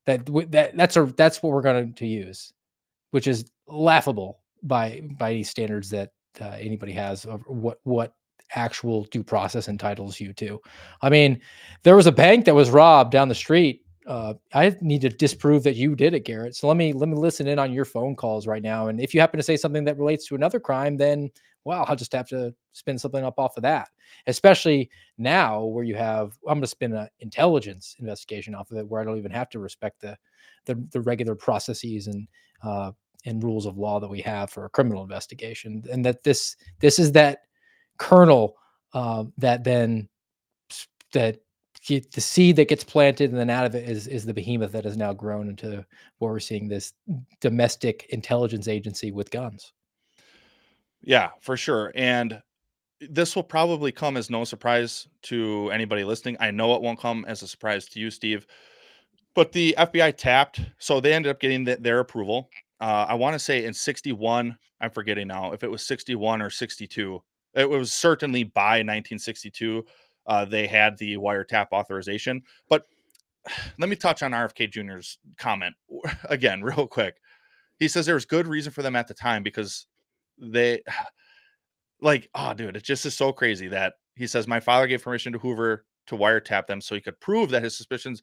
That 0.08 0.26
that 0.52 0.76
that's 0.76 0.98
a 0.98 1.06
that's 1.06 1.43
what 1.43 1.52
we're 1.52 1.62
going 1.62 1.93
to 1.93 2.08
use, 2.08 2.54
which 3.12 3.28
is 3.28 3.46
laughable 3.67 4.39
by 4.63 5.02
by 5.20 5.32
any 5.32 5.43
standards 5.43 5.89
that 5.91 6.13
uh, 6.41 6.56
anybody 6.60 6.93
has 6.93 7.26
of 7.26 7.43
what 7.48 7.80
what 7.84 8.15
actual 8.56 9.04
due 9.06 9.24
process 9.24 9.67
entitles 9.67 10.20
you 10.20 10.32
to. 10.34 10.62
I 11.02 11.10
mean, 11.10 11.41
there 11.84 11.98
was 11.98 12.08
a 12.08 12.12
bank 12.12 12.46
that 12.46 12.56
was 12.56 12.70
robbed 12.70 13.12
down 13.12 13.28
the 13.28 13.36
street. 13.36 13.82
Uh, 14.08 14.36
I 14.54 14.74
need 14.80 15.02
to 15.02 15.10
disprove 15.10 15.63
that 15.63 15.76
you 15.76 15.93
did 15.93 16.13
it, 16.13 16.24
Garret. 16.24 16.56
So 16.56 16.70
let 16.70 16.78
me 16.78 16.93
let 16.93 17.10
me 17.10 17.15
listen 17.17 17.46
in 17.46 17.60
on 17.60 17.74
your 17.74 17.86
phone 17.86 18.15
calls 18.15 18.48
right 18.48 18.63
now. 18.63 18.88
And 18.88 19.02
if 19.02 19.13
you 19.13 19.20
happen 19.20 19.38
to 19.38 19.43
say 19.43 19.58
something 19.58 19.84
that 19.84 19.98
relates 19.98 20.26
to 20.28 20.36
another 20.36 20.60
crime, 20.60 20.96
then 20.96 21.30
well, 21.63 21.86
I'll 21.88 21.96
just 21.96 22.13
have 22.13 22.28
to 22.30 22.54
spin 22.72 22.98
something 22.98 23.24
up 23.24 23.39
off 23.39 23.58
of 23.58 23.64
that. 23.64 23.89
Especially 24.28 24.89
now 25.18 25.64
where 25.64 25.84
you 25.84 25.95
have, 25.95 26.38
I'm 26.47 26.55
going 26.55 26.62
to 26.62 26.68
spin 26.68 26.93
an 26.93 27.10
intelligence 27.20 27.95
investigation 27.99 28.55
off 28.55 28.72
of 28.72 28.78
it, 28.78 28.88
where 28.88 29.01
I 29.01 29.03
don't 29.03 29.18
even 29.18 29.32
have 29.32 29.49
to 29.49 29.60
respect 29.60 30.01
the 30.01 30.18
the, 30.66 30.76
the 30.91 31.01
regular 31.01 31.36
processes 31.36 32.08
and 32.08 32.28
uh, 32.64 32.91
and 33.26 33.43
rules 33.43 33.66
of 33.66 33.78
law 33.78 33.99
that 33.99 34.10
we 34.10 34.22
have 34.22 34.49
for 34.49 34.66
a 34.66 34.70
criminal 34.70 35.03
investigation. 35.03 35.84
And 35.91 36.05
that 36.05 36.24
this 36.24 36.55
this 36.80 36.99
is 36.99 37.12
that 37.14 37.39
kernel 37.97 38.55
uh, 38.93 39.26
that 39.38 39.64
then 39.64 40.08
that 41.14 41.39
the 41.88 42.22
seed 42.22 42.55
that 42.58 42.68
gets 42.68 42.84
planted 42.84 43.30
and 43.30 43.39
then 43.39 43.49
out 43.49 43.66
of 43.66 43.76
it 43.76 43.88
is 43.88 44.08
is 44.08 44.26
the 44.26 44.34
behemoth 44.34 44.72
that 44.74 44.84
has 44.86 44.97
now 44.97 45.14
grown 45.14 45.47
into 45.49 45.86
what 46.18 46.30
we're 46.30 46.39
seeing 46.39 46.68
this 46.68 46.93
domestic 47.39 48.05
intelligence 48.10 48.68
agency 48.68 49.12
with 49.12 49.32
guns. 49.32 49.74
Yeah, 51.08 51.30
for 51.39 51.55
sure. 51.55 51.93
And 51.95 52.41
this 52.99 53.34
will 53.34 53.43
probably 53.43 53.93
come 53.93 54.18
as 54.18 54.30
no 54.30 54.43
surprise 54.43 55.08
to 55.22 55.72
anybody 55.72 56.03
listening. 56.03 56.36
I 56.41 56.51
know 56.51 56.76
it 56.76 56.82
won't 56.82 56.99
come 56.99 57.24
as 57.30 57.41
a 57.41 57.47
surprise 57.47 57.86
to 57.86 57.99
you, 58.01 58.12
Steve. 58.12 58.45
But 59.34 59.53
the 59.53 59.74
FBI 59.78 60.18
tapped, 60.18 60.60
so 60.80 60.99
they 60.99 61.14
ended 61.14 61.30
up 61.30 61.39
getting 61.39 61.64
the, 61.64 61.78
their 61.78 62.01
approval. 62.01 62.49
Uh, 62.82 63.05
I 63.08 63.14
want 63.14 63.36
to 63.36 63.39
say 63.39 63.64
in 63.64 63.74
61, 63.74 64.58
I'm 64.82 64.91
forgetting 64.91 65.30
now 65.30 65.53
if 65.53 65.64
it 65.64 65.72
was 65.72 65.88
61 65.88 66.41
or 66.41 66.49
62. 66.49 67.24
It 67.53 67.70
was 67.70 67.93
certainly 67.93 68.43
by 68.43 68.80
1962. 68.80 69.86
uh, 70.26 70.43
they 70.43 70.68
had 70.68 70.97
the 70.97 71.16
wiretap 71.16 71.68
authorization. 71.72 72.41
But 72.68 72.84
let 73.80 73.88
me 73.88 73.95
touch 73.95 74.24
on 74.24 74.32
RFK 74.32 74.70
Jr.'s 74.70 75.20
comment 75.38 75.74
again, 76.30 76.62
real 76.62 76.86
quick. 76.86 77.16
He 77.80 77.88
says 77.88 78.05
there 78.05 78.16
was 78.16 78.26
good 78.26 78.45
reason 78.45 78.74
for 78.74 78.82
them 78.82 78.97
at 78.97 79.08
the 79.08 79.14
time 79.14 79.41
because 79.41 79.88
they, 80.40 80.82
like, 82.02 82.30
oh, 82.36 82.54
dude, 82.54 82.76
it 82.76 82.84
just 82.84 83.06
is 83.06 83.16
so 83.16 83.32
crazy 83.32 83.68
that 83.70 83.94
he 84.16 84.28
says 84.28 84.48
my 84.48 84.60
father 84.60 84.88
gave 84.88 85.04
permission 85.04 85.34
to 85.34 85.40
Hoover 85.40 85.86
to 86.08 86.16
wiretap 86.16 86.68
them 86.68 86.82
so 86.82 86.96
he 86.96 87.02
could 87.02 87.20
prove 87.20 87.50
that 87.50 87.64
his 87.64 87.76
suspicions 87.76 88.22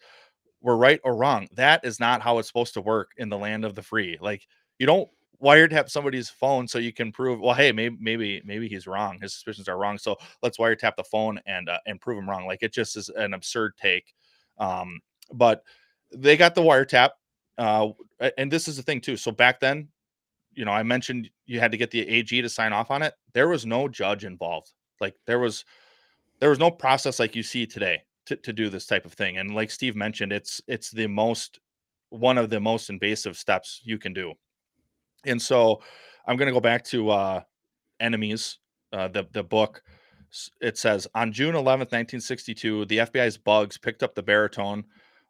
were 0.60 0.76
right 0.76 1.00
or 1.04 1.16
wrong. 1.16 1.48
That 1.52 1.84
is 1.84 2.00
not 2.00 2.22
how 2.22 2.38
it's 2.38 2.48
supposed 2.48 2.74
to 2.74 2.80
work 2.80 3.10
in 3.18 3.28
the 3.28 3.38
land 3.38 3.64
of 3.64 3.74
the 3.74 3.82
free. 3.82 4.18
Like, 4.20 4.46
you 4.78 4.86
don't 4.86 5.08
wiretap 5.42 5.90
somebody's 5.90 6.30
phone 6.30 6.66
so 6.66 6.78
you 6.78 6.92
can 6.92 7.12
prove 7.12 7.40
well 7.40 7.54
hey 7.54 7.72
maybe 7.72 7.96
maybe 8.00 8.40
maybe 8.44 8.68
he's 8.68 8.86
wrong 8.86 9.18
his 9.20 9.34
suspicions 9.34 9.68
are 9.68 9.76
wrong 9.76 9.98
so 9.98 10.16
let's 10.42 10.58
wiretap 10.58 10.96
the 10.96 11.04
phone 11.04 11.38
and 11.46 11.68
uh, 11.68 11.78
and 11.86 12.00
prove 12.00 12.16
him 12.16 12.28
wrong 12.28 12.46
like 12.46 12.62
it 12.62 12.72
just 12.72 12.96
is 12.96 13.08
an 13.10 13.34
absurd 13.34 13.72
take 13.76 14.14
um 14.58 15.00
but 15.32 15.62
they 16.14 16.36
got 16.36 16.54
the 16.54 16.62
wiretap 16.62 17.10
uh 17.58 17.88
and 18.38 18.50
this 18.50 18.68
is 18.68 18.76
the 18.76 18.82
thing 18.82 19.00
too 19.00 19.16
so 19.16 19.30
back 19.30 19.60
then 19.60 19.88
you 20.56 20.64
know 20.64 20.72
i 20.72 20.82
mentioned 20.82 21.28
you 21.46 21.60
had 21.60 21.70
to 21.70 21.78
get 21.78 21.90
the 21.90 22.18
ag 22.18 22.28
to 22.28 22.48
sign 22.48 22.72
off 22.72 22.90
on 22.90 23.02
it 23.02 23.14
there 23.32 23.48
was 23.48 23.66
no 23.66 23.88
judge 23.88 24.24
involved 24.24 24.72
like 25.00 25.14
there 25.26 25.38
was 25.38 25.64
there 26.40 26.50
was 26.50 26.58
no 26.58 26.70
process 26.70 27.18
like 27.18 27.36
you 27.36 27.42
see 27.42 27.66
today 27.66 28.02
to, 28.26 28.36
to 28.36 28.52
do 28.52 28.68
this 28.68 28.86
type 28.86 29.04
of 29.04 29.12
thing 29.12 29.38
and 29.38 29.54
like 29.54 29.70
steve 29.70 29.96
mentioned 29.96 30.32
it's 30.32 30.60
it's 30.66 30.90
the 30.90 31.06
most 31.06 31.60
one 32.10 32.38
of 32.38 32.50
the 32.50 32.60
most 32.60 32.90
invasive 32.90 33.36
steps 33.36 33.80
you 33.84 33.98
can 33.98 34.12
do 34.12 34.32
and 35.26 35.40
so 35.40 35.80
I'm 36.26 36.36
going 36.36 36.46
to 36.46 36.52
go 36.52 36.60
back 36.60 36.84
to 36.84 37.10
uh, 37.10 37.40
Enemies, 38.00 38.58
uh, 38.92 39.08
the, 39.08 39.26
the 39.32 39.42
book. 39.42 39.82
It 40.60 40.78
says 40.78 41.06
on 41.14 41.32
June 41.32 41.54
11th, 41.54 41.92
1962, 41.92 42.86
the 42.86 42.98
FBI's 42.98 43.38
bugs 43.38 43.78
picked 43.78 44.02
up 44.02 44.14
the 44.14 44.22
baritone 44.22 44.84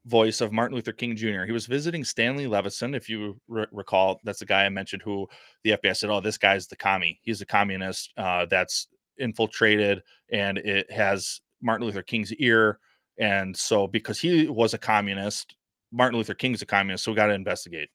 voice 0.07 0.41
of 0.41 0.53
Martin 0.53 0.77
Luther 0.77 0.93
King 0.93 1.17
Jr. 1.17 1.45
He 1.45 1.53
was 1.53 1.67
visiting 1.67 2.05
Stanley 2.05 2.47
Levison, 2.47 2.95
if 2.95 3.09
you 3.09 3.41
re- 3.49 3.67
recall. 3.73 4.21
That's 4.25 4.39
the 4.39 4.47
guy 4.47 4.65
I 4.65 4.69
mentioned 4.69 5.03
who 5.03 5.27
the 5.63 5.73
FBI 5.73 5.97
said, 5.97 6.11
"Oh, 6.11 6.21
this 6.21 6.39
guy's 6.39 6.67
the 6.67 6.77
commie. 6.77 7.21
He's 7.23 7.41
a 7.41 7.47
communist 7.47 8.13
uh, 8.17 8.47
that's 8.47 8.89
infiltrated, 9.19 10.03
and 10.31 10.59
it 10.59 10.91
has 10.91 11.41
Martin 11.63 11.87
Luther 11.87 12.03
King's 12.03 12.33
ear." 12.35 12.79
And 13.19 13.57
so, 13.57 13.87
because 13.87 14.19
he 14.21 14.49
was 14.49 14.75
a 14.75 14.79
communist, 14.79 15.55
Martin 15.93 16.19
Luther 16.19 16.35
King's 16.35 16.63
a 16.63 16.67
communist, 16.67 17.05
so 17.05 17.13
we 17.13 17.17
got 17.17 17.27
to 17.27 17.35
investigate. 17.35 17.89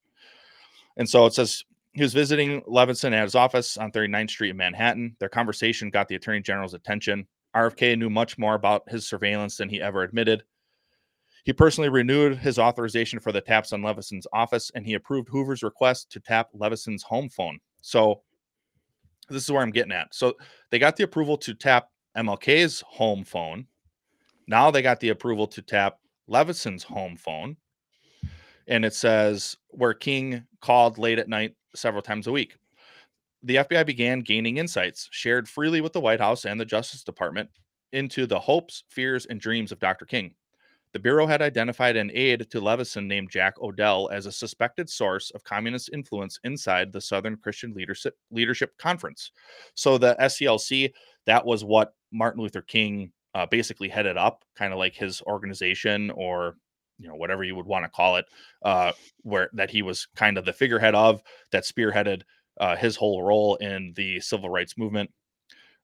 And 0.98 1.10
so 1.10 1.26
it 1.26 1.34
says 1.34 1.64
he 1.94 2.02
was 2.02 2.14
visiting 2.14 2.62
Levison 2.66 3.14
at 3.14 3.24
his 3.24 3.36
office 3.36 3.78
on 3.78 3.92
39th 3.92 4.30
Street 4.30 4.52
in 4.52 4.58
Manhattan. 4.58 5.16
Their 5.20 5.30
conversation 5.30 5.90
got 5.90 6.08
the 6.08 6.16
attorney 6.16 6.42
general's 6.42 6.74
attention. 6.74 7.28
RFK 7.56 7.98
knew 7.98 8.10
much 8.10 8.38
more 8.38 8.56
about 8.56 8.84
his 8.90 9.08
surveillance 9.08 9.58
than 9.58 9.70
he 9.70 9.82
ever 9.82 10.04
admitted. 10.04 10.44
He 11.50 11.54
personally 11.54 11.90
renewed 11.90 12.38
his 12.38 12.60
authorization 12.60 13.20
for 13.20 13.32
the 13.32 13.42
taps 13.42 13.74
on 13.74 13.82
Levison's 13.82 14.28
office, 14.32 14.72
and 14.76 14.86
he 14.86 14.94
approved 14.94 15.30
Hoover's 15.30 15.64
request 15.64 16.12
to 16.12 16.20
tap 16.20 16.50
Levison's 16.54 17.02
home 17.02 17.28
phone. 17.28 17.58
So, 17.82 18.22
this 19.30 19.46
is 19.46 19.52
where 19.52 19.64
I'm 19.64 19.72
getting 19.72 19.92
at. 19.92 20.14
So, 20.14 20.36
they 20.70 20.78
got 20.78 20.96
the 20.96 21.06
approval 21.06 21.38
to 21.38 21.56
tap 21.56 21.90
MLK's 22.16 22.82
home 22.82 23.24
phone. 23.24 23.66
Now 24.46 24.70
they 24.70 24.84
got 24.84 25.00
the 25.00 25.10
approval 25.10 25.48
to 25.48 25.64
tap 25.64 25.98
Levison's 26.28 26.84
home 26.84 27.18
phone. 27.18 27.58
And 28.68 28.86
it 28.86 28.94
says 28.94 29.58
where 29.70 29.96
King 29.96 30.44
called 30.62 31.00
late 31.00 31.18
at 31.18 31.30
night 31.30 31.56
several 31.76 32.04
times 32.04 32.28
a 32.28 32.32
week. 32.32 32.58
The 33.42 33.56
FBI 33.56 33.88
began 33.88 34.20
gaining 34.20 34.58
insights 34.58 35.10
shared 35.10 35.50
freely 35.50 35.82
with 35.82 35.94
the 35.94 36.00
White 36.00 36.22
House 36.22 36.46
and 36.46 36.60
the 36.60 36.66
Justice 36.66 37.04
Department 37.04 37.50
into 37.92 38.28
the 38.28 38.40
hopes, 38.40 38.84
fears, 38.88 39.26
and 39.26 39.42
dreams 39.42 39.72
of 39.72 39.80
Dr. 39.80 40.06
King. 40.06 40.36
The 40.94 41.00
Bureau 41.00 41.28
had 41.28 41.42
identified 41.42 41.96
an 41.96 42.10
aide 42.14 42.50
to 42.50 42.60
Levison 42.60 43.08
named 43.08 43.30
Jack 43.30 43.62
O'Dell 43.62 44.10
as 44.12 44.26
a 44.26 44.32
suspected 44.32 44.90
source 44.90 45.30
of 45.32 45.44
communist 45.44 45.92
influence 45.94 46.40
inside 46.44 46.92
the 46.92 47.02
Southern 47.02 47.38
Christian 47.38 47.74
Leadership, 47.74 48.16
Leadership 48.32 48.76
Conference. 48.78 49.32
So 49.76 49.98
the 49.98 50.16
SCLC, 50.20 50.92
that 51.28 51.46
was 51.46 51.64
what 51.64 51.94
Martin 52.12 52.42
Luther 52.42 52.64
King 52.64 53.12
uh, 53.36 53.46
basically 53.46 53.88
headed 53.88 54.18
up, 54.18 54.44
kind 54.56 54.74
of 54.74 54.80
like 54.80 54.96
his 54.96 55.22
organization 55.24 56.10
or 56.12 56.56
you 56.98 57.08
know 57.08 57.16
whatever 57.16 57.44
you 57.44 57.56
would 57.56 57.66
want 57.66 57.86
to 57.86 57.90
call 57.90 58.18
it 58.18 58.26
uh 58.64 58.92
where 59.22 59.50
that 59.54 59.72
he 59.72 59.82
was 59.82 60.08
kind 60.16 60.38
of 60.38 60.44
the 60.44 60.52
figurehead 60.52 60.94
of 60.96 61.22
that 61.52 61.64
spearheaded 61.64 62.24
uh, 62.60 62.76
his 62.76 62.98
whole 62.98 63.24
role 63.24 63.56
in 63.56 63.94
the 63.96 64.20
civil 64.20 64.50
rights 64.50 64.78
movement 64.78 65.10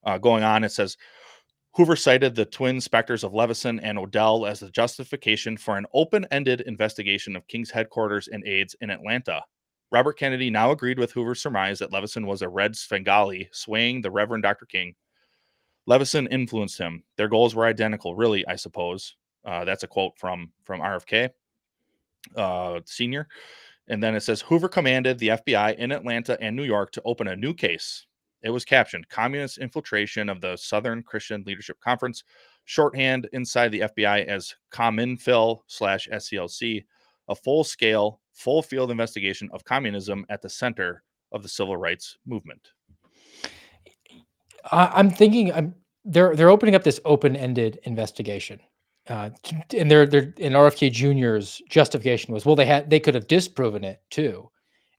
uh, 0.03 0.17
going 0.17 0.43
on 0.43 0.65
it 0.65 0.73
says 0.73 0.97
hoover 1.75 1.95
cited 1.95 2.35
the 2.35 2.45
twin 2.45 2.79
specters 2.79 3.23
of 3.23 3.33
levison 3.33 3.79
and 3.81 3.97
odell 3.97 4.45
as 4.45 4.59
the 4.59 4.69
justification 4.69 5.57
for 5.57 5.77
an 5.77 5.85
open-ended 5.93 6.61
investigation 6.61 7.35
of 7.35 7.47
king's 7.47 7.71
headquarters 7.71 8.27
and 8.27 8.45
aides 8.45 8.75
in 8.81 8.89
atlanta 8.89 9.41
robert 9.91 10.17
kennedy 10.17 10.49
now 10.49 10.71
agreed 10.71 10.99
with 10.99 11.11
hoover's 11.11 11.41
surmise 11.41 11.79
that 11.79 11.91
levison 11.91 12.25
was 12.25 12.41
a 12.41 12.49
red 12.49 12.75
svengali 12.75 13.47
swaying 13.51 14.01
the 14.01 14.11
reverend 14.11 14.43
dr 14.43 14.65
king 14.67 14.95
levison 15.85 16.27
influenced 16.27 16.77
him 16.77 17.03
their 17.17 17.27
goals 17.27 17.55
were 17.55 17.65
identical 17.65 18.15
really 18.15 18.45
i 18.47 18.55
suppose 18.55 19.15
uh, 19.45 19.63
that's 19.63 19.83
a 19.83 19.87
quote 19.87 20.17
from 20.17 20.51
from 20.63 20.81
RFK 20.81 21.29
uh, 22.35 22.79
Senior. 22.85 23.27
And 23.87 24.01
then 24.01 24.15
it 24.15 24.21
says 24.21 24.41
Hoover 24.41 24.67
commanded 24.67 25.19
the 25.19 25.29
FBI 25.29 25.75
in 25.75 25.91
Atlanta 25.91 26.41
and 26.41 26.55
New 26.55 26.63
York 26.63 26.91
to 26.93 27.01
open 27.05 27.27
a 27.27 27.35
new 27.35 27.53
case. 27.53 28.07
It 28.45 28.51
was 28.51 28.63
captioned 28.63 29.09
Communist 29.09 29.57
Infiltration 29.57 30.29
of 30.29 30.39
the 30.39 30.55
Southern 30.55 31.01
Christian 31.01 31.43
Leadership 31.45 31.79
Conference, 31.81 32.23
shorthand 32.65 33.27
inside 33.33 33.71
the 33.71 33.81
FBI 33.81 34.25
as 34.27 34.55
COMINFIL 34.71 35.61
slash 35.67 36.07
SCLC, 36.13 36.85
a 37.27 37.35
full 37.35 37.63
scale, 37.63 38.21
full 38.31 38.61
field 38.61 38.91
investigation 38.91 39.49
of 39.51 39.65
communism 39.65 40.25
at 40.29 40.43
the 40.43 40.49
center 40.49 41.03
of 41.31 41.41
the 41.41 41.49
civil 41.49 41.75
rights 41.75 42.17
movement. 42.25 42.69
I'm 44.71 45.09
thinking 45.09 45.51
I'm 45.51 45.75
they're 46.05 46.35
they're 46.35 46.49
opening 46.49 46.75
up 46.75 46.83
this 46.83 46.99
open-ended 47.03 47.79
investigation 47.83 48.59
uh, 49.09 49.29
and 49.75 49.89
their 49.89 50.05
their 50.05 50.33
in 50.37 50.53
RFK 50.53 50.91
Jr.'s 50.91 51.61
justification 51.69 52.33
was, 52.33 52.45
well, 52.45 52.55
they 52.55 52.65
had 52.65 52.89
they 52.89 52.99
could 52.99 53.15
have 53.15 53.27
disproven 53.27 53.83
it 53.83 54.01
too, 54.09 54.49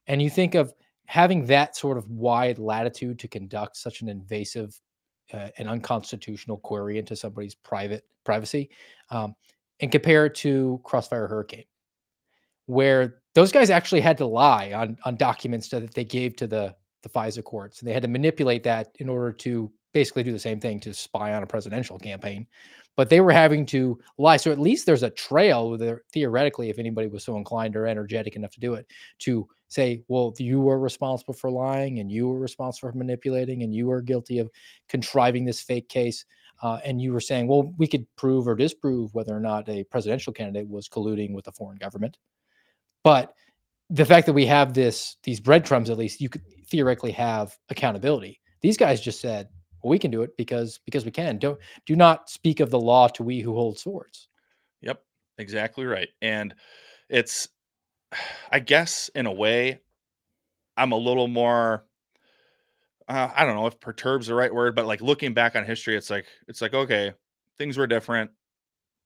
and 0.06 0.22
you 0.22 0.30
think 0.30 0.54
of 0.54 0.72
having 1.06 1.46
that 1.46 1.76
sort 1.76 1.98
of 1.98 2.08
wide 2.10 2.58
latitude 2.58 3.18
to 3.20 3.28
conduct 3.28 3.76
such 3.76 4.02
an 4.02 4.08
invasive 4.08 4.78
uh, 5.32 5.48
and 5.58 5.68
unconstitutional 5.68 6.58
query 6.58 6.98
into 6.98 7.16
somebody's 7.16 7.54
private 7.54 8.04
privacy, 8.24 8.70
um, 9.10 9.34
and 9.80 9.92
compare 9.92 10.26
it 10.26 10.34
to 10.34 10.80
Crossfire 10.84 11.26
Hurricane, 11.26 11.64
where 12.66 13.16
those 13.34 13.52
guys 13.52 13.70
actually 13.70 14.00
had 14.00 14.18
to 14.18 14.26
lie 14.26 14.72
on 14.72 14.96
on 15.04 15.16
documents 15.16 15.68
that 15.68 15.94
they 15.94 16.04
gave 16.04 16.36
to 16.36 16.46
the 16.46 16.74
the 17.02 17.08
FISA 17.08 17.44
courts, 17.44 17.80
and 17.80 17.88
they 17.88 17.92
had 17.92 18.02
to 18.02 18.08
manipulate 18.08 18.62
that 18.64 18.96
in 18.98 19.08
order 19.08 19.32
to 19.32 19.70
basically 19.92 20.22
do 20.22 20.32
the 20.32 20.38
same 20.38 20.60
thing 20.60 20.78
to 20.80 20.92
spy 20.92 21.32
on 21.34 21.42
a 21.42 21.46
presidential 21.46 21.98
campaign 21.98 22.46
but 22.96 23.10
they 23.10 23.20
were 23.20 23.32
having 23.32 23.66
to 23.66 23.98
lie. 24.18 24.38
So 24.38 24.50
at 24.50 24.58
least 24.58 24.86
there's 24.86 25.02
a 25.02 25.10
trail 25.10 25.76
there, 25.76 26.02
theoretically, 26.12 26.70
if 26.70 26.78
anybody 26.78 27.08
was 27.08 27.24
so 27.24 27.36
inclined 27.36 27.76
or 27.76 27.86
energetic 27.86 28.36
enough 28.36 28.52
to 28.52 28.60
do 28.60 28.74
it, 28.74 28.86
to 29.20 29.46
say, 29.68 30.02
well, 30.08 30.34
you 30.38 30.60
were 30.60 30.78
responsible 30.78 31.34
for 31.34 31.50
lying 31.50 31.98
and 31.98 32.10
you 32.10 32.28
were 32.28 32.38
responsible 32.38 32.90
for 32.90 32.98
manipulating 32.98 33.62
and 33.62 33.74
you 33.74 33.86
were 33.86 34.00
guilty 34.00 34.38
of 34.38 34.50
contriving 34.88 35.44
this 35.44 35.60
fake 35.60 35.88
case. 35.88 36.24
Uh, 36.62 36.78
and 36.84 37.02
you 37.02 37.12
were 37.12 37.20
saying, 37.20 37.46
well, 37.46 37.74
we 37.76 37.86
could 37.86 38.06
prove 38.16 38.48
or 38.48 38.54
disprove 38.54 39.12
whether 39.14 39.36
or 39.36 39.40
not 39.40 39.68
a 39.68 39.84
presidential 39.84 40.32
candidate 40.32 40.68
was 40.68 40.88
colluding 40.88 41.34
with 41.34 41.46
a 41.48 41.52
foreign 41.52 41.76
government. 41.76 42.16
But 43.02 43.34
the 43.90 44.04
fact 44.04 44.26
that 44.26 44.32
we 44.32 44.46
have 44.46 44.72
this, 44.72 45.16
these 45.22 45.38
breadcrumbs, 45.38 45.90
at 45.90 45.98
least 45.98 46.20
you 46.20 46.28
could 46.28 46.42
theoretically 46.66 47.12
have 47.12 47.56
accountability. 47.68 48.40
These 48.62 48.76
guys 48.76 49.00
just 49.00 49.20
said, 49.20 49.48
well, 49.82 49.90
we 49.90 49.98
can 49.98 50.10
do 50.10 50.22
it 50.22 50.36
because 50.36 50.80
because 50.84 51.04
we 51.04 51.10
can. 51.10 51.38
Don't 51.38 51.58
do 51.84 51.94
not 51.94 52.28
speak 52.30 52.60
of 52.60 52.70
the 52.70 52.80
law 52.80 53.06
to 53.08 53.22
we 53.22 53.40
who 53.40 53.54
hold 53.54 53.78
swords. 53.78 54.28
Yep, 54.80 55.00
exactly 55.38 55.84
right. 55.84 56.08
And 56.22 56.54
it's 57.08 57.48
I 58.50 58.60
guess 58.60 59.10
in 59.14 59.26
a 59.26 59.32
way 59.32 59.80
I'm 60.76 60.92
a 60.92 60.96
little 60.96 61.28
more 61.28 61.84
uh, 63.08 63.30
I 63.34 63.44
don't 63.44 63.54
know 63.54 63.66
if 63.66 63.78
perturbs 63.78 64.26
the 64.26 64.34
right 64.34 64.52
word, 64.52 64.74
but 64.74 64.86
like 64.86 65.00
looking 65.00 65.32
back 65.32 65.54
on 65.54 65.64
history, 65.64 65.96
it's 65.96 66.10
like 66.10 66.26
it's 66.48 66.60
like 66.60 66.74
okay, 66.74 67.12
things 67.58 67.78
were 67.78 67.86
different. 67.86 68.30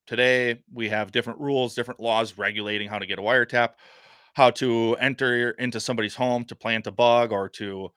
Today 0.07 0.61
we 0.73 0.89
have 0.89 1.11
different 1.11 1.39
rules, 1.39 1.75
different 1.75 1.99
laws 1.99 2.37
regulating 2.37 2.89
how 2.89 2.99
to 2.99 3.05
get 3.05 3.19
a 3.19 3.21
wiretap, 3.21 3.73
how 4.33 4.49
to 4.51 4.95
enter 4.99 5.51
into 5.51 5.79
somebody's 5.79 6.15
home 6.15 6.45
to 6.45 6.55
plant 6.55 6.87
a 6.87 6.91
bug 6.91 7.31
or 7.31 7.47
to, 7.49 7.89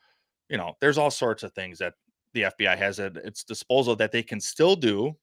you 0.50 0.58
know, 0.58 0.74
there's 0.80 0.98
all 0.98 1.10
sorts 1.10 1.42
of 1.42 1.52
things 1.54 1.78
that 1.78 1.94
the 2.34 2.42
FBI 2.42 2.76
has 2.76 3.00
at 3.00 3.16
its 3.16 3.44
disposal 3.44 3.96
that 3.96 4.12
they 4.12 4.22
can 4.22 4.40
still 4.40 4.76
do, 4.76 5.16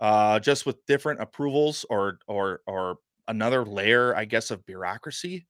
uh, 0.00 0.38
just 0.38 0.66
with 0.66 0.84
different 0.86 1.20
approvals 1.20 1.84
or 1.90 2.18
or 2.28 2.60
or 2.66 2.98
another 3.28 3.64
layer, 3.64 4.16
I 4.16 4.24
guess, 4.24 4.50
of 4.50 4.66
bureaucracy. 4.66 5.46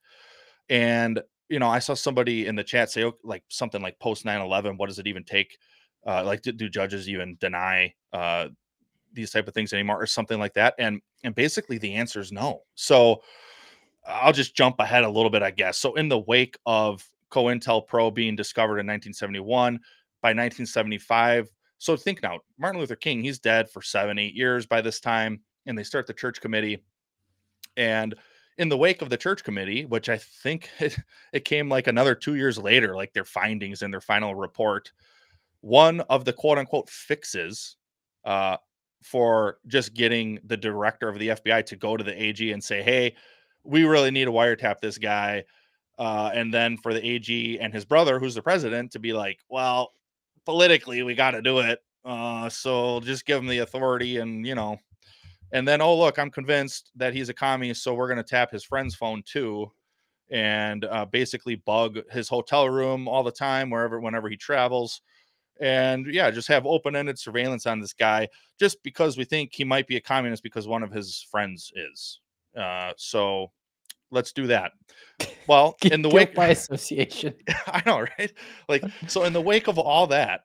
And 0.68 1.20
you 1.48 1.58
know, 1.58 1.68
I 1.68 1.78
saw 1.78 1.94
somebody 1.94 2.46
in 2.46 2.56
the 2.56 2.64
chat 2.64 2.90
say 2.90 3.10
like 3.24 3.42
something 3.48 3.80
like 3.80 3.98
post 3.98 4.24
9-11, 4.24 4.76
what 4.76 4.88
does 4.88 4.98
it 4.98 5.06
even 5.06 5.24
take? 5.24 5.56
Uh, 6.06 6.22
like 6.24 6.42
do, 6.42 6.52
do 6.52 6.68
judges 6.68 7.08
even 7.08 7.36
deny 7.40 7.92
uh, 8.12 8.48
these 9.12 9.30
type 9.30 9.48
of 9.48 9.54
things 9.54 9.72
anymore 9.72 10.00
or 10.00 10.06
something 10.06 10.38
like 10.38 10.54
that 10.54 10.74
and 10.78 11.00
and 11.24 11.34
basically 11.34 11.78
the 11.78 11.94
answer 11.94 12.20
is 12.20 12.32
no 12.32 12.60
so 12.74 13.22
i'll 14.06 14.32
just 14.32 14.54
jump 14.54 14.76
ahead 14.78 15.04
a 15.04 15.08
little 15.08 15.30
bit 15.30 15.42
i 15.42 15.50
guess 15.50 15.78
so 15.78 15.94
in 15.94 16.08
the 16.08 16.18
wake 16.18 16.56
of 16.66 17.04
COINTELPRO 17.30 18.14
being 18.14 18.36
discovered 18.36 18.78
in 18.78 18.86
1971 18.86 19.74
by 20.22 20.28
1975 20.28 21.48
so 21.78 21.96
think 21.96 22.22
now 22.22 22.38
martin 22.58 22.80
luther 22.80 22.96
king 22.96 23.22
he's 23.22 23.38
dead 23.38 23.68
for 23.70 23.82
seven 23.82 24.18
eight 24.18 24.34
years 24.34 24.66
by 24.66 24.80
this 24.80 25.00
time 25.00 25.40
and 25.66 25.76
they 25.76 25.84
start 25.84 26.06
the 26.06 26.14
church 26.14 26.40
committee 26.40 26.82
and 27.78 28.14
in 28.58 28.68
the 28.68 28.76
wake 28.76 29.00
of 29.00 29.08
the 29.08 29.16
church 29.16 29.42
committee 29.42 29.86
which 29.86 30.08
i 30.08 30.18
think 30.18 30.68
it, 30.80 30.98
it 31.32 31.44
came 31.44 31.68
like 31.68 31.86
another 31.86 32.14
two 32.14 32.34
years 32.34 32.58
later 32.58 32.94
like 32.94 33.14
their 33.14 33.24
findings 33.24 33.82
in 33.82 33.90
their 33.90 34.00
final 34.00 34.34
report 34.34 34.92
one 35.60 36.00
of 36.02 36.24
the 36.24 36.32
quote 36.32 36.58
unquote 36.58 36.88
fixes 36.88 37.76
uh, 38.24 38.56
for 39.02 39.58
just 39.66 39.94
getting 39.94 40.38
the 40.44 40.56
director 40.56 41.08
of 41.08 41.18
the 41.18 41.28
FBI 41.28 41.64
to 41.66 41.76
go 41.76 41.96
to 41.96 42.04
the 42.04 42.20
AG 42.22 42.52
and 42.52 42.62
say, 42.62 42.82
hey, 42.82 43.14
we 43.64 43.84
really 43.84 44.10
need 44.10 44.24
to 44.24 44.32
wiretap 44.32 44.80
this 44.80 44.98
guy. 44.98 45.44
Uh, 45.98 46.30
and 46.32 46.52
then 46.52 46.76
for 46.76 46.94
the 46.94 47.04
AG 47.04 47.58
and 47.60 47.72
his 47.72 47.84
brother, 47.84 48.18
who's 48.18 48.34
the 48.34 48.42
president, 48.42 48.92
to 48.92 48.98
be 48.98 49.12
like, 49.12 49.40
well, 49.48 49.92
politically, 50.44 51.02
we 51.02 51.14
got 51.14 51.32
to 51.32 51.42
do 51.42 51.58
it. 51.58 51.80
Uh, 52.04 52.48
so 52.48 53.00
just 53.00 53.26
give 53.26 53.38
him 53.38 53.48
the 53.48 53.58
authority 53.58 54.18
and, 54.18 54.46
you 54.46 54.54
know, 54.54 54.78
and 55.52 55.66
then, 55.66 55.80
oh, 55.80 55.96
look, 55.96 56.18
I'm 56.18 56.30
convinced 56.30 56.90
that 56.96 57.14
he's 57.14 57.28
a 57.28 57.34
communist. 57.34 57.82
So 57.82 57.94
we're 57.94 58.08
going 58.08 58.18
to 58.18 58.22
tap 58.22 58.50
his 58.50 58.64
friend's 58.64 58.94
phone 58.94 59.22
too 59.24 59.70
and 60.30 60.84
uh, 60.84 61.06
basically 61.06 61.56
bug 61.56 61.98
his 62.10 62.28
hotel 62.28 62.68
room 62.68 63.08
all 63.08 63.22
the 63.22 63.32
time, 63.32 63.70
wherever, 63.70 63.98
whenever 64.00 64.28
he 64.28 64.36
travels 64.36 65.00
and 65.60 66.06
yeah, 66.12 66.30
just 66.30 66.48
have 66.48 66.66
open-ended 66.66 67.18
surveillance 67.18 67.66
on 67.66 67.80
this 67.80 67.92
guy 67.92 68.28
just 68.58 68.82
because 68.82 69.16
we 69.16 69.24
think 69.24 69.52
he 69.52 69.64
might 69.64 69.86
be 69.86 69.96
a 69.96 70.00
communist 70.00 70.42
because 70.42 70.68
one 70.68 70.82
of 70.82 70.92
his 70.92 71.26
friends 71.30 71.72
is. 71.74 72.20
Uh, 72.56 72.92
so 72.96 73.50
let's 74.10 74.32
do 74.32 74.46
that. 74.46 74.72
Well, 75.48 75.78
in 75.82 76.02
the 76.02 76.10
wake 76.10 76.34
by 76.34 76.48
association, 76.48 77.32
I 77.66 77.82
know, 77.86 78.00
right? 78.00 78.30
Like, 78.68 78.84
so 79.06 79.24
in 79.24 79.32
the 79.32 79.40
wake 79.40 79.66
of 79.66 79.78
all 79.78 80.06
that, 80.08 80.42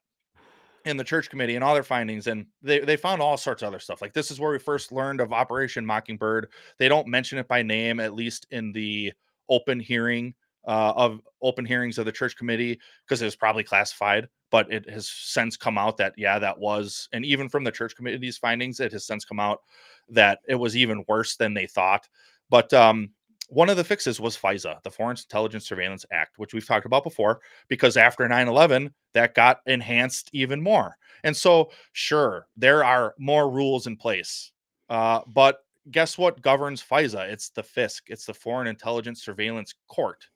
in 0.86 0.98
the 0.98 1.04
church 1.04 1.30
committee 1.30 1.56
and 1.56 1.64
all 1.64 1.74
their 1.74 1.84
findings, 1.84 2.28
and 2.28 2.46
they, 2.62 2.80
they 2.80 2.98
found 2.98 3.22
all 3.22 3.38
sorts 3.38 3.62
of 3.62 3.68
other 3.68 3.80
stuff. 3.80 4.02
Like 4.02 4.14
this 4.14 4.32
is 4.32 4.40
where 4.40 4.52
we 4.52 4.60
first 4.60 4.92
learned 4.92 5.22
of 5.22 5.34
Operation 5.34 5.86
Mockingbird. 5.86 6.50
They 6.78 6.90
don't 6.90 7.08
mention 7.08 7.38
it 7.38 7.48
by 7.48 7.62
name, 7.62 8.00
at 8.00 8.14
least 8.14 8.48
in 8.52 8.72
the 8.72 9.14
open 9.50 9.80
hearing 9.80 10.34
uh, 10.66 10.94
of 10.96 11.22
open 11.42 11.66
hearings 11.66 11.98
of 11.98 12.06
the 12.06 12.12
church 12.12 12.36
committee, 12.38 12.80
because 13.06 13.22
it 13.22 13.26
was 13.26 13.36
probably 13.36 13.64
classified 13.64 14.28
but 14.54 14.72
it 14.72 14.88
has 14.88 15.10
since 15.10 15.58
come 15.58 15.80
out 15.80 15.98
that 15.98 16.14
yeah 16.16 16.38
that 16.38 16.58
was 16.60 17.10
and 17.12 17.26
even 17.26 17.50
from 17.50 17.64
the 17.64 17.72
church 17.72 17.96
committee's 17.96 18.38
findings 18.38 18.80
it 18.80 18.92
has 18.92 19.04
since 19.04 19.26
come 19.26 19.40
out 19.40 19.62
that 20.08 20.40
it 20.48 20.54
was 20.54 20.78
even 20.78 21.04
worse 21.08 21.36
than 21.36 21.56
they 21.56 21.66
thought 21.66 22.08
but 22.52 22.72
um 22.72 23.10
one 23.50 23.70
of 23.70 23.78
the 23.78 23.84
fixes 23.84 24.20
was 24.20 24.38
FISA, 24.38 24.82
the 24.84 24.92
Foreign 24.92 25.18
Intelligence 25.18 25.66
Surveillance 25.68 26.06
Act, 26.12 26.38
which 26.38 26.54
we've 26.54 26.68
talked 26.68 26.86
about 26.86 27.04
before, 27.04 27.42
because 27.68 27.98
after 27.98 28.28
9 28.28 28.48
11, 28.48 28.94
that 29.14 29.36
got 29.36 29.60
enhanced 29.66 30.30
even 30.34 30.62
more. 30.62 30.98
And 31.24 31.36
so, 31.36 31.72
sure, 31.92 32.48
there 32.58 32.84
are 32.84 33.16
more 33.18 33.50
rules 33.50 33.88
in 33.88 33.96
place. 33.96 34.52
Uh, 34.90 35.22
but 35.28 35.60
guess 35.92 36.18
what 36.18 36.42
governs 36.42 36.84
FISA? 36.84 37.30
It's 37.32 37.50
the 37.50 37.64
FISC, 37.64 38.02
it's 38.08 38.26
the 38.26 38.34
Foreign 38.34 38.68
Intelligence 38.68 39.24
Surveillance 39.24 39.74
Court. 39.88 40.28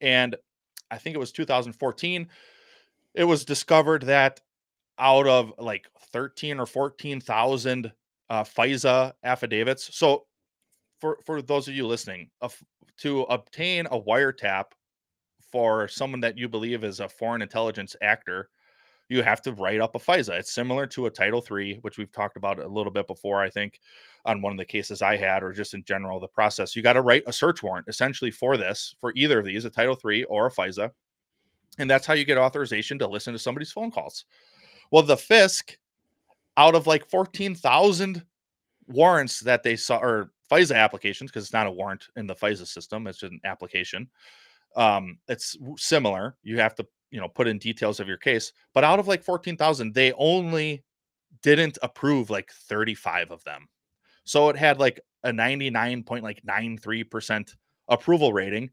And 0.00 0.36
I 0.90 0.98
think 0.98 1.14
it 1.14 1.20
was 1.20 1.32
2014 1.32 2.28
it 3.14 3.24
was 3.24 3.44
discovered 3.44 4.02
that 4.04 4.40
out 4.98 5.26
of 5.26 5.52
like 5.58 5.86
13 6.12 6.58
or 6.58 6.66
14,000 6.66 7.92
uh, 8.30 8.44
FISA 8.44 9.12
affidavits. 9.22 9.94
So, 9.96 10.26
for, 11.02 11.18
for 11.26 11.42
those 11.42 11.66
of 11.66 11.74
you 11.74 11.84
listening, 11.84 12.30
uh, 12.42 12.48
to 12.98 13.22
obtain 13.22 13.86
a 13.86 14.00
wiretap 14.00 14.66
for 15.50 15.88
someone 15.88 16.20
that 16.20 16.38
you 16.38 16.48
believe 16.48 16.84
is 16.84 17.00
a 17.00 17.08
foreign 17.08 17.42
intelligence 17.42 17.96
actor, 18.00 18.50
you 19.08 19.20
have 19.20 19.42
to 19.42 19.52
write 19.52 19.80
up 19.80 19.96
a 19.96 19.98
FISA. 19.98 20.38
It's 20.38 20.52
similar 20.52 20.86
to 20.86 21.06
a 21.06 21.10
Title 21.10 21.44
III, 21.50 21.80
which 21.82 21.98
we've 21.98 22.12
talked 22.12 22.36
about 22.36 22.60
a 22.60 22.68
little 22.68 22.92
bit 22.92 23.08
before, 23.08 23.42
I 23.42 23.50
think, 23.50 23.80
on 24.24 24.40
one 24.40 24.52
of 24.52 24.58
the 24.58 24.64
cases 24.64 25.02
I 25.02 25.16
had, 25.16 25.42
or 25.42 25.52
just 25.52 25.74
in 25.74 25.82
general, 25.82 26.20
the 26.20 26.28
process. 26.28 26.76
You 26.76 26.82
got 26.82 26.92
to 26.92 27.02
write 27.02 27.24
a 27.26 27.32
search 27.32 27.64
warrant 27.64 27.88
essentially 27.88 28.30
for 28.30 28.56
this, 28.56 28.94
for 29.00 29.12
either 29.16 29.40
of 29.40 29.44
these, 29.44 29.64
a 29.64 29.70
Title 29.70 29.98
III 30.08 30.22
or 30.24 30.46
a 30.46 30.52
FISA. 30.52 30.88
And 31.78 31.90
that's 31.90 32.06
how 32.06 32.14
you 32.14 32.24
get 32.24 32.38
authorization 32.38 32.96
to 33.00 33.08
listen 33.08 33.32
to 33.32 33.40
somebody's 33.40 33.72
phone 33.72 33.90
calls. 33.90 34.24
Well, 34.92 35.02
the 35.02 35.16
FISC, 35.16 35.78
out 36.56 36.76
of 36.76 36.86
like 36.86 37.10
14,000 37.10 38.24
warrants 38.86 39.40
that 39.40 39.64
they 39.64 39.74
saw, 39.74 39.98
or 39.98 40.30
FISA 40.52 40.76
applications, 40.76 41.30
because 41.30 41.44
it's 41.44 41.52
not 41.52 41.66
a 41.66 41.70
warrant 41.70 42.06
in 42.16 42.26
the 42.26 42.34
FISA 42.34 42.66
system, 42.66 43.06
it's 43.06 43.22
an 43.22 43.38
application. 43.44 44.08
Um, 44.76 45.18
it's 45.28 45.56
similar. 45.76 46.36
You 46.42 46.58
have 46.60 46.74
to, 46.76 46.86
you 47.10 47.20
know, 47.20 47.28
put 47.28 47.48
in 47.48 47.58
details 47.58 48.00
of 48.00 48.08
your 48.08 48.16
case. 48.16 48.52
But 48.74 48.84
out 48.84 48.98
of 48.98 49.08
like 49.08 49.22
14,000, 49.22 49.92
they 49.94 50.12
only 50.12 50.82
didn't 51.42 51.76
approve 51.82 52.30
like 52.30 52.50
35 52.52 53.30
of 53.30 53.44
them. 53.44 53.68
So 54.24 54.48
it 54.48 54.56
had 54.56 54.78
like 54.78 55.00
a 55.24 55.30
99.93% 55.30 57.54
approval 57.88 58.32
rating 58.32 58.70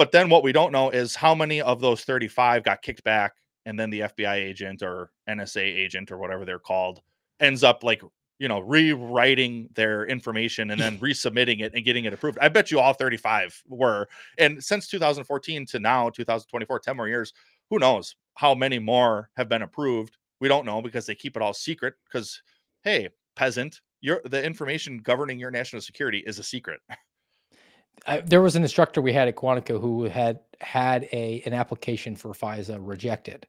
but 0.00 0.12
then 0.12 0.30
what 0.30 0.42
we 0.42 0.50
don't 0.50 0.72
know 0.72 0.88
is 0.88 1.14
how 1.14 1.34
many 1.34 1.60
of 1.60 1.82
those 1.82 2.04
35 2.04 2.64
got 2.64 2.80
kicked 2.80 3.04
back 3.04 3.34
and 3.66 3.78
then 3.78 3.90
the 3.90 4.00
FBI 4.00 4.36
agent 4.36 4.82
or 4.82 5.10
NSA 5.28 5.60
agent 5.60 6.10
or 6.10 6.16
whatever 6.16 6.46
they're 6.46 6.58
called 6.58 7.02
ends 7.38 7.62
up 7.62 7.84
like 7.84 8.00
you 8.40 8.48
know 8.48 8.58
rewriting 8.58 9.68
their 9.74 10.06
information 10.06 10.72
and 10.72 10.80
then 10.80 10.98
resubmitting 11.00 11.60
it 11.60 11.72
and 11.74 11.84
getting 11.84 12.06
it 12.06 12.12
approved. 12.12 12.38
I 12.40 12.48
bet 12.48 12.72
you 12.72 12.80
all 12.80 12.94
35 12.94 13.62
were. 13.68 14.08
And 14.38 14.64
since 14.64 14.88
2014 14.88 15.66
to 15.66 15.78
now 15.78 16.10
2024 16.10 16.80
10 16.80 16.96
more 16.96 17.06
years, 17.06 17.32
who 17.68 17.78
knows 17.78 18.16
how 18.34 18.54
many 18.54 18.80
more 18.80 19.30
have 19.36 19.48
been 19.48 19.62
approved? 19.62 20.16
We 20.40 20.48
don't 20.48 20.66
know 20.66 20.82
because 20.82 21.06
they 21.06 21.14
keep 21.14 21.36
it 21.36 21.42
all 21.42 21.52
secret 21.52 21.94
because 22.04 22.42
hey, 22.82 23.10
peasant, 23.36 23.82
your 24.00 24.22
the 24.24 24.42
information 24.42 24.98
governing 24.98 25.38
your 25.38 25.50
national 25.50 25.82
security 25.82 26.24
is 26.26 26.38
a 26.38 26.42
secret. 26.42 26.80
I, 28.06 28.22
there 28.22 28.40
was 28.40 28.56
an 28.56 28.62
instructor 28.62 29.02
we 29.02 29.12
had 29.12 29.28
at 29.28 29.36
Quantico 29.36 29.78
who 29.78 30.04
had 30.04 30.40
had 30.62 31.04
a 31.12 31.42
an 31.44 31.52
application 31.52 32.16
for 32.16 32.30
FISA 32.30 32.78
rejected, 32.80 33.46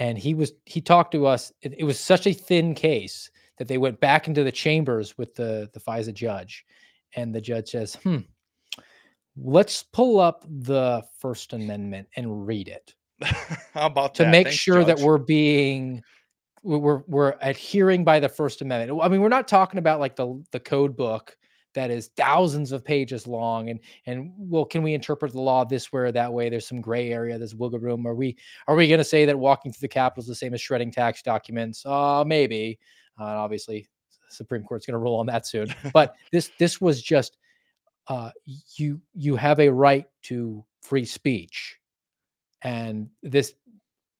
and 0.00 0.18
he 0.18 0.34
was 0.34 0.54
he 0.66 0.80
talked 0.80 1.12
to 1.12 1.26
us. 1.26 1.52
It, 1.62 1.74
it, 1.78 1.84
was 1.84 2.00
such 2.00 2.26
a 2.26 2.32
thin 2.32 2.74
case 2.74 3.30
that 3.58 3.68
they 3.68 3.78
went 3.78 4.00
back 4.00 4.28
into 4.28 4.44
the 4.44 4.52
chambers 4.52 5.16
with 5.18 5.34
the 5.34 5.68
the 5.72 5.80
FISA 5.80 6.14
judge, 6.14 6.64
and 7.14 7.34
the 7.34 7.40
judge 7.40 7.70
says, 7.70 7.94
"Hmm, 7.96 8.18
let's 9.36 9.82
pull 9.82 10.20
up 10.20 10.44
the 10.48 11.02
First 11.18 11.52
Amendment 11.52 12.08
and 12.16 12.46
read 12.46 12.68
it." 12.68 12.94
How 13.74 13.86
about 13.86 14.14
to 14.16 14.24
that? 14.24 14.30
make 14.30 14.46
Thanks, 14.46 14.58
sure 14.58 14.82
judge. 14.82 14.98
that 14.98 15.00
we're 15.00 15.18
being 15.18 16.02
we're 16.62 17.02
we're 17.06 17.34
adhering 17.40 18.04
by 18.04 18.20
the 18.20 18.28
First 18.28 18.62
Amendment. 18.62 19.00
I 19.02 19.08
mean, 19.08 19.20
we're 19.20 19.28
not 19.28 19.48
talking 19.48 19.78
about 19.78 20.00
like 20.00 20.16
the 20.16 20.42
the 20.52 20.60
code 20.60 20.96
book 20.96 21.36
that 21.74 21.90
is 21.90 22.10
thousands 22.16 22.72
of 22.72 22.84
pages 22.84 23.26
long 23.26 23.70
and 23.70 23.78
and 24.06 24.32
well 24.36 24.64
can 24.64 24.82
we 24.82 24.94
interpret 24.94 25.32
the 25.32 25.40
law 25.40 25.64
this 25.64 25.92
way 25.92 26.00
or 26.00 26.12
that 26.12 26.32
way 26.32 26.48
there's 26.48 26.66
some 26.66 26.80
gray 26.80 27.12
area 27.12 27.38
there's 27.38 27.54
wiggle 27.54 27.78
room 27.78 28.06
are 28.06 28.14
we 28.14 28.36
are 28.66 28.74
we 28.74 28.88
going 28.88 28.98
to 28.98 29.04
say 29.04 29.24
that 29.24 29.38
walking 29.38 29.70
through 29.70 29.86
the 29.86 29.88
capitol 29.88 30.20
is 30.22 30.26
the 30.26 30.34
same 30.34 30.54
as 30.54 30.60
shredding 30.60 30.90
tax 30.90 31.22
documents 31.22 31.84
uh 31.86 32.24
maybe 32.26 32.78
uh, 33.18 33.24
obviously 33.24 33.86
supreme 34.30 34.62
court's 34.62 34.86
going 34.86 34.92
to 34.92 34.98
rule 34.98 35.16
on 35.16 35.26
that 35.26 35.46
soon 35.46 35.72
but 35.92 36.14
this 36.32 36.50
this 36.58 36.80
was 36.80 37.02
just 37.02 37.38
uh 38.08 38.30
you 38.76 39.00
you 39.14 39.36
have 39.36 39.60
a 39.60 39.68
right 39.68 40.06
to 40.22 40.64
free 40.82 41.04
speech 41.04 41.78
and 42.62 43.08
this 43.22 43.54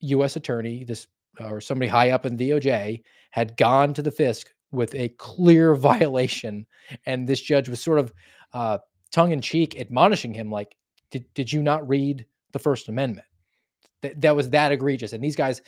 u.s 0.00 0.36
attorney 0.36 0.84
this 0.84 1.06
or 1.40 1.60
somebody 1.60 1.88
high 1.88 2.10
up 2.10 2.26
in 2.26 2.36
doj 2.36 3.02
had 3.30 3.56
gone 3.56 3.92
to 3.94 4.02
the 4.02 4.10
fisc 4.10 4.46
with 4.70 4.94
a 4.94 5.08
clear 5.10 5.74
violation. 5.74 6.66
And 7.06 7.28
this 7.28 7.40
judge 7.40 7.68
was 7.68 7.82
sort 7.82 7.98
of 7.98 8.12
uh, 8.52 8.78
tongue 9.12 9.32
in 9.32 9.40
cheek 9.40 9.78
admonishing 9.78 10.34
him, 10.34 10.50
like, 10.50 10.76
did, 11.10 11.24
did 11.34 11.52
you 11.52 11.62
not 11.62 11.88
read 11.88 12.26
the 12.52 12.58
First 12.58 12.88
Amendment? 12.88 13.26
That, 14.02 14.20
that 14.20 14.36
was 14.36 14.50
that 14.50 14.72
egregious. 14.72 15.12
And 15.12 15.24
these 15.24 15.36
guys, 15.36 15.62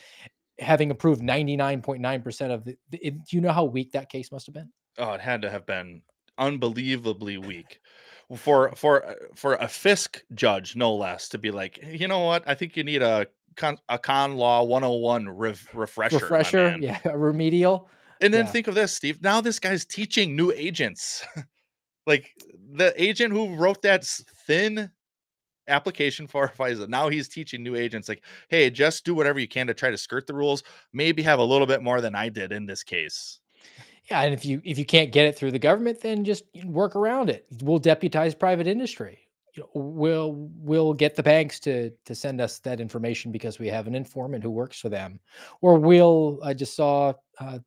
having 0.61 0.91
approved 0.91 1.21
99.9% 1.21 2.53
of 2.53 2.63
the, 2.63 2.77
do 2.91 3.21
you 3.29 3.41
know 3.41 3.51
how 3.51 3.65
weak 3.65 3.91
that 3.91 4.09
case 4.09 4.31
must 4.31 4.45
have 4.45 4.53
been? 4.55 4.71
Oh, 4.97 5.13
it 5.13 5.21
had 5.21 5.41
to 5.41 5.49
have 5.49 5.65
been 5.65 6.01
unbelievably 6.37 7.37
weak 7.39 7.79
for 8.37 8.71
for 8.75 9.05
uh, 9.05 9.13
for 9.35 9.55
a 9.55 9.65
FISC 9.65 10.21
judge, 10.33 10.75
no 10.75 10.93
less, 10.95 11.27
to 11.29 11.37
be 11.37 11.51
like, 11.51 11.79
you 11.83 12.07
know 12.07 12.19
what? 12.19 12.43
I 12.47 12.55
think 12.55 12.77
you 12.77 12.83
need 12.83 13.01
a 13.01 13.27
con, 13.55 13.77
a 13.89 13.99
con 13.99 14.35
law 14.35 14.63
101 14.63 15.29
rev, 15.29 15.67
refresher. 15.73 16.15
Refresher, 16.17 16.77
yeah, 16.79 16.99
remedial. 17.13 17.89
And 18.21 18.33
then 18.33 18.45
Yeah. 18.45 18.51
think 18.51 18.67
of 18.67 18.75
this, 18.75 18.93
Steve. 18.93 19.21
Now 19.21 19.41
this 19.41 19.59
guy's 19.59 19.85
teaching 19.85 20.35
new 20.35 20.51
agents. 20.51 21.25
like 22.07 22.31
the 22.73 22.93
agent 23.01 23.33
who 23.33 23.55
wrote 23.55 23.81
that 23.81 24.05
thin 24.47 24.91
application 25.71 26.27
for 26.27 26.47
FISA. 26.57 26.87
Now 26.87 27.09
he's 27.09 27.27
teaching 27.27 27.63
new 27.63 27.75
agents 27.75 28.09
like, 28.09 28.23
hey, 28.49 28.69
just 28.69 29.05
do 29.05 29.15
whatever 29.15 29.39
you 29.39 29.47
can 29.47 29.67
to 29.67 29.73
try 29.73 29.89
to 29.89 29.97
skirt 29.97 30.27
the 30.27 30.33
rules. 30.33 30.63
Maybe 30.93 31.23
have 31.23 31.39
a 31.39 31.43
little 31.43 31.67
bit 31.67 31.81
more 31.81 32.01
than 32.01 32.15
I 32.15 32.29
did 32.29 32.51
in 32.51 32.65
this 32.65 32.83
case. 32.83 33.39
Yeah, 34.05 34.21
and 34.21 34.33
if 34.33 34.45
you 34.45 34.61
if 34.65 34.77
you 34.77 34.85
can't 34.85 35.11
get 35.11 35.25
it 35.27 35.37
through 35.37 35.51
the 35.51 35.59
government, 35.59 36.01
then 36.01 36.25
just 36.25 36.43
work 36.65 36.95
around 36.95 37.29
it. 37.29 37.45
We'll 37.61 37.79
deputize 37.79 38.35
private 38.35 38.67
industry. 38.67 39.19
We'll 39.73 40.33
we'll 40.55 40.93
get 40.93 41.15
the 41.15 41.23
banks 41.23 41.59
to 41.61 41.91
to 42.05 42.15
send 42.15 42.41
us 42.41 42.59
that 42.59 42.81
information 42.81 43.31
because 43.31 43.59
we 43.59 43.67
have 43.67 43.87
an 43.87 43.95
informant 43.95 44.43
who 44.43 44.49
works 44.49 44.79
for 44.79 44.89
them, 44.89 45.19
or 45.61 45.77
we'll. 45.77 46.39
I 46.43 46.53
just 46.53 46.75
saw 46.75 47.13
uh, 47.39 47.59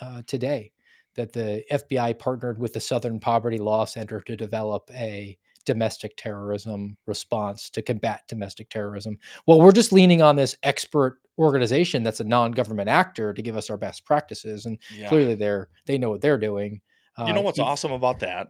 uh, 0.00 0.22
today 0.26 0.72
that 1.14 1.32
the 1.32 1.64
FBI 1.70 2.18
partnered 2.18 2.58
with 2.58 2.72
the 2.72 2.80
Southern 2.80 3.20
Poverty 3.20 3.58
Law 3.58 3.84
Center 3.84 4.20
to 4.20 4.36
develop 4.36 4.90
a 4.94 5.36
domestic 5.64 6.16
terrorism 6.16 6.96
response 7.06 7.70
to 7.70 7.82
combat 7.82 8.22
domestic 8.28 8.68
terrorism. 8.70 9.18
Well, 9.46 9.60
we're 9.60 9.72
just 9.72 9.92
leaning 9.92 10.22
on 10.22 10.36
this 10.36 10.56
expert 10.62 11.18
organization 11.38 12.02
that's 12.02 12.20
a 12.20 12.24
non-government 12.24 12.88
actor 12.88 13.32
to 13.32 13.42
give 13.42 13.56
us 13.56 13.70
our 13.70 13.76
best 13.76 14.04
practices, 14.04 14.66
and 14.66 14.78
Yeah. 14.96 15.08
clearly 15.08 15.34
they're 15.34 15.68
they 15.86 15.98
know 15.98 16.10
what 16.10 16.20
they're 16.20 16.38
doing. 16.38 16.80
You 17.18 17.32
know 17.32 17.40
Uh, 17.40 17.42
what's 17.42 17.58
awesome 17.58 17.92
about 17.92 18.20
that? 18.20 18.48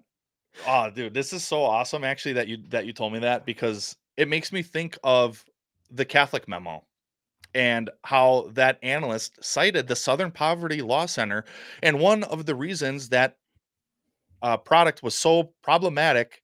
Oh, 0.67 0.91
dude, 0.91 1.15
this 1.15 1.33
is 1.33 1.45
so 1.45 1.63
awesome 1.63 2.05
actually 2.05 2.35
that 2.35 2.49
you 2.49 2.59
that 2.69 2.87
you 2.87 2.93
told 2.93 3.13
me 3.13 3.21
that 3.21 3.47
because 3.47 3.97
it 4.17 4.29
makes 4.29 4.53
me 4.53 4.63
think 4.63 4.99
of 5.03 5.45
the 5.91 6.05
Catholic 6.05 6.47
memo 6.49 6.85
and 7.55 7.91
how 8.05 8.51
that 8.53 8.79
analyst 8.83 9.43
cited 9.43 9.89
the 9.89 9.97
Southern 9.97 10.31
Poverty 10.31 10.83
Law 10.83 11.07
Center 11.07 11.45
and 11.83 11.99
one 11.99 12.23
of 12.25 12.47
the 12.47 12.55
reasons 12.55 13.09
that 13.09 13.37
uh, 14.43 14.57
product 14.57 15.03
was 15.03 15.15
so 15.15 15.53
problematic 15.63 16.43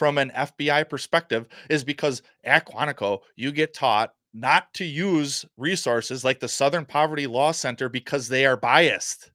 from 0.00 0.16
an 0.16 0.32
FBI 0.34 0.88
perspective 0.88 1.46
is 1.68 1.84
because 1.84 2.22
at 2.44 2.66
Quantico 2.66 3.18
you 3.36 3.52
get 3.52 3.74
taught 3.74 4.14
not 4.32 4.72
to 4.72 4.84
use 4.86 5.44
resources 5.58 6.24
like 6.24 6.40
the 6.40 6.48
Southern 6.48 6.86
Poverty 6.86 7.26
Law 7.26 7.52
Center 7.52 7.90
because 7.90 8.26
they 8.26 8.46
are 8.46 8.56
biased. 8.56 9.30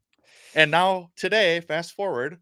And 0.56 0.72
now 0.72 1.12
today, 1.16 1.60
fast 1.60 1.94
forward, 1.94 2.40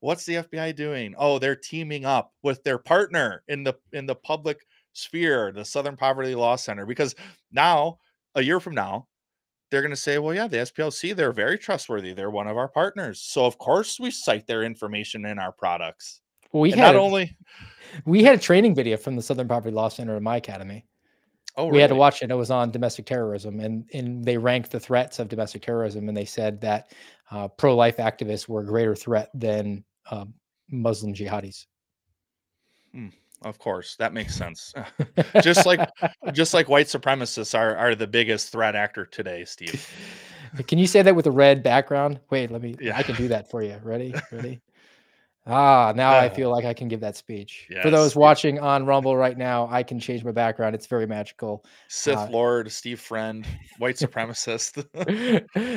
what's 0.00 0.24
the 0.24 0.36
FBI 0.36 0.74
doing? 0.74 1.14
Oh, 1.18 1.38
they're 1.38 1.54
teaming 1.54 2.06
up 2.06 2.32
with 2.42 2.64
their 2.64 2.78
partner 2.78 3.42
in 3.46 3.62
the 3.62 3.74
in 3.92 4.06
the 4.06 4.14
public 4.14 4.64
sphere, 4.94 5.52
the 5.52 5.66
Southern 5.66 5.98
Poverty 5.98 6.34
Law 6.34 6.56
Center, 6.56 6.86
because 6.86 7.14
now 7.52 7.98
a 8.36 8.42
year 8.42 8.60
from 8.60 8.74
now, 8.74 9.06
they're 9.70 9.82
going 9.82 9.90
to 9.90 9.96
say, 9.96 10.16
well, 10.16 10.34
yeah, 10.34 10.48
the 10.48 10.56
SPLC, 10.56 11.14
they're 11.14 11.30
very 11.30 11.58
trustworthy. 11.58 12.14
They're 12.14 12.30
one 12.30 12.46
of 12.46 12.56
our 12.56 12.68
partners. 12.68 13.20
So 13.20 13.44
of 13.44 13.58
course 13.58 14.00
we 14.00 14.10
cite 14.10 14.46
their 14.46 14.62
information 14.62 15.26
in 15.26 15.38
our 15.38 15.52
products. 15.52 16.22
We 16.52 16.72
and 16.72 16.80
had 16.80 16.92
not 16.92 16.96
a, 16.96 17.00
only 17.00 17.36
we 18.04 18.22
had 18.22 18.36
a 18.36 18.40
training 18.40 18.74
video 18.74 18.96
from 18.96 19.16
the 19.16 19.22
Southern 19.22 19.48
Poverty 19.48 19.74
Law 19.74 19.88
Center 19.88 20.16
in 20.16 20.22
my 20.22 20.36
academy. 20.36 20.84
oh, 21.56 21.66
we 21.66 21.80
had 21.80 21.88
to 21.88 21.94
really? 21.94 22.00
watch 22.00 22.22
it. 22.22 22.30
It 22.30 22.34
was 22.34 22.50
on 22.50 22.70
domestic 22.70 23.06
terrorism, 23.06 23.60
and 23.60 23.84
and 23.92 24.24
they 24.24 24.38
ranked 24.38 24.70
the 24.70 24.80
threats 24.80 25.18
of 25.18 25.28
domestic 25.28 25.62
terrorism, 25.62 26.08
and 26.08 26.16
they 26.16 26.24
said 26.24 26.60
that 26.62 26.92
uh, 27.30 27.48
pro-life 27.48 27.98
activists 27.98 28.48
were 28.48 28.60
a 28.60 28.66
greater 28.66 28.94
threat 28.94 29.30
than 29.34 29.84
um, 30.10 30.34
Muslim 30.70 31.14
jihadis. 31.14 31.66
Of 33.42 33.58
course, 33.58 33.96
that 33.96 34.12
makes 34.12 34.34
sense. 34.34 34.74
just 35.42 35.64
like 35.64 35.88
just 36.32 36.52
like 36.52 36.68
white 36.68 36.86
supremacists 36.86 37.58
are 37.58 37.76
are 37.76 37.94
the 37.94 38.06
biggest 38.06 38.52
threat 38.52 38.76
actor 38.76 39.06
today, 39.06 39.44
Steve. 39.44 39.88
Can 40.66 40.78
you 40.78 40.86
say 40.86 41.02
that 41.02 41.14
with 41.14 41.26
a 41.26 41.30
red 41.30 41.62
background? 41.62 42.20
Wait, 42.30 42.50
let 42.50 42.60
me. 42.60 42.74
Yeah. 42.80 42.96
I 42.96 43.02
can 43.02 43.14
do 43.14 43.28
that 43.28 43.48
for 43.50 43.62
you. 43.62 43.78
Ready? 43.84 44.14
Ready? 44.32 44.60
Ah, 45.50 45.92
now 45.96 46.16
I 46.16 46.28
feel 46.28 46.50
like 46.50 46.64
I 46.64 46.72
can 46.72 46.86
give 46.86 47.00
that 47.00 47.16
speech. 47.16 47.68
For 47.82 47.90
those 47.90 48.14
watching 48.14 48.60
on 48.60 48.86
Rumble 48.86 49.16
right 49.16 49.36
now, 49.36 49.68
I 49.70 49.82
can 49.82 49.98
change 49.98 50.24
my 50.24 50.30
background. 50.30 50.74
It's 50.76 50.86
very 50.86 51.06
magical. 51.06 51.64
Sith 51.88 52.16
Uh, 52.16 52.28
Lord, 52.30 52.70
Steve 52.70 53.00
Friend, 53.00 53.44
white 53.78 53.96
supremacist. 53.96 54.86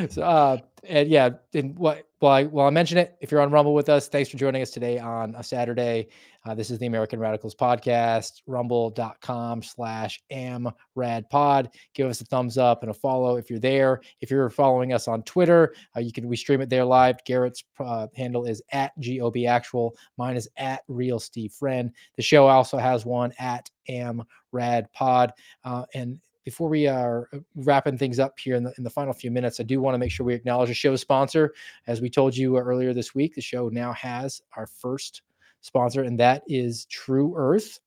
so, 0.12 0.22
uh, 0.22 0.58
and 0.88 1.10
yeah, 1.10 1.30
and 1.54 1.78
what 1.78 2.08
while 2.20 2.32
I 2.32 2.44
while 2.46 2.68
I 2.68 2.70
mention 2.70 2.98
it, 2.98 3.16
if 3.22 3.32
you're 3.32 3.42
on 3.42 3.52
Rumble 3.52 3.74
with 3.74 3.90
us, 3.90 4.08
thanks 4.08 4.30
for 4.30 4.38
joining 4.38 4.62
us 4.62 4.72
today 4.72 5.00
on 5.00 5.36
a 5.36 5.44
Saturday. 5.44 6.08
Uh, 6.46 6.54
this 6.54 6.72
is 6.72 6.80
the 6.80 6.86
American 6.86 7.20
Radicals 7.20 7.56
podcast, 7.56 8.42
rumble.com 8.48 9.64
slash 9.64 10.22
amradpod. 10.32 11.70
Give 11.94 12.10
us 12.10 12.22
a 12.22 12.26
thumbs 12.26 12.58
up 12.58 12.84
and 12.84 12.92
a 12.92 12.94
follow 12.94 13.38
if 13.38 13.50
you're 13.50 13.60
there. 13.60 14.02
If 14.22 14.30
you're 14.30 14.50
following 14.50 14.94
us 14.94 15.08
on 15.08 15.24
Twitter, 15.24 15.74
uh, 15.96 16.02
you 16.02 16.12
can 16.12 16.28
we 16.28 16.36
stream 16.36 16.62
it 16.62 16.70
there 16.70 16.86
live. 16.86 17.24
Garret's 17.26 17.64
uh, 17.80 18.08
handle 18.16 18.46
is 18.46 18.62
at 18.72 18.92
GOB 19.00 19.46
Actual. 19.46 19.96
Mine 20.18 20.36
is 20.36 20.50
at 20.58 20.84
Real 20.88 21.20
Steve 21.20 21.54
Friend. 21.54 21.92
The 22.18 22.24
show 22.24 22.48
also 22.48 22.78
has 22.78 23.06
one 23.06 23.34
at 23.40 23.70
amradpod. 23.90 25.32
Uh, 25.64 25.86
and 25.94 26.20
before 26.44 26.70
we 26.70 26.88
are 26.88 27.30
uh, 27.34 27.40
wrapping 27.56 27.98
things 27.98 28.20
up 28.20 28.40
here 28.40 28.56
in 28.56 28.64
the, 28.64 28.74
in 28.78 28.84
the 28.84 28.90
final 28.90 29.14
few 29.14 29.32
minutes, 29.32 29.60
I 29.60 29.64
do 29.64 29.82
want 29.82 29.96
to 29.96 30.00
make 30.00 30.12
sure 30.12 30.26
we 30.26 30.34
acknowledge 30.34 30.70
the 30.70 30.76
show's 30.76 31.02
sponsor. 31.02 31.54
As 31.88 32.02
we 32.02 32.10
told 32.10 32.36
you 32.36 32.58
earlier 32.58 32.94
this 32.94 33.16
week, 33.16 33.36
the 33.36 33.42
show 33.42 33.70
now 33.70 33.94
has 33.94 34.42
our 34.56 34.68
first 34.68 35.22
sponsor, 35.62 36.04
and 36.04 36.20
that 36.20 36.44
is 36.48 36.86
True 36.86 37.34
Earth. 37.36 37.80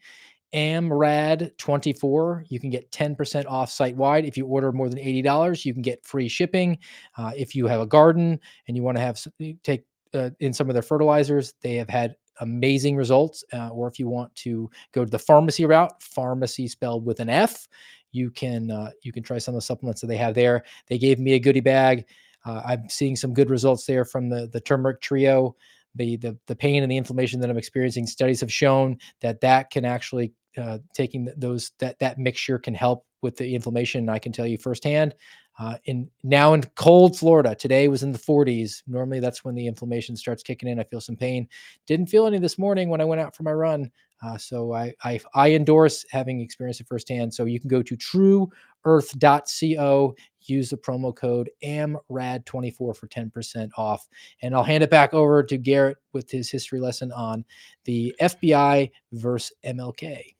AMRAD24. 0.53 2.45
You 2.49 2.61
can 2.61 2.71
get 2.71 2.91
10% 2.91 3.47
off 3.47 3.71
site 3.71 3.97
wide. 3.97 4.25
If 4.25 4.37
you 4.37 4.47
order 4.47 4.73
more 4.73 4.89
than 4.89 4.99
$80, 4.99 5.65
you 5.65 5.73
can 5.73 5.83
get 5.83 6.05
free 6.05 6.29
shipping. 6.29 6.79
Uh, 7.17 7.33
if 7.37 7.55
you 7.55 7.67
have 7.67 7.81
a 7.81 7.87
garden 7.87 8.41
and 8.67 8.77
you 8.77 8.83
want 8.83 8.97
to 8.97 9.03
have 9.03 9.19
take 9.63 9.85
uh, 10.15 10.31
in 10.41 10.53
some 10.53 10.69
of 10.69 10.75
their 10.75 10.83
fertilizers, 10.83 11.55
they 11.63 11.75
have 11.77 11.89
had 11.89 12.17
amazing 12.41 12.97
results. 12.97 13.45
Uh, 13.53 13.69
or 13.69 13.87
if 13.89 13.99
you 13.99 14.09
want 14.09 14.35
to 14.35 14.71
go 14.93 15.05
to 15.05 15.11
the 15.11 15.19
farmacy 15.19 15.69
route, 15.69 16.01
farmacy 16.01 16.69
spelled 16.69 17.05
with 17.05 17.21
an 17.21 17.29
F, 17.29 17.69
you 18.13 18.31
can 18.31 18.71
uh, 18.71 18.91
you 19.03 19.13
can 19.13 19.23
try 19.23 19.39
some 19.39 19.55
of 19.55 19.59
the 19.59 19.65
supplements 19.65 20.01
that 20.01 20.09
they 20.09 20.17
have 20.17 20.35
there. 20.35 20.65
They 20.89 20.99
gave 20.99 21.19
me 21.19 21.35
a 21.35 21.39
goodie 21.39 21.61
bag. 21.61 22.07
Uh, 22.45 22.63
I'm 22.65 22.89
seeing 22.89 23.17
some 23.17 23.35
good 23.35 23.51
results 23.51 23.85
there 23.87 24.05
from 24.05 24.29
the 24.29 24.49
the 24.53 24.61
turmeric 24.61 25.01
trio. 25.01 25.55
The, 25.97 26.17
the 26.17 26.39
the 26.47 26.57
pain 26.57 26.83
and 26.83 26.91
the 26.91 26.97
inflammation 26.97 27.41
that 27.41 27.51
I'm 27.51 27.59
experiencing, 27.59 28.07
studies 28.07 28.41
have 28.41 28.53
shown 28.53 28.99
that 29.21 29.41
that 29.41 29.71
can 29.71 29.85
actually 29.85 30.33
uh, 30.59 30.79
taking 30.95 31.29
those 31.37 31.73
that 31.79 31.99
that 31.99 32.19
mixture 32.19 32.59
can 32.59 32.75
help 32.75 33.07
with 33.23 33.37
the 33.37 33.55
inflammation. 33.55 34.09
I 34.09 34.19
can 34.19 34.33
tell 34.33 34.47
you 34.47 34.57
firsthand. 34.59 35.15
Uh, 35.59 35.77
in 35.85 36.09
now 36.23 36.55
in 36.55 36.63
cold 36.75 37.19
Florida, 37.19 37.55
today 37.55 37.87
was 37.89 38.03
in 38.03 38.13
the 38.13 38.19
40s. 38.19 38.83
Normally, 38.87 39.21
that's 39.21 39.45
when 39.45 39.55
the 39.55 39.67
inflammation 39.67 40.17
starts 40.17 40.43
kicking 40.43 40.71
in. 40.71 40.81
I 40.81 40.85
feel 40.85 41.03
some 41.03 41.17
pain. 41.17 41.47
Didn't 41.87 42.07
feel 42.07 42.27
any 42.27 42.39
this 42.39 42.57
morning 42.59 42.89
when 42.89 43.03
I 43.03 43.05
went 43.05 43.21
out 43.21 43.37
for 43.37 43.43
my 43.43 43.53
run. 43.53 43.91
Uh, 44.23 44.39
so 44.39 44.73
I, 44.73 44.95
I 45.03 45.21
I 45.35 45.51
endorse 45.53 46.07
having 46.11 46.41
experienced 46.41 46.81
it 46.81 46.89
firsthand. 46.89 47.35
So 47.35 47.45
you 47.45 47.61
can 47.61 47.69
go 47.69 47.83
to 47.83 47.97
trueearth.co, 47.97 50.15
use 50.43 50.71
the 50.71 50.77
promo 50.77 51.15
code 51.15 51.51
AMRAD24 51.63 52.77
for 52.77 52.95
10% 52.95 53.71
off. 53.77 54.09
And 54.43 54.55
I'll 54.55 54.65
hand 54.65 54.83
it 54.83 54.91
back 54.91 55.15
over 55.15 55.43
to 55.43 55.59
Garret 55.59 55.99
with 56.13 56.31
his 56.31 56.51
history 56.51 56.81
lesson 56.81 57.13
on 57.13 57.45
the 57.85 58.15
FBI 58.21 58.91
versus 59.13 59.53
MLK. 59.65 60.35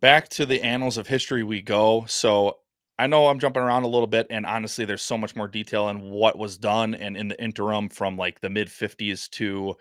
Back 0.00 0.28
to 0.30 0.46
the 0.46 0.62
annals 0.62 0.96
of 0.96 1.08
history 1.08 1.42
we 1.42 1.60
go. 1.60 2.04
So 2.06 2.58
I 2.98 3.08
know 3.08 3.26
I'm 3.26 3.40
jumping 3.40 3.62
around 3.62 3.82
a 3.82 3.88
little 3.88 4.06
bit, 4.06 4.28
and 4.30 4.46
honestly, 4.46 4.84
there's 4.84 5.02
so 5.02 5.18
much 5.18 5.34
more 5.34 5.48
detail 5.48 5.88
in 5.88 6.10
what 6.10 6.38
was 6.38 6.56
done 6.56 6.94
and 6.94 7.16
in 7.16 7.28
the 7.28 7.42
interim 7.42 7.88
from 7.88 8.16
like 8.16 8.40
the 8.40 8.50
mid 8.50 8.68
50s 8.68 9.28
to 9.30 9.76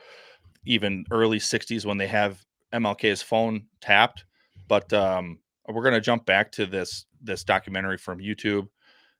even 0.65 1.05
early 1.11 1.39
60s 1.39 1.86
when 1.86 1.97
they 1.97 2.07
have 2.07 2.43
MLK's 2.74 3.22
phone 3.22 3.65
tapped. 3.80 4.26
But 4.68 4.91
um, 4.91 5.39
we're 5.68 5.84
gonna 5.84 6.01
jump 6.01 6.26
back 6.26 6.51
to 6.53 6.65
this 6.65 7.05
this 7.22 7.43
documentary 7.43 7.97
from 7.97 8.20
YouTube 8.20 8.68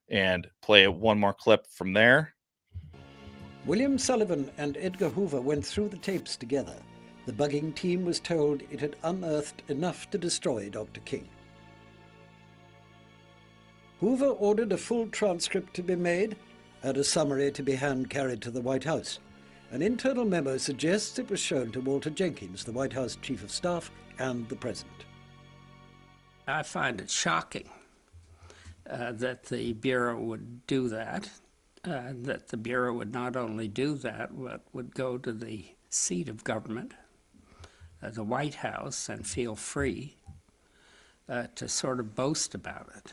and 0.08 0.48
play 0.62 0.88
one 0.88 1.18
more 1.18 1.34
clip 1.34 1.66
from 1.68 1.92
there. 1.92 2.34
William 3.66 3.98
Sullivan 3.98 4.50
and 4.58 4.76
Edgar 4.78 5.10
Hoover 5.10 5.40
went 5.40 5.64
through 5.64 5.88
the 5.90 5.98
tapes 5.98 6.36
together. 6.36 6.76
The 7.28 7.34
bugging 7.34 7.74
team 7.74 8.06
was 8.06 8.20
told 8.20 8.62
it 8.70 8.80
had 8.80 8.96
unearthed 9.02 9.62
enough 9.68 10.08
to 10.12 10.16
destroy 10.16 10.70
Dr. 10.70 11.02
King. 11.02 11.28
Hoover 14.00 14.28
ordered 14.28 14.72
a 14.72 14.78
full 14.78 15.08
transcript 15.08 15.74
to 15.74 15.82
be 15.82 15.94
made 15.94 16.36
and 16.82 16.96
a 16.96 17.04
summary 17.04 17.52
to 17.52 17.62
be 17.62 17.74
hand 17.74 18.08
carried 18.08 18.40
to 18.40 18.50
the 18.50 18.62
White 18.62 18.84
House. 18.84 19.18
An 19.70 19.82
internal 19.82 20.24
memo 20.24 20.56
suggests 20.56 21.18
it 21.18 21.28
was 21.28 21.38
shown 21.38 21.70
to 21.72 21.82
Walter 21.82 22.08
Jenkins, 22.08 22.64
the 22.64 22.72
White 22.72 22.94
House 22.94 23.18
Chief 23.20 23.44
of 23.44 23.50
Staff, 23.50 23.90
and 24.18 24.48
the 24.48 24.56
President. 24.56 25.04
I 26.46 26.62
find 26.62 26.98
it 26.98 27.10
shocking 27.10 27.68
uh, 28.88 29.12
that 29.12 29.42
the 29.42 29.74
Bureau 29.74 30.18
would 30.18 30.66
do 30.66 30.88
that, 30.88 31.28
uh, 31.84 32.14
that 32.22 32.48
the 32.48 32.56
Bureau 32.56 32.94
would 32.94 33.12
not 33.12 33.36
only 33.36 33.68
do 33.68 33.96
that, 33.96 34.30
but 34.32 34.62
would 34.72 34.94
go 34.94 35.18
to 35.18 35.30
the 35.30 35.66
seat 35.90 36.30
of 36.30 36.42
government, 36.42 36.94
the 38.00 38.24
White 38.24 38.56
House, 38.56 39.08
and 39.08 39.26
feel 39.26 39.56
free 39.56 40.16
uh, 41.28 41.48
to 41.54 41.68
sort 41.68 42.00
of 42.00 42.14
boast 42.14 42.54
about 42.54 42.90
it. 42.96 43.12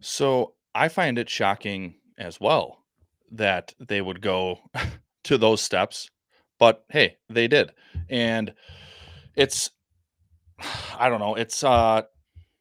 So 0.00 0.54
I 0.74 0.88
find 0.88 1.18
it 1.18 1.28
shocking 1.28 1.94
as 2.16 2.40
well 2.40 2.84
that 3.30 3.74
they 3.78 4.00
would 4.00 4.20
go 4.20 4.60
to 5.24 5.38
those 5.38 5.60
steps, 5.60 6.10
but 6.58 6.84
hey, 6.88 7.16
they 7.28 7.48
did. 7.48 7.72
And 8.08 8.54
it's 9.36 9.70
I 10.98 11.08
don't 11.08 11.20
know. 11.20 11.34
It's 11.34 11.62
uh 11.62 12.02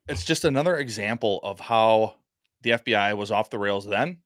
it's 0.07 0.23
just 0.23 0.45
another 0.45 0.77
example 0.77 1.39
of 1.43 1.59
how 1.59 2.15
the 2.61 2.71
FBI 2.71 3.15
was 3.17 3.31
off 3.31 3.49
the 3.49 3.59
rails 3.59 3.85
then, 3.85 4.19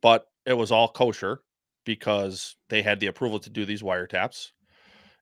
but 0.00 0.26
it 0.46 0.54
was 0.54 0.72
all 0.72 0.88
kosher 0.88 1.42
because 1.84 2.56
they 2.68 2.82
had 2.82 3.00
the 3.00 3.06
approval 3.06 3.38
to 3.40 3.50
do 3.50 3.64
these 3.64 3.82
wiretaps. 3.82 4.52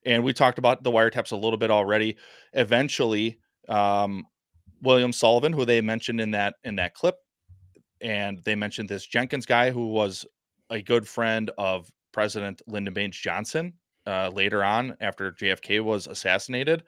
And 0.07 0.23
we 0.25 0.33
talked 0.33 0.59
about 0.59 0.83
the 0.83 0.91
wiretaps 0.91 1.33
a 1.33 1.37
little 1.37 1.59
bit 1.59 1.71
already. 1.71 2.17
Eventually, 2.53 3.39
um, 3.69 4.25
William 4.83 5.13
Sullivan, 5.13 5.53
who 5.53 5.65
they 5.65 5.81
mentioned 5.81 6.21
in 6.21 6.31
that 6.33 6.55
in 6.65 6.77
that 6.77 6.95
clip, 6.95 7.17
and 8.01 8.41
they 8.45 8.55
mentioned 8.55 8.89
this 8.89 9.07
Jenkins 9.07 9.47
guy 9.47 9.71
who 9.71 9.89
was 9.89 10.25
a 10.71 10.81
good 10.81 11.07
friend 11.09 11.51
of 11.59 11.91
President 12.13 12.63
Lyndon 12.67 12.95
Baines 12.95 13.17
Johnson 13.17 13.75
uh, 14.07 14.31
later 14.33 14.65
on 14.65 14.97
after 15.01 15.33
JFK 15.33 15.83
was 15.83 16.07
assassinated. 16.07 16.85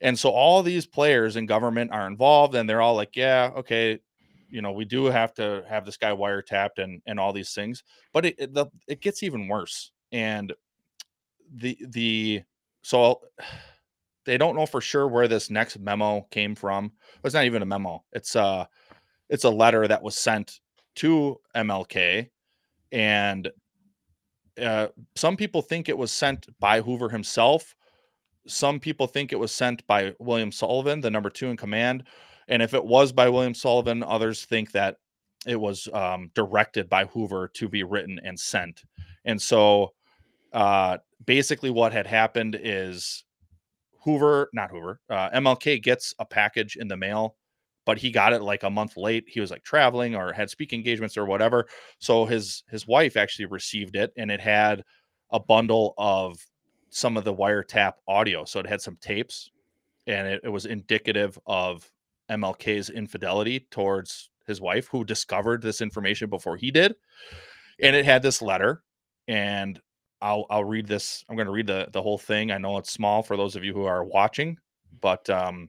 And 0.00 0.18
so 0.18 0.30
all 0.30 0.62
these 0.62 0.86
players 0.86 1.36
in 1.36 1.46
government 1.46 1.92
are 1.92 2.06
involved, 2.06 2.54
and 2.54 2.68
they're 2.68 2.82
all 2.82 2.94
like, 2.94 3.16
"Yeah, 3.16 3.50
okay, 3.56 4.00
you 4.50 4.60
know, 4.60 4.72
we 4.72 4.84
do 4.84 5.06
have 5.06 5.32
to 5.34 5.64
have 5.68 5.86
this 5.86 5.96
guy 5.96 6.10
wiretapped 6.10 6.78
and 6.78 7.00
and 7.06 7.18
all 7.18 7.32
these 7.32 7.54
things." 7.54 7.82
But 8.12 8.26
it 8.26 8.34
it, 8.38 8.54
the, 8.54 8.66
it 8.88 9.00
gets 9.00 9.22
even 9.22 9.48
worse, 9.48 9.92
and 10.12 10.52
the 11.54 11.78
the 11.88 12.42
so 12.82 13.20
they 14.24 14.38
don't 14.38 14.56
know 14.56 14.66
for 14.66 14.80
sure 14.80 15.06
where 15.06 15.28
this 15.28 15.50
next 15.50 15.78
memo 15.78 16.22
came 16.30 16.54
from. 16.54 16.92
It's 17.22 17.34
not 17.34 17.44
even 17.44 17.62
a 17.62 17.66
memo. 17.66 18.04
It's 18.12 18.34
a 18.36 18.68
it's 19.28 19.44
a 19.44 19.50
letter 19.50 19.86
that 19.86 20.02
was 20.02 20.16
sent 20.16 20.60
to 20.96 21.40
MLK 21.54 22.28
and 22.92 23.50
uh, 24.60 24.88
some 25.16 25.36
people 25.36 25.62
think 25.62 25.88
it 25.88 25.98
was 25.98 26.12
sent 26.12 26.46
by 26.60 26.80
Hoover 26.80 27.08
himself. 27.08 27.74
Some 28.46 28.78
people 28.78 29.06
think 29.06 29.32
it 29.32 29.38
was 29.38 29.52
sent 29.52 29.86
by 29.86 30.14
William 30.18 30.52
Sullivan, 30.52 31.00
the 31.00 31.10
number 31.10 31.30
two 31.30 31.48
in 31.48 31.56
command. 31.56 32.04
And 32.48 32.62
if 32.62 32.74
it 32.74 32.84
was 32.84 33.12
by 33.12 33.28
William 33.28 33.54
Sullivan, 33.54 34.02
others 34.02 34.44
think 34.44 34.72
that 34.72 34.98
it 35.46 35.56
was 35.56 35.88
um, 35.92 36.30
directed 36.34 36.88
by 36.88 37.06
Hoover 37.06 37.48
to 37.54 37.68
be 37.68 37.82
written 37.82 38.20
and 38.22 38.38
sent. 38.38 38.82
And 39.24 39.40
so 39.40 39.92
uh, 40.52 40.98
basically, 41.26 41.70
what 41.70 41.92
had 41.92 42.06
happened 42.06 42.58
is 42.60 43.24
Hoover, 44.04 44.50
not 44.52 44.70
Hoover, 44.70 45.00
uh, 45.08 45.30
MLK 45.30 45.82
gets 45.82 46.14
a 46.18 46.24
package 46.24 46.76
in 46.76 46.88
the 46.88 46.96
mail, 46.96 47.36
but 47.86 47.98
he 47.98 48.10
got 48.10 48.32
it 48.32 48.42
like 48.42 48.62
a 48.62 48.70
month 48.70 48.96
late. 48.96 49.24
He 49.26 49.40
was 49.40 49.50
like 49.50 49.62
traveling 49.62 50.14
or 50.14 50.32
had 50.32 50.50
speaking 50.50 50.80
engagements 50.80 51.16
or 51.16 51.24
whatever. 51.24 51.66
So 51.98 52.26
his 52.26 52.64
his 52.70 52.86
wife 52.86 53.16
actually 53.16 53.46
received 53.46 53.96
it, 53.96 54.12
and 54.16 54.30
it 54.30 54.40
had 54.40 54.84
a 55.30 55.40
bundle 55.40 55.94
of 55.98 56.38
some 56.90 57.16
of 57.16 57.24
the 57.24 57.34
wiretap 57.34 57.94
audio. 58.06 58.44
So 58.44 58.60
it 58.60 58.66
had 58.66 58.80
some 58.80 58.96
tapes, 59.00 59.50
and 60.06 60.28
it, 60.28 60.40
it 60.44 60.48
was 60.48 60.66
indicative 60.66 61.38
of 61.46 61.90
MLK's 62.30 62.90
infidelity 62.90 63.66
towards 63.70 64.30
his 64.46 64.60
wife, 64.60 64.88
who 64.88 65.04
discovered 65.04 65.62
this 65.62 65.80
information 65.80 66.28
before 66.28 66.56
he 66.56 66.70
did. 66.70 66.94
And 67.80 67.96
it 67.96 68.04
had 68.04 68.22
this 68.22 68.40
letter, 68.40 68.82
and 69.26 69.80
I'll 70.24 70.46
I'll 70.48 70.64
read 70.64 70.86
this. 70.88 71.22
I'm 71.28 71.36
going 71.36 71.46
to 71.46 71.52
read 71.52 71.66
the 71.66 71.86
the 71.92 72.02
whole 72.02 72.16
thing. 72.16 72.50
I 72.50 72.56
know 72.56 72.78
it's 72.78 72.90
small 72.90 73.22
for 73.22 73.36
those 73.36 73.56
of 73.56 73.62
you 73.62 73.74
who 73.74 73.84
are 73.84 74.02
watching, 74.02 74.56
but 75.02 75.28
um, 75.28 75.68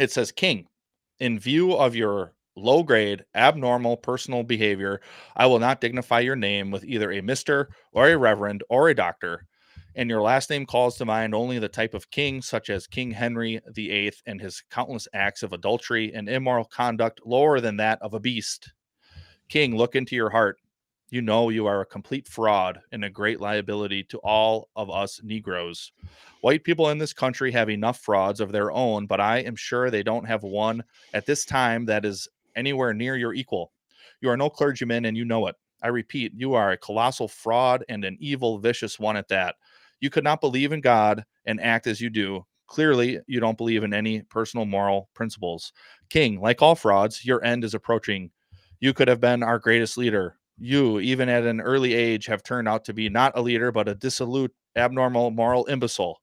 it 0.00 0.10
says, 0.10 0.32
"King, 0.32 0.66
in 1.20 1.38
view 1.38 1.74
of 1.74 1.94
your 1.94 2.32
low 2.56 2.82
grade, 2.82 3.22
abnormal 3.34 3.98
personal 3.98 4.42
behavior, 4.42 5.02
I 5.36 5.44
will 5.44 5.58
not 5.58 5.82
dignify 5.82 6.20
your 6.20 6.36
name 6.36 6.70
with 6.70 6.84
either 6.84 7.12
a 7.12 7.20
Mister 7.20 7.68
or 7.92 8.08
a 8.08 8.16
Reverend 8.16 8.64
or 8.70 8.88
a 8.88 8.94
Doctor." 8.94 9.46
And 9.94 10.10
your 10.10 10.22
last 10.22 10.48
name 10.50 10.66
calls 10.66 10.96
to 10.96 11.04
mind 11.04 11.34
only 11.34 11.58
the 11.58 11.68
type 11.68 11.92
of 11.92 12.10
king, 12.10 12.40
such 12.42 12.70
as 12.70 12.86
King 12.86 13.10
Henry 13.10 13.60
VIII 13.68 14.12
and 14.26 14.40
his 14.40 14.62
countless 14.70 15.08
acts 15.14 15.42
of 15.42 15.52
adultery 15.52 16.14
and 16.14 16.28
immoral 16.28 16.66
conduct 16.66 17.20
lower 17.24 17.60
than 17.60 17.76
that 17.78 18.00
of 18.02 18.14
a 18.14 18.20
beast. 18.20 18.72
King, 19.48 19.76
look 19.76 19.94
into 19.94 20.14
your 20.16 20.30
heart 20.30 20.58
you 21.10 21.22
know 21.22 21.50
you 21.50 21.66
are 21.66 21.80
a 21.80 21.86
complete 21.86 22.26
fraud 22.26 22.80
and 22.92 23.04
a 23.04 23.10
great 23.10 23.40
liability 23.40 24.02
to 24.04 24.18
all 24.18 24.68
of 24.74 24.90
us 24.90 25.20
Negroes. 25.22 25.92
White 26.40 26.64
people 26.64 26.90
in 26.90 26.98
this 26.98 27.12
country 27.12 27.52
have 27.52 27.70
enough 27.70 28.00
frauds 28.00 28.40
of 28.40 28.52
their 28.52 28.72
own, 28.72 29.06
but 29.06 29.20
I 29.20 29.38
am 29.38 29.56
sure 29.56 29.90
they 29.90 30.02
don't 30.02 30.26
have 30.26 30.42
one 30.42 30.82
at 31.14 31.26
this 31.26 31.44
time 31.44 31.86
that 31.86 32.04
is 32.04 32.28
anywhere 32.56 32.92
near 32.92 33.16
your 33.16 33.34
equal. 33.34 33.72
You 34.20 34.30
are 34.30 34.36
no 34.36 34.50
clergyman 34.50 35.04
and 35.04 35.16
you 35.16 35.24
know 35.24 35.46
it. 35.46 35.56
I 35.82 35.88
repeat, 35.88 36.32
you 36.34 36.54
are 36.54 36.72
a 36.72 36.76
colossal 36.76 37.28
fraud 37.28 37.84
and 37.88 38.04
an 38.04 38.16
evil, 38.18 38.58
vicious 38.58 38.98
one 38.98 39.16
at 39.16 39.28
that. 39.28 39.56
You 40.00 40.10
could 40.10 40.24
not 40.24 40.40
believe 40.40 40.72
in 40.72 40.80
God 40.80 41.24
and 41.44 41.60
act 41.60 41.86
as 41.86 42.00
you 42.00 42.10
do. 42.10 42.44
Clearly, 42.66 43.20
you 43.26 43.38
don't 43.38 43.58
believe 43.58 43.84
in 43.84 43.94
any 43.94 44.22
personal 44.22 44.66
moral 44.66 45.08
principles. 45.14 45.72
King, 46.10 46.40
like 46.40 46.62
all 46.62 46.74
frauds, 46.74 47.24
your 47.24 47.44
end 47.44 47.62
is 47.62 47.74
approaching. 47.74 48.30
You 48.80 48.92
could 48.92 49.08
have 49.08 49.20
been 49.20 49.42
our 49.42 49.58
greatest 49.58 49.96
leader, 49.96 50.36
you, 50.58 51.00
even 51.00 51.28
at 51.28 51.44
an 51.44 51.60
early 51.60 51.94
age, 51.94 52.26
have 52.26 52.42
turned 52.42 52.68
out 52.68 52.84
to 52.86 52.94
be 52.94 53.08
not 53.08 53.32
a 53.36 53.42
leader, 53.42 53.70
but 53.70 53.88
a 53.88 53.94
dissolute, 53.94 54.54
abnormal, 54.74 55.30
moral 55.30 55.66
imbecile. 55.66 56.20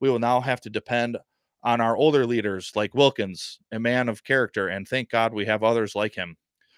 We 0.00 0.10
will 0.10 0.18
now 0.18 0.40
have 0.40 0.60
to 0.62 0.70
depend 0.70 1.16
on 1.62 1.80
our 1.80 1.96
older 1.96 2.26
leaders 2.26 2.72
like 2.74 2.94
Wilkins, 2.94 3.58
a 3.72 3.78
man 3.78 4.08
of 4.08 4.24
character, 4.24 4.68
and 4.68 4.86
thank 4.86 5.10
God 5.10 5.32
we 5.32 5.46
have 5.46 5.62
others 5.62 5.94
like 5.94 6.14
him. 6.14 6.36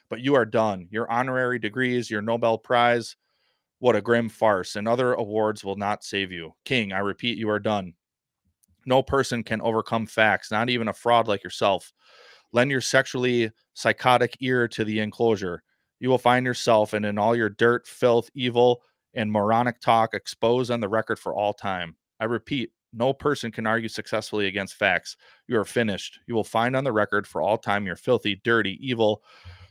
But 0.09 0.21
you 0.21 0.35
are 0.35 0.47
done. 0.47 0.89
Your 0.91 1.11
honorary 1.11 1.59
degrees, 1.59 2.11
your 2.11 2.23
Nobel 2.23 2.57
Prize, 2.59 3.17
what 3.81 3.97
a 3.97 4.01
grim 4.01 4.29
farce, 4.29 4.77
and 4.77 4.89
other 4.89 5.15
awards 5.15 5.65
will 5.65 5.77
not 5.77 6.05
save 6.05 6.33
you. 6.33 6.53
King, 6.65 6.93
I 6.93 6.99
repeat, 6.99 7.39
you 7.39 7.49
are 7.51 7.61
done. 7.61 7.95
No 8.87 9.03
person 9.03 9.43
can 9.43 9.61
overcome 9.61 10.07
facts, 10.07 10.51
not 10.51 10.71
even 10.71 10.89
a 10.89 10.95
fraud 10.95 11.29
like 11.29 11.45
yourself. 11.45 11.93
Lend 12.53 12.71
your 12.71 12.81
sexually 12.81 13.51
psychotic 13.75 14.37
ear 14.41 14.67
to 14.69 14.85
the 14.85 15.01
enclosure 15.01 15.63
you 16.01 16.09
will 16.09 16.19
find 16.19 16.47
yourself 16.47 16.93
and 16.93 17.05
in 17.05 17.19
all 17.19 17.35
your 17.35 17.51
dirt, 17.51 17.87
filth, 17.87 18.31
evil, 18.35 18.83
and 19.15 19.31
moronic 19.31 19.81
talk 19.81 20.15
exposed 20.15 20.71
on 20.71 20.81
the 20.81 20.89
record 20.89 21.19
for 21.19 21.35
all 21.35 21.53
time. 21.53 21.97
I 22.21 22.25
repeat, 22.25 22.71
no 22.93 23.13
person 23.13 23.53
can 23.53 23.67
argue 23.67 23.89
successfully 23.89 24.47
against 24.47 24.75
facts. 24.75 25.17
You 25.47 25.59
are 25.59 25.65
finished. 25.65 26.21
You 26.27 26.35
will 26.35 26.45
find 26.45 26.75
on 26.75 26.85
the 26.85 26.93
record 26.93 27.27
for 27.27 27.43
all 27.43 27.59
time 27.59 27.87
your 27.87 27.97
filthy, 27.97 28.41
dirty, 28.45 28.79
evil 28.81 29.23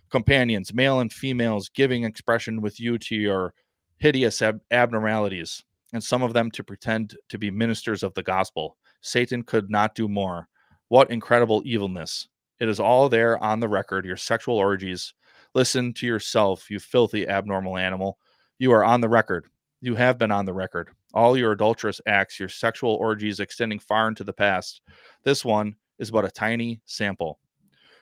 companions, 0.10 0.74
male 0.74 1.00
and 1.00 1.12
females, 1.12 1.70
giving 1.70 2.04
expression 2.04 2.62
with 2.62 2.80
you 2.80 2.98
to 2.98 3.16
your 3.16 3.54
hideous 3.98 4.42
ab- 4.42 4.62
abnormalities, 4.72 5.64
and 5.94 6.04
some 6.04 6.24
of 6.24 6.34
them 6.34 6.52
to 6.52 6.64
pretend 6.64 7.18
to 7.30 7.38
be 7.38 7.52
ministers 7.52 8.04
of 8.04 8.14
the 8.14 8.24
gospel. 8.24 8.78
Satan 9.02 9.44
could 9.44 9.70
not 9.70 9.96
do 9.96 10.08
more. 10.08 10.48
What 10.90 11.12
incredible 11.12 11.62
evilness! 11.66 12.28
It 12.60 12.70
is 12.70 12.80
all 12.80 13.10
there 13.10 13.42
on 13.44 13.60
the 13.60 13.68
record 13.68 14.06
your 14.06 14.18
sexual 14.18 14.58
orgies, 14.58 15.14
Listen 15.58 15.92
to 15.92 16.06
yourself, 16.06 16.70
you 16.70 16.78
filthy, 16.78 17.28
abnormal 17.28 17.80
animal. 17.80 18.20
You 18.60 18.72
are 18.74 18.86
on 18.86 19.02
the 19.02 19.10
record. 19.10 19.48
You 19.82 19.96
have 19.96 20.20
been 20.20 20.30
on 20.30 20.46
the 20.46 20.54
record. 20.54 20.90
All 21.16 21.36
your 21.36 21.54
adulterous 21.54 22.00
acts, 22.06 22.40
your 22.40 22.48
sexual 22.48 22.92
orgies 22.92 23.40
extending 23.40 23.80
far 23.80 24.08
into 24.08 24.24
the 24.24 24.34
past. 24.34 24.84
This 25.24 25.44
one 25.44 25.74
is 25.98 26.12
but 26.12 26.26
a 26.26 26.30
tiny 26.30 26.80
sample. 26.86 27.40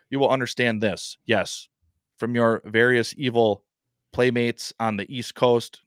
You 0.10 0.20
will 0.20 0.32
understand 0.32 0.84
this, 0.84 1.18
yes, 1.28 1.70
from 2.18 2.36
your 2.36 2.62
various 2.66 3.16
evil 3.18 3.64
playmates 4.12 4.74
on 4.82 4.97
the 4.97 5.10
East 5.10 5.34
Coast 5.34 5.80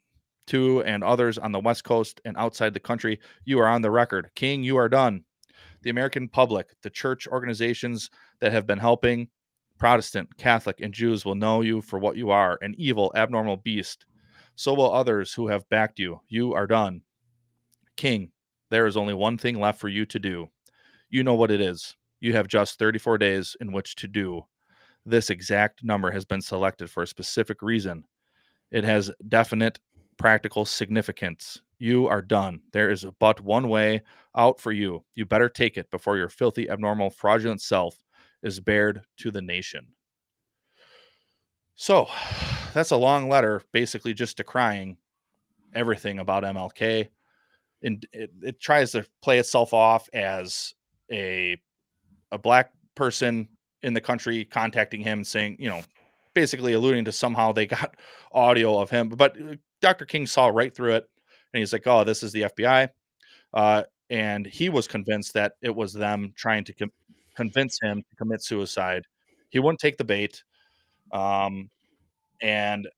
to 0.46 0.82
and 0.84 1.04
others 1.04 1.36
on 1.36 1.52
the 1.52 1.60
West 1.60 1.84
Coast 1.84 2.18
and 2.24 2.34
outside 2.38 2.72
the 2.72 2.80
country. 2.80 3.20
You 3.44 3.58
are 3.58 3.68
on 3.68 3.82
the 3.82 3.90
record. 3.90 4.30
King, 4.34 4.62
you 4.62 4.78
are 4.78 4.88
done. 4.88 5.22
The 5.82 5.90
American 5.90 6.30
public, 6.30 6.68
the 6.80 6.88
church 6.88 7.28
organizations 7.28 8.08
that 8.40 8.52
have 8.52 8.66
been 8.66 8.78
helping, 8.78 9.28
Protestant, 9.78 10.36
Catholic, 10.36 10.80
and 10.80 10.92
Jews 10.92 11.24
will 11.24 11.34
know 11.34 11.60
you 11.60 11.80
for 11.80 11.98
what 11.98 12.16
you 12.16 12.30
are 12.30 12.58
an 12.62 12.74
evil, 12.78 13.12
abnormal 13.14 13.56
beast. 13.56 14.04
So 14.56 14.74
will 14.74 14.92
others 14.92 15.32
who 15.32 15.46
have 15.48 15.68
backed 15.68 15.98
you. 15.98 16.20
You 16.28 16.52
are 16.54 16.66
done. 16.66 17.02
King, 17.96 18.32
there 18.70 18.86
is 18.86 18.96
only 18.96 19.14
one 19.14 19.38
thing 19.38 19.60
left 19.60 19.80
for 19.80 19.88
you 19.88 20.04
to 20.06 20.18
do. 20.18 20.48
You 21.10 21.22
know 21.22 21.34
what 21.34 21.50
it 21.50 21.60
is. 21.60 21.96
You 22.20 22.32
have 22.34 22.48
just 22.48 22.78
34 22.78 23.18
days 23.18 23.56
in 23.60 23.72
which 23.72 23.94
to 23.96 24.08
do. 24.08 24.42
This 25.06 25.30
exact 25.30 25.84
number 25.84 26.10
has 26.10 26.24
been 26.24 26.42
selected 26.42 26.90
for 26.90 27.02
a 27.02 27.06
specific 27.06 27.62
reason. 27.62 28.04
It 28.70 28.84
has 28.84 29.10
definite 29.28 29.78
practical 30.18 30.64
significance. 30.64 31.62
You 31.78 32.08
are 32.08 32.20
done. 32.20 32.60
There 32.72 32.90
is 32.90 33.06
but 33.20 33.40
one 33.40 33.68
way 33.68 34.02
out 34.36 34.60
for 34.60 34.72
you. 34.72 35.04
You 35.14 35.24
better 35.24 35.48
take 35.48 35.78
it 35.78 35.90
before 35.90 36.16
your 36.16 36.28
filthy, 36.28 36.68
abnormal, 36.68 37.10
fraudulent 37.10 37.62
self 37.62 37.98
is 38.42 38.60
bared 38.60 39.02
to 39.18 39.30
the 39.30 39.42
nation. 39.42 39.86
So 41.76 42.08
that's 42.74 42.90
a 42.90 42.96
long 42.96 43.28
letter, 43.28 43.62
basically 43.72 44.14
just 44.14 44.36
decrying 44.36 44.96
everything 45.74 46.18
about 46.18 46.44
MLK. 46.44 47.08
And 47.82 48.04
it, 48.12 48.30
it 48.42 48.60
tries 48.60 48.92
to 48.92 49.06
play 49.22 49.38
itself 49.38 49.72
off 49.72 50.08
as 50.12 50.74
a 51.10 51.56
a 52.30 52.38
black 52.38 52.72
person 52.94 53.48
in 53.82 53.94
the 53.94 54.00
country 54.00 54.44
contacting 54.44 55.00
him 55.00 55.24
saying, 55.24 55.56
you 55.58 55.68
know, 55.68 55.82
basically 56.34 56.72
alluding 56.72 57.04
to 57.04 57.12
somehow 57.12 57.52
they 57.52 57.66
got 57.66 57.94
audio 58.32 58.78
of 58.78 58.90
him. 58.90 59.08
But 59.08 59.40
uh, 59.40 59.54
Dr. 59.80 60.04
King 60.04 60.26
saw 60.26 60.48
right 60.48 60.74
through 60.74 60.96
it 60.96 61.08
and 61.52 61.60
he's 61.60 61.72
like, 61.72 61.86
oh, 61.86 62.04
this 62.04 62.22
is 62.22 62.32
the 62.32 62.42
FBI. 62.42 62.88
Uh, 63.54 63.84
and 64.10 64.46
he 64.46 64.68
was 64.68 64.88
convinced 64.88 65.34
that 65.34 65.52
it 65.62 65.74
was 65.74 65.92
them 65.92 66.32
trying 66.36 66.64
to 66.64 66.72
com- 66.72 66.92
convince 67.38 67.78
him 67.80 68.02
to 68.02 68.16
commit 68.16 68.42
suicide. 68.42 69.04
He 69.50 69.60
wouldn't 69.60 69.78
take 69.78 69.96
the 69.96 70.04
bait. 70.04 70.42
Um, 71.12 71.70
and 72.42 72.88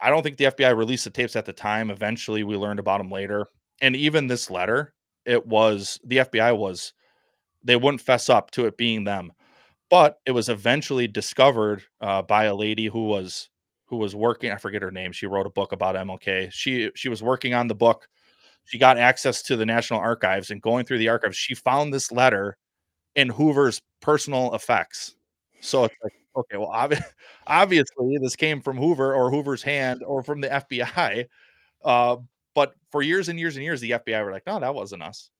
I 0.00 0.08
don't 0.08 0.22
think 0.22 0.38
the 0.38 0.46
FBI 0.46 0.74
released 0.74 1.04
the 1.04 1.10
tapes 1.10 1.36
at 1.36 1.44
the 1.44 1.52
time. 1.52 1.90
Eventually, 1.90 2.44
we 2.44 2.56
learned 2.56 2.80
about 2.80 2.98
them 2.98 3.10
later. 3.10 3.46
And 3.82 3.94
even 3.94 4.26
this 4.26 4.50
letter, 4.50 4.94
it 5.26 5.46
was 5.46 6.00
the 6.04 6.18
FBI 6.18 6.56
was 6.56 6.94
they 7.62 7.76
wouldn't 7.76 8.00
fess 8.00 8.30
up 8.30 8.50
to 8.52 8.64
it 8.64 8.78
being 8.78 9.04
them, 9.04 9.32
but 9.90 10.18
it 10.24 10.32
was 10.32 10.48
eventually 10.48 11.06
discovered 11.06 11.82
uh, 12.00 12.22
by 12.22 12.44
a 12.44 12.54
lady 12.54 12.86
who 12.86 13.06
was 13.06 13.50
who 13.84 13.98
was 13.98 14.16
working. 14.16 14.50
I 14.50 14.56
forget 14.56 14.82
her 14.82 14.90
name. 14.90 15.12
She 15.12 15.26
wrote 15.26 15.46
a 15.46 15.50
book 15.50 15.72
about 15.72 15.94
MLK. 15.94 16.50
She 16.52 16.90
she 16.94 17.10
was 17.10 17.22
working 17.22 17.52
on 17.52 17.68
the 17.68 17.74
book. 17.74 18.08
She 18.64 18.78
got 18.78 18.98
access 18.98 19.42
to 19.42 19.56
the 19.56 19.66
National 19.66 20.00
Archives 20.00 20.50
and 20.50 20.62
going 20.62 20.86
through 20.86 20.98
the 20.98 21.08
archives, 21.08 21.36
she 21.36 21.54
found 21.54 21.92
this 21.92 22.10
letter 22.10 22.56
in 23.18 23.28
Hoover's 23.28 23.82
personal 24.00 24.54
effects. 24.54 25.16
So 25.60 25.84
it's 25.84 25.94
like, 26.04 26.12
okay, 26.36 26.56
well, 26.56 26.70
obvi- 26.70 27.02
obviously 27.48 28.16
this 28.18 28.36
came 28.36 28.60
from 28.60 28.78
Hoover 28.78 29.12
or 29.12 29.28
Hoover's 29.28 29.62
hand 29.62 30.04
or 30.04 30.22
from 30.22 30.40
the 30.40 30.46
FBI. 30.48 31.26
Uh, 31.84 32.16
but 32.54 32.74
for 32.92 33.02
years 33.02 33.28
and 33.28 33.36
years 33.36 33.56
and 33.56 33.64
years, 33.64 33.80
the 33.80 33.90
FBI 33.90 34.24
were 34.24 34.30
like, 34.30 34.46
no, 34.46 34.60
that 34.60 34.72
wasn't 34.72 35.02
us. 35.02 35.30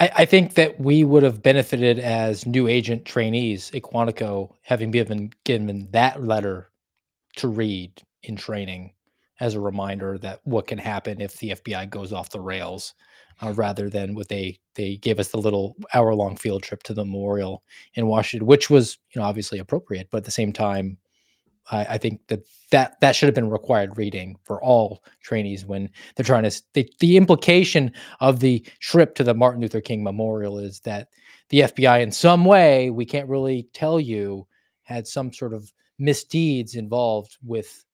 I, 0.00 0.10
I 0.16 0.24
think 0.24 0.54
that 0.54 0.80
we 0.80 1.04
would 1.04 1.22
have 1.22 1.42
benefited 1.42 1.98
as 1.98 2.46
new 2.46 2.66
agent 2.68 3.04
trainees 3.04 3.70
at 3.74 3.82
Quantico 3.82 4.54
having 4.62 4.90
given 4.90 5.30
given 5.44 5.88
that 5.90 6.22
letter 6.22 6.70
to 7.36 7.48
read 7.48 8.00
in 8.22 8.36
training 8.36 8.94
as 9.40 9.54
a 9.54 9.60
reminder 9.60 10.16
that 10.18 10.40
what 10.44 10.66
can 10.66 10.78
happen 10.78 11.20
if 11.20 11.36
the 11.36 11.50
FBI 11.50 11.90
goes 11.90 12.14
off 12.14 12.30
the 12.30 12.40
rails, 12.40 12.94
uh, 13.40 13.52
rather 13.52 13.88
than 13.88 14.14
what 14.14 14.28
they 14.28 14.58
they 14.74 14.96
gave 14.96 15.18
us 15.18 15.28
the 15.28 15.38
little 15.38 15.76
hour 15.94 16.14
long 16.14 16.36
field 16.36 16.62
trip 16.62 16.82
to 16.84 16.94
the 16.94 17.04
memorial 17.04 17.62
in 17.94 18.06
Washington, 18.06 18.46
which 18.46 18.70
was 18.70 18.98
you 19.14 19.20
know 19.20 19.26
obviously 19.26 19.58
appropriate, 19.58 20.08
but 20.10 20.18
at 20.18 20.24
the 20.24 20.30
same 20.30 20.52
time, 20.52 20.98
I, 21.70 21.84
I 21.84 21.98
think 21.98 22.20
that 22.28 22.40
that 22.70 23.00
that 23.00 23.14
should 23.14 23.26
have 23.26 23.34
been 23.34 23.50
required 23.50 23.96
reading 23.96 24.36
for 24.44 24.62
all 24.62 25.04
trainees 25.22 25.64
when 25.64 25.90
they're 26.14 26.24
trying 26.24 26.48
to. 26.48 26.62
The, 26.74 26.90
the 27.00 27.16
implication 27.16 27.92
of 28.20 28.40
the 28.40 28.64
trip 28.80 29.14
to 29.16 29.24
the 29.24 29.34
Martin 29.34 29.60
Luther 29.60 29.80
King 29.80 30.02
Memorial 30.02 30.58
is 30.58 30.80
that 30.80 31.08
the 31.50 31.60
FBI, 31.60 32.02
in 32.02 32.10
some 32.10 32.44
way, 32.44 32.90
we 32.90 33.04
can't 33.04 33.28
really 33.28 33.68
tell 33.74 34.00
you, 34.00 34.46
had 34.82 35.06
some 35.06 35.32
sort 35.32 35.52
of 35.52 35.72
misdeeds 35.98 36.74
involved 36.74 37.36
with 37.44 37.84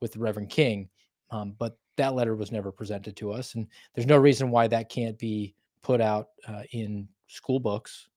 with 0.00 0.12
the 0.12 0.20
Reverend 0.20 0.50
King, 0.50 0.88
um, 1.30 1.54
but 1.58 1.76
that 1.98 2.14
letter 2.14 2.34
was 2.34 2.50
never 2.50 2.72
presented 2.72 3.16
to 3.16 3.32
us, 3.32 3.54
and 3.54 3.66
there's 3.94 4.06
no 4.06 4.16
reason 4.16 4.50
why 4.50 4.66
that 4.68 4.88
can't 4.88 5.18
be 5.18 5.54
put 5.82 6.00
out 6.00 6.30
uh, 6.46 6.62
in 6.72 7.08
school 7.26 7.60
books. 7.60 8.08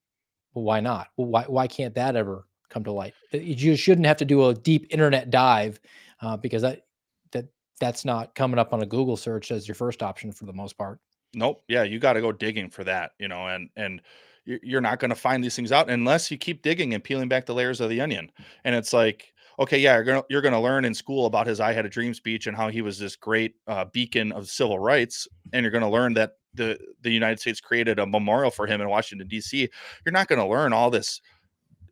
Well, 0.53 0.63
why 0.63 0.79
not? 0.79 1.09
Well, 1.17 1.27
why 1.27 1.43
why 1.43 1.67
can't 1.67 1.93
that 1.95 2.15
ever 2.15 2.47
come 2.69 2.83
to 2.85 2.91
light? 2.91 3.13
You 3.31 3.75
shouldn't 3.75 4.07
have 4.07 4.17
to 4.17 4.25
do 4.25 4.47
a 4.47 4.53
deep 4.53 4.87
internet 4.89 5.29
dive 5.29 5.79
uh, 6.21 6.37
because 6.37 6.61
that 6.61 6.85
that 7.31 7.45
that's 7.79 8.05
not 8.05 8.33
coming 8.35 8.59
up 8.59 8.73
on 8.73 8.81
a 8.81 8.85
Google 8.85 9.17
search 9.17 9.51
as 9.51 9.67
your 9.67 9.75
first 9.75 10.01
option 10.01 10.31
for 10.31 10.45
the 10.45 10.53
most 10.53 10.77
part. 10.77 10.99
Nope. 11.33 11.63
Yeah, 11.67 11.83
you 11.83 11.99
got 11.99 12.13
to 12.13 12.21
go 12.21 12.31
digging 12.31 12.69
for 12.69 12.83
that, 12.83 13.11
you 13.19 13.27
know, 13.27 13.47
and 13.47 13.69
and 13.75 14.01
you're 14.45 14.81
not 14.81 14.99
going 14.99 15.09
to 15.09 15.15
find 15.15 15.43
these 15.43 15.55
things 15.55 15.71
out 15.71 15.89
unless 15.89 16.31
you 16.31 16.37
keep 16.37 16.63
digging 16.63 16.93
and 16.93 17.03
peeling 17.03 17.29
back 17.29 17.45
the 17.45 17.53
layers 17.53 17.79
of 17.79 17.89
the 17.89 18.01
onion. 18.01 18.31
And 18.63 18.75
it's 18.75 18.91
like 18.91 19.33
okay, 19.59 19.79
yeah, 19.79 19.95
you're 19.95 20.03
gonna 20.03 20.23
you're 20.29 20.41
gonna 20.41 20.61
learn 20.61 20.85
in 20.85 20.93
school 20.93 21.25
about 21.25 21.47
his 21.47 21.59
"I 21.59 21.73
Had 21.73 21.85
a 21.85 21.89
Dream" 21.89 22.13
speech 22.13 22.47
and 22.47 22.55
how 22.55 22.69
he 22.69 22.81
was 22.81 22.97
this 22.99 23.15
great 23.15 23.55
uh, 23.67 23.85
beacon 23.85 24.31
of 24.31 24.49
civil 24.49 24.79
rights, 24.79 25.27
and 25.53 25.63
you're 25.63 25.71
gonna 25.71 25.89
learn 25.89 26.13
that 26.15 26.33
the 26.53 26.77
the 27.01 27.11
United 27.11 27.39
States 27.39 27.61
created 27.61 27.99
a 27.99 28.05
memorial 28.05 28.51
for 28.51 28.67
him 28.67 28.81
in 28.81 28.89
Washington 28.89 29.27
D.C. 29.27 29.69
You're 30.05 30.13
not 30.13 30.27
gonna 30.27 30.47
learn 30.47 30.73
all 30.73 30.89
this 30.89 31.21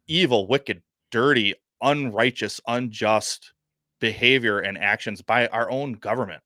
evil, 0.07 0.47
wicked, 0.47 0.81
dirty, 1.11 1.55
unrighteous, 1.81 2.61
unjust 2.67 3.53
behavior 3.99 4.59
and 4.59 4.77
actions 4.77 5.21
by 5.21 5.47
our 5.47 5.69
own 5.69 5.93
government. 5.93 6.41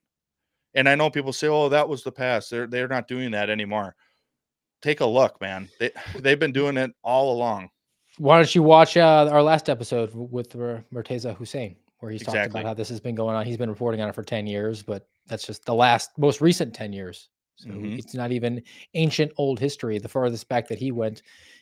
And 0.75 0.89
I 0.89 0.95
know 0.95 1.09
people 1.09 1.33
say, 1.33 1.47
"Oh, 1.47 1.69
that 1.69 1.87
was 1.89 2.03
the 2.03 2.11
past. 2.11 2.49
They're 2.49 2.67
they're 2.67 2.87
not 2.87 3.07
doing 3.07 3.31
that 3.31 3.49
anymore." 3.49 3.95
Take 4.81 4.99
a 5.01 5.05
look, 5.05 5.39
man. 5.41 5.69
They 5.79 5.91
they've 6.19 6.39
been 6.39 6.51
doing 6.51 6.77
it 6.77 6.91
all 7.03 7.33
along. 7.33 7.69
Why 8.17 8.37
don't 8.37 8.53
you 8.53 8.63
watch 8.63 8.95
uh, 8.95 9.29
our 9.31 9.41
last 9.41 9.69
episode 9.69 10.11
with 10.13 10.53
Murtaza 10.53 11.35
Hussain, 11.35 11.75
where 11.99 12.11
he's 12.11 12.21
exactly. 12.21 12.39
talking 12.39 12.51
about 12.51 12.65
how 12.65 12.73
this 12.73 12.89
has 12.89 12.99
been 12.99 13.15
going 13.15 13.35
on. 13.35 13.45
He's 13.45 13.57
been 13.57 13.69
reporting 13.69 14.01
on 14.01 14.09
it 14.09 14.15
for 14.15 14.23
10 14.23 14.45
years, 14.45 14.83
but 14.83 15.07
that's 15.27 15.45
just 15.45 15.65
the 15.65 15.73
last, 15.73 16.11
most 16.17 16.41
recent 16.41 16.73
10 16.73 16.93
years. 16.93 17.29
So 17.55 17.69
mm-hmm. 17.69 17.93
it's 17.93 18.13
not 18.13 18.31
even 18.31 18.61
ancient 18.93 19.31
old 19.37 19.59
history. 19.59 19.97
The 19.99 20.09
farthest 20.09 20.47
back 20.49 20.67
that 20.67 20.79
he 20.79 20.91
went 20.91 21.21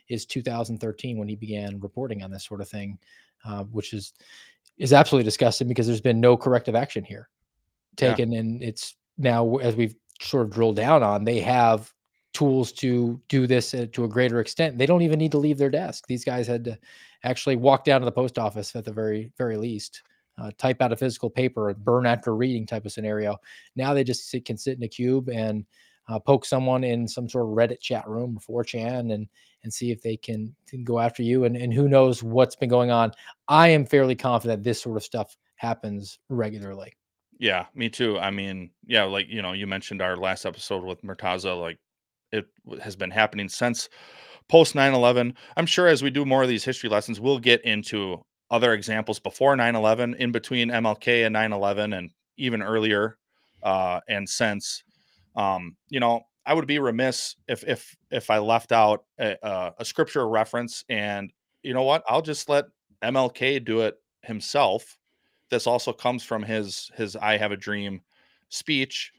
is 0.09 0.25
2013 0.25 1.17
when 1.17 1.27
he 1.27 1.35
began 1.35 1.79
reporting 1.79 2.23
on 2.23 2.31
this 2.31 2.45
sort 2.45 2.61
of 2.61 2.69
thing, 2.69 2.97
uh, 3.45 3.63
which 3.65 3.93
is 3.93 4.13
is 4.77 4.93
absolutely 4.93 5.25
disgusting 5.25 5.67
because 5.67 5.85
there's 5.85 6.01
been 6.01 6.19
no 6.19 6.35
corrective 6.35 6.75
action 6.75 7.03
here 7.03 7.29
taken, 7.97 8.31
yeah. 8.31 8.39
and 8.39 8.63
it's 8.63 8.95
now 9.17 9.57
as 9.57 9.75
we've 9.75 9.95
sort 10.21 10.45
of 10.45 10.51
drilled 10.51 10.75
down 10.75 11.03
on, 11.03 11.23
they 11.23 11.39
have 11.39 11.91
tools 12.33 12.71
to 12.71 13.19
do 13.27 13.47
this 13.47 13.73
uh, 13.73 13.87
to 13.91 14.03
a 14.03 14.07
greater 14.07 14.39
extent. 14.39 14.77
They 14.77 14.85
don't 14.85 15.01
even 15.01 15.19
need 15.19 15.31
to 15.31 15.37
leave 15.37 15.57
their 15.57 15.69
desk. 15.69 16.07
These 16.07 16.23
guys 16.23 16.47
had 16.47 16.63
to 16.65 16.77
actually 17.23 17.55
walk 17.55 17.83
down 17.83 18.01
to 18.01 18.05
the 18.05 18.11
post 18.11 18.39
office 18.39 18.75
at 18.75 18.85
the 18.85 18.93
very 18.93 19.31
very 19.37 19.57
least, 19.57 20.03
uh, 20.37 20.51
type 20.57 20.81
out 20.81 20.93
a 20.93 20.95
physical 20.95 21.29
paper, 21.29 21.73
burn 21.73 22.05
after 22.05 22.35
reading 22.35 22.65
type 22.65 22.85
of 22.85 22.91
scenario. 22.91 23.37
Now 23.75 23.93
they 23.93 24.03
just 24.03 24.29
sit, 24.29 24.45
can 24.45 24.57
sit 24.57 24.77
in 24.77 24.83
a 24.83 24.87
cube 24.87 25.29
and 25.29 25.65
uh, 26.07 26.19
poke 26.19 26.45
someone 26.45 26.83
in 26.83 27.07
some 27.07 27.29
sort 27.29 27.45
of 27.45 27.51
Reddit 27.55 27.79
chat 27.79 28.07
room 28.07 28.39
or 28.47 28.63
4chan 28.63 29.13
and 29.13 29.27
and 29.63 29.71
see 29.71 29.91
if 29.91 30.01
they 30.01 30.17
can, 30.17 30.55
can 30.67 30.83
go 30.83 30.99
after 30.99 31.21
you. 31.21 31.43
And 31.43 31.55
and 31.55 31.73
who 31.73 31.87
knows 31.87 32.23
what's 32.23 32.55
been 32.55 32.69
going 32.69 32.91
on. 32.91 33.11
I 33.47 33.69
am 33.69 33.85
fairly 33.85 34.15
confident 34.15 34.63
this 34.63 34.81
sort 34.81 34.97
of 34.97 35.03
stuff 35.03 35.37
happens 35.55 36.17
regularly. 36.29 36.93
Yeah, 37.37 37.65
me 37.73 37.89
too. 37.89 38.19
I 38.19 38.31
mean, 38.31 38.71
yeah, 38.85 39.03
like 39.03 39.27
you 39.29 39.41
know, 39.41 39.53
you 39.53 39.67
mentioned 39.67 40.01
our 40.01 40.17
last 40.17 40.45
episode 40.45 40.83
with 40.83 41.01
Murtaza, 41.03 41.59
like 41.59 41.79
it 42.31 42.47
has 42.81 42.95
been 42.95 43.11
happening 43.11 43.49
since 43.49 43.89
post 44.47 44.73
9-11 44.73 45.33
i'm 45.57 45.65
sure 45.65 45.87
as 45.87 46.03
we 46.03 46.09
do 46.09 46.25
more 46.25 46.43
of 46.43 46.49
these 46.49 46.63
history 46.63 46.89
lessons 46.89 47.19
we'll 47.19 47.39
get 47.39 47.63
into 47.63 48.21
other 48.49 48.73
examples 48.73 49.19
before 49.19 49.55
9-11 49.55 50.15
in 50.17 50.31
between 50.31 50.69
mlk 50.69 51.25
and 51.25 51.35
9-11 51.35 51.97
and 51.97 52.11
even 52.37 52.61
earlier 52.61 53.17
uh, 53.63 53.99
and 54.07 54.27
since. 54.27 54.83
Um, 55.35 55.77
you 55.89 55.99
know 55.99 56.21
i 56.45 56.53
would 56.53 56.67
be 56.67 56.79
remiss 56.79 57.35
if 57.47 57.63
if 57.65 57.95
if 58.09 58.29
i 58.29 58.39
left 58.39 58.71
out 58.71 59.05
a, 59.19 59.37
a, 59.43 59.73
a 59.79 59.85
scripture 59.85 60.27
reference 60.27 60.83
and 60.89 61.31
you 61.63 61.73
know 61.73 61.83
what 61.83 62.03
i'll 62.09 62.23
just 62.23 62.49
let 62.49 62.65
mlk 63.03 63.63
do 63.63 63.81
it 63.81 63.95
himself. 64.23 64.97
This 65.49 65.67
also 65.67 65.91
comes 65.91 66.23
from 66.23 66.43
his 66.43 66.91
his 66.95 67.15
i 67.15 67.37
have 67.37 67.51
a 67.51 67.57
dream 67.57 68.01
speech 68.49 69.11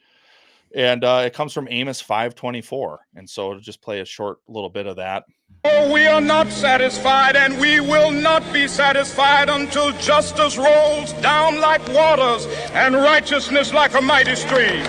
and 0.74 1.04
uh, 1.04 1.22
it 1.24 1.34
comes 1.34 1.52
from 1.52 1.68
Amos 1.70 2.02
5:24. 2.02 2.98
And 3.14 3.28
so 3.28 3.54
to 3.54 3.60
just 3.60 3.82
play 3.82 4.00
a 4.00 4.04
short 4.04 4.38
little 4.48 4.70
bit 4.70 4.86
of 4.86 4.96
that. 4.96 5.24
Oh, 5.64 5.92
we 5.92 6.06
are 6.06 6.20
not 6.20 6.48
satisfied, 6.48 7.36
and 7.36 7.60
we 7.60 7.80
will 7.80 8.10
not 8.10 8.42
be 8.52 8.66
satisfied 8.66 9.48
until 9.48 9.92
justice 9.98 10.56
rolls 10.56 11.12
down 11.14 11.60
like 11.60 11.86
waters 11.88 12.46
and 12.72 12.96
righteousness 12.96 13.72
like 13.72 13.94
a 13.94 14.00
mighty 14.00 14.34
stream. 14.34 14.84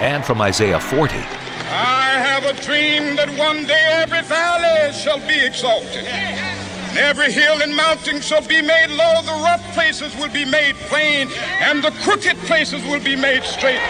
And 0.00 0.24
from 0.24 0.40
Isaiah 0.40 0.80
40. 0.80 1.14
I 1.16 2.18
have 2.18 2.44
a 2.44 2.52
dream 2.62 3.16
that 3.16 3.28
one 3.36 3.66
day 3.66 4.02
every 4.02 4.22
valley 4.22 4.92
shall 4.92 5.18
be 5.26 5.44
exalted. 5.44 6.04
And 6.06 6.54
Every 6.96 7.32
hill 7.32 7.60
and 7.60 7.74
mountain 7.74 8.20
shall 8.20 8.46
be 8.46 8.62
made 8.62 8.90
low, 8.90 9.20
the 9.22 9.42
rough 9.42 9.62
places 9.74 10.14
will 10.16 10.28
be 10.30 10.44
made 10.44 10.76
plain, 10.86 11.28
and 11.60 11.82
the 11.82 11.90
crooked 12.02 12.36
places 12.46 12.84
will 12.84 13.02
be 13.02 13.16
made 13.16 13.42
straight. 13.42 13.82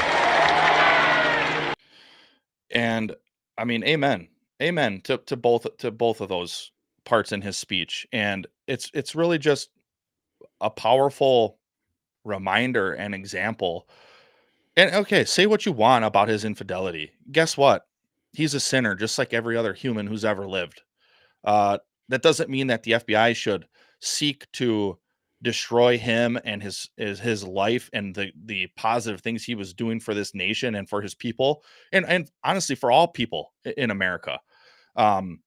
And 2.74 3.14
I 3.56 3.64
mean, 3.64 3.84
amen, 3.84 4.28
amen 4.62 5.00
to 5.04 5.18
to 5.18 5.36
both 5.36 5.66
to 5.78 5.90
both 5.90 6.20
of 6.20 6.28
those 6.28 6.72
parts 7.04 7.32
in 7.32 7.42
his 7.42 7.56
speech. 7.56 8.06
And 8.12 8.46
it's 8.66 8.90
it's 8.94 9.14
really 9.14 9.38
just 9.38 9.70
a 10.60 10.70
powerful 10.70 11.58
reminder 12.24 12.92
and 12.92 13.14
example. 13.14 13.88
And 14.76 14.94
okay, 14.94 15.24
say 15.24 15.46
what 15.46 15.66
you 15.66 15.72
want 15.72 16.04
about 16.04 16.28
his 16.28 16.44
infidelity. 16.44 17.12
Guess 17.30 17.56
what? 17.56 17.86
He's 18.32 18.54
a 18.54 18.60
sinner, 18.60 18.96
just 18.96 19.18
like 19.18 19.32
every 19.32 19.56
other 19.56 19.72
human 19.72 20.06
who's 20.06 20.24
ever 20.24 20.48
lived. 20.48 20.82
Uh, 21.44 21.78
that 22.08 22.22
doesn't 22.22 22.50
mean 22.50 22.66
that 22.66 22.82
the 22.82 22.92
FBI 22.92 23.36
should 23.36 23.66
seek 24.00 24.50
to 24.52 24.98
destroy 25.42 25.98
him 25.98 26.38
and 26.44 26.62
his 26.62 26.88
his, 26.96 27.20
his 27.20 27.44
life 27.44 27.90
and 27.92 28.14
the 28.14 28.32
the 28.44 28.66
positive 28.76 29.20
things 29.20 29.44
he 29.44 29.54
was 29.54 29.74
doing 29.74 30.00
for 30.00 30.14
this 30.14 30.34
nation 30.34 30.76
and 30.76 30.88
for 30.88 31.02
his 31.02 31.14
people 31.14 31.62
and 31.92 32.06
and 32.06 32.30
honestly 32.44 32.74
for 32.74 32.90
all 32.90 33.08
people 33.08 33.52
in 33.76 33.90
America. 33.90 34.38
Um 34.96 35.40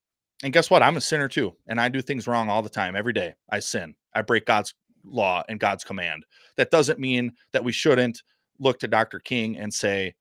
and 0.43 0.53
guess 0.53 0.69
what? 0.69 0.83
I'm 0.83 0.97
a 0.97 1.01
sinner 1.01 1.27
too 1.27 1.55
and 1.67 1.81
I 1.81 1.89
do 1.89 2.01
things 2.01 2.27
wrong 2.27 2.49
all 2.49 2.61
the 2.61 2.69
time 2.69 2.95
every 2.95 3.13
day. 3.13 3.33
I 3.49 3.59
sin. 3.59 3.95
I 4.13 4.21
break 4.21 4.45
God's 4.45 4.73
law 5.03 5.43
and 5.49 5.59
God's 5.59 5.83
command. 5.83 6.25
That 6.57 6.71
doesn't 6.71 6.99
mean 6.99 7.31
that 7.53 7.63
we 7.63 7.71
shouldn't 7.71 8.21
look 8.59 8.79
to 8.79 8.87
Dr. 8.87 9.19
King 9.19 9.57
and 9.57 9.73
say 9.73 10.15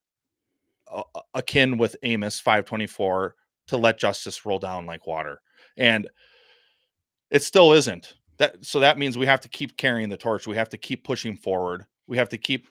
uh, 0.91 1.03
akin 1.35 1.79
with 1.79 1.97
Amos 2.03 2.41
524 2.41 3.35
to 3.69 3.77
let 3.77 3.99
justice 3.99 4.47
roll 4.47 4.59
down 4.59 4.87
like 4.87 5.07
water. 5.07 5.41
And 5.77 6.09
it 7.31 7.43
still 7.43 7.73
isn't. 7.73 8.14
That 8.39 8.64
so 8.64 8.80
that 8.80 8.99
means 8.99 9.16
we 9.16 9.26
have 9.26 9.41
to 9.41 9.49
keep 9.49 9.76
carrying 9.76 10.09
the 10.09 10.16
torch. 10.16 10.47
We 10.47 10.57
have 10.57 10.68
to 10.70 10.78
keep 10.78 11.05
pushing 11.05 11.37
forward. 11.37 11.87
We 12.07 12.16
have 12.18 12.28
to 12.30 12.39
keep 12.39 12.68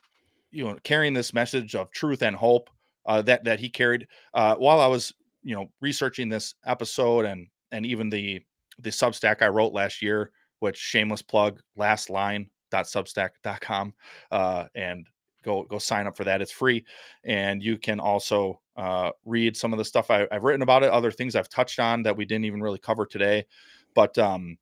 you 0.50 0.64
know 0.64 0.76
carrying 0.84 1.14
this 1.14 1.34
message 1.34 1.74
of 1.74 1.90
truth 1.90 2.22
and 2.22 2.36
hope 2.36 2.70
uh, 3.06 3.22
that 3.22 3.44
that 3.44 3.60
he 3.60 3.68
carried 3.68 4.06
uh, 4.34 4.54
while 4.56 4.80
I 4.80 4.86
was 4.86 5.12
you 5.42 5.54
know 5.54 5.70
researching 5.80 6.28
this 6.28 6.54
episode 6.64 7.24
and 7.24 7.48
and 7.72 7.84
even 7.84 8.08
the 8.10 8.42
the 8.78 8.90
Substack 8.90 9.42
I 9.42 9.48
wrote 9.48 9.72
last 9.72 10.02
year, 10.02 10.30
which 10.60 10.76
shameless 10.76 11.22
plug 11.22 11.60
last 11.76 12.10
line 12.10 12.50
substack.com 12.72 13.94
uh, 14.30 14.64
and 14.74 15.06
go 15.42 15.62
go 15.64 15.78
sign 15.78 16.06
up 16.06 16.16
for 16.16 16.24
that. 16.24 16.42
It's 16.42 16.52
free, 16.52 16.84
and 17.24 17.62
you 17.62 17.78
can 17.78 18.00
also 18.00 18.60
uh, 18.76 19.10
read 19.24 19.56
some 19.56 19.72
of 19.72 19.78
the 19.78 19.84
stuff 19.84 20.10
I, 20.10 20.26
have 20.30 20.42
written 20.42 20.62
about 20.62 20.82
it, 20.82 20.90
other 20.90 21.10
things 21.10 21.34
I've 21.34 21.48
touched 21.48 21.78
on 21.78 22.02
that 22.02 22.16
we 22.16 22.24
didn't 22.24 22.44
even 22.44 22.62
really 22.62 22.78
cover 22.78 23.06
today. 23.06 23.46
But 23.94 24.18
um, 24.18 24.58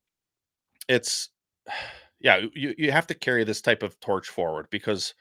it's 0.87 1.29
yeah, 2.19 2.41
you 2.53 2.73
you 2.77 2.91
have 2.91 3.07
to 3.07 3.13
carry 3.13 3.43
this 3.43 3.61
type 3.61 3.83
of 3.83 3.99
torch 3.99 4.29
forward 4.29 4.67
because 4.69 5.13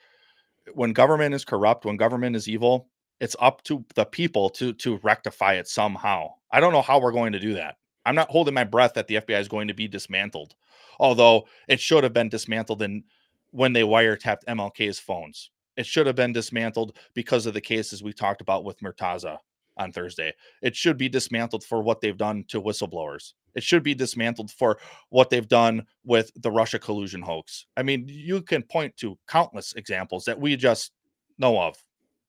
when 0.72 0.92
government 0.92 1.34
is 1.34 1.44
corrupt, 1.44 1.84
when 1.84 1.96
government 1.96 2.36
is 2.36 2.48
evil, 2.48 2.88
it's 3.20 3.36
up 3.40 3.62
to 3.64 3.84
the 3.94 4.04
people 4.04 4.50
to 4.50 4.72
to 4.74 4.98
rectify 5.02 5.54
it 5.54 5.68
somehow. 5.68 6.28
I 6.50 6.60
don't 6.60 6.72
know 6.72 6.82
how 6.82 7.00
we're 7.00 7.12
going 7.12 7.32
to 7.32 7.40
do 7.40 7.54
that. 7.54 7.76
I'm 8.06 8.14
not 8.14 8.30
holding 8.30 8.54
my 8.54 8.64
breath 8.64 8.94
that 8.94 9.06
the 9.06 9.16
FBI 9.16 9.40
is 9.40 9.48
going 9.48 9.68
to 9.68 9.74
be 9.74 9.88
dismantled, 9.88 10.54
although 10.98 11.46
it 11.68 11.80
should 11.80 12.04
have 12.04 12.12
been 12.12 12.28
dismantled 12.28 12.82
in 12.82 13.04
when 13.50 13.72
they 13.72 13.82
wiretapped 13.82 14.44
MLK's 14.48 14.98
phones. 14.98 15.50
It 15.76 15.86
should 15.86 16.06
have 16.06 16.16
been 16.16 16.32
dismantled 16.32 16.96
because 17.14 17.46
of 17.46 17.54
the 17.54 17.60
cases 17.60 18.02
we 18.02 18.12
talked 18.12 18.40
about 18.40 18.64
with 18.64 18.80
Murtaza 18.80 19.38
on 19.76 19.92
Thursday. 19.92 20.32
It 20.62 20.76
should 20.76 20.96
be 20.96 21.08
dismantled 21.08 21.64
for 21.64 21.82
what 21.82 22.00
they've 22.00 22.16
done 22.16 22.44
to 22.48 22.62
whistleblowers. 22.62 23.32
It 23.54 23.62
should 23.62 23.82
be 23.82 23.94
dismantled 23.94 24.50
for 24.50 24.78
what 25.10 25.30
they've 25.30 25.48
done 25.48 25.86
with 26.04 26.30
the 26.36 26.50
Russia 26.50 26.78
collusion 26.78 27.22
hoax. 27.22 27.66
I 27.76 27.82
mean, 27.82 28.06
you 28.08 28.42
can 28.42 28.62
point 28.62 28.96
to 28.98 29.18
countless 29.28 29.74
examples 29.74 30.24
that 30.24 30.40
we 30.40 30.56
just 30.56 30.92
know 31.38 31.60
of. 31.60 31.76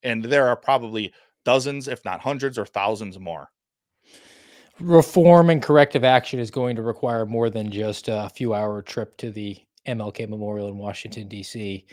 And 0.03 0.23
there 0.23 0.47
are 0.47 0.55
probably 0.55 1.13
dozens, 1.43 1.87
if 1.87 2.03
not 2.05 2.21
hundreds 2.21 2.57
or 2.57 2.65
thousands 2.65 3.19
more. 3.19 3.49
Reform 4.79 5.49
and 5.49 5.63
corrective 5.63 6.03
action 6.03 6.39
is 6.39 6.51
going 6.51 6.75
to 6.75 6.81
require 6.81 7.25
more 7.25 7.49
than 7.49 7.71
just 7.71 8.09
a 8.09 8.29
few 8.35 8.53
hour 8.53 8.81
trip 8.81 9.15
to 9.17 9.31
the 9.31 9.57
MLK 9.87 10.27
Memorial 10.27 10.67
in 10.67 10.77
Washington, 10.77 11.27
D.C. 11.27 11.85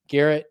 Garret, 0.10 0.48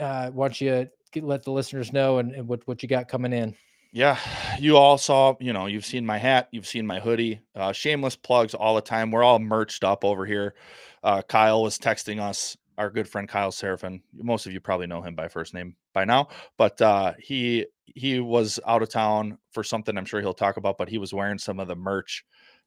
uh, 0.00 0.30
why 0.30 0.48
don't 0.48 0.58
you 0.60 0.88
get, 1.20 1.26
let 1.26 1.42
the 1.42 1.50
listeners 1.50 1.92
know 1.92 2.18
and, 2.18 2.32
and, 2.32 2.46
what, 2.46 2.66
what 2.66 2.82
you 2.82 2.88
got 2.88 3.08
coming 3.08 3.32
in? 3.32 3.54
Yeah, 3.92 4.18
you 4.58 4.76
all 4.76 4.98
saw, 4.98 5.34
you 5.40 5.52
know, 5.52 5.66
you've 5.66 5.86
seen 5.86 6.04
my 6.04 6.18
hat, 6.18 6.48
you've 6.50 6.66
seen 6.66 6.86
my 6.86 7.00
hoodie. 7.00 7.40
Uh, 7.54 7.72
shameless 7.72 8.16
plugs 8.16 8.52
all 8.54 8.74
the 8.74 8.82
time. 8.82 9.10
We're 9.10 9.22
all 9.22 9.38
merched 9.38 9.84
up 9.84 10.04
over 10.04 10.26
here. 10.26 10.54
Uh, 11.02 11.22
Kyle 11.22 11.62
was 11.62 11.78
texting 11.78 12.20
us 12.20 12.56
our 12.76 12.90
good 12.90 13.08
friend 13.08 13.26
Kyle 13.26 13.50
Seraphin. 13.50 14.02
Most 14.14 14.44
of 14.44 14.52
you 14.52 14.60
probably 14.60 14.86
know 14.86 15.00
him 15.00 15.14
by 15.14 15.28
first 15.28 15.54
name 15.54 15.76
by 15.94 16.04
now, 16.04 16.28
but 16.58 16.80
uh, 16.82 17.14
he 17.18 17.66
he 17.86 18.20
was 18.20 18.60
out 18.66 18.82
of 18.82 18.90
town 18.90 19.38
for 19.52 19.64
something. 19.64 19.96
I'm 19.96 20.04
sure 20.04 20.20
he'll 20.20 20.34
talk 20.34 20.58
about, 20.58 20.76
but 20.76 20.90
he 20.90 20.98
was 20.98 21.14
wearing 21.14 21.38
some 21.38 21.58
of 21.58 21.68
the 21.68 21.76
merch, 21.76 22.22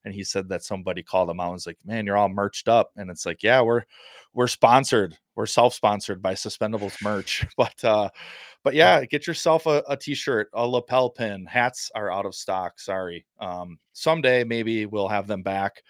and 0.06 0.14
he 0.14 0.24
said 0.24 0.50
that 0.50 0.64
somebody 0.64 1.04
called 1.04 1.30
him 1.30 1.39
out 1.39 1.47
and 1.47 1.54
was 1.54 1.68
like, 1.68 1.78
"Man, 1.86 2.08
you're 2.08 2.18
all 2.18 2.30
merched 2.30 2.68
up," 2.68 2.91
and 2.95 3.12
it's 3.12 3.28
like, 3.28 3.43
"Yeah, 3.43 3.62
we're 3.62 3.84
we're 4.34 4.47
sponsored, 4.47 5.16
we're 5.39 5.45
self 5.45 5.73
sponsored 5.73 6.21
by 6.21 6.33
Suspendables 6.33 7.01
merch, 7.01 7.47
but 7.57 7.83
uh, 7.83 8.09
but 8.63 8.73
yeah, 8.73 9.05
get 9.05 9.25
yourself 9.25 9.65
a, 9.67 9.81
a 9.87 9.95
t-shirt, 9.95 10.49
a 10.53 10.67
lapel 10.67 11.09
pin. 11.09 11.45
Hats 11.45 11.89
are 11.95 12.11
out 12.11 12.25
of 12.25 12.35
stock. 12.35 12.77
Sorry. 12.77 13.25
Um, 13.39 13.79
someday 13.93 14.43
maybe 14.43 14.85
we'll 14.85 15.07
have 15.07 15.27
them 15.27 15.41
back 15.41 15.81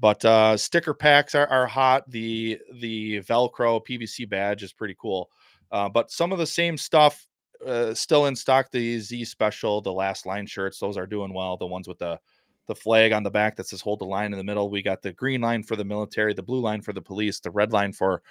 but 0.00 0.24
uh, 0.24 0.56
sticker 0.56 0.94
packs 0.94 1.34
are, 1.34 1.46
are 1.48 1.66
hot. 1.66 2.08
The 2.10 2.58
the 2.74 3.20
Velcro 3.22 3.84
PVC 3.84 4.28
badge 4.28 4.62
is 4.62 4.72
pretty 4.72 4.96
cool. 4.98 5.30
Uh, 5.70 5.88
but 5.88 6.10
some 6.10 6.32
of 6.32 6.38
the 6.38 6.46
same 6.46 6.76
stuff 6.76 7.26
uh, 7.66 7.92
still 7.94 8.26
in 8.26 8.36
stock. 8.36 8.70
The 8.70 9.00
Z 9.00 9.24
special, 9.24 9.80
the 9.80 9.92
last 9.92 10.24
line 10.24 10.46
shirts, 10.46 10.78
those 10.78 10.96
are 10.96 11.06
doing 11.06 11.34
well. 11.34 11.56
The 11.56 11.66
ones 11.66 11.88
with 11.88 11.98
the 11.98 12.18
the 12.66 12.74
flag 12.74 13.12
on 13.12 13.22
the 13.22 13.30
back 13.30 13.56
that 13.56 13.66
says 13.66 13.80
hold 13.80 13.98
the 13.98 14.04
line 14.04 14.32
in 14.32 14.38
the 14.38 14.44
middle. 14.44 14.70
We 14.70 14.82
got 14.82 15.02
the 15.02 15.12
green 15.12 15.40
line 15.40 15.62
for 15.62 15.74
the 15.74 15.84
military, 15.84 16.34
the 16.34 16.42
blue 16.42 16.60
line 16.60 16.82
for 16.82 16.92
the 16.92 17.00
police, 17.00 17.40
the 17.40 17.50
red 17.50 17.72
line 17.72 17.92
for 17.92 18.22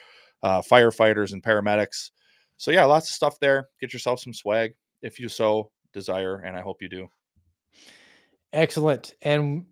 uh, 0.43 0.61
firefighters 0.61 1.33
and 1.33 1.43
paramedics. 1.43 2.11
So 2.57 2.71
yeah, 2.71 2.85
lots 2.85 3.09
of 3.09 3.15
stuff 3.15 3.39
there. 3.39 3.69
Get 3.79 3.93
yourself 3.93 4.19
some 4.19 4.33
swag 4.33 4.73
if 5.01 5.19
you 5.19 5.29
so 5.29 5.71
desire, 5.93 6.37
and 6.37 6.57
I 6.57 6.61
hope 6.61 6.81
you 6.81 6.89
do. 6.89 7.07
Excellent. 8.53 9.13
And 9.21 9.65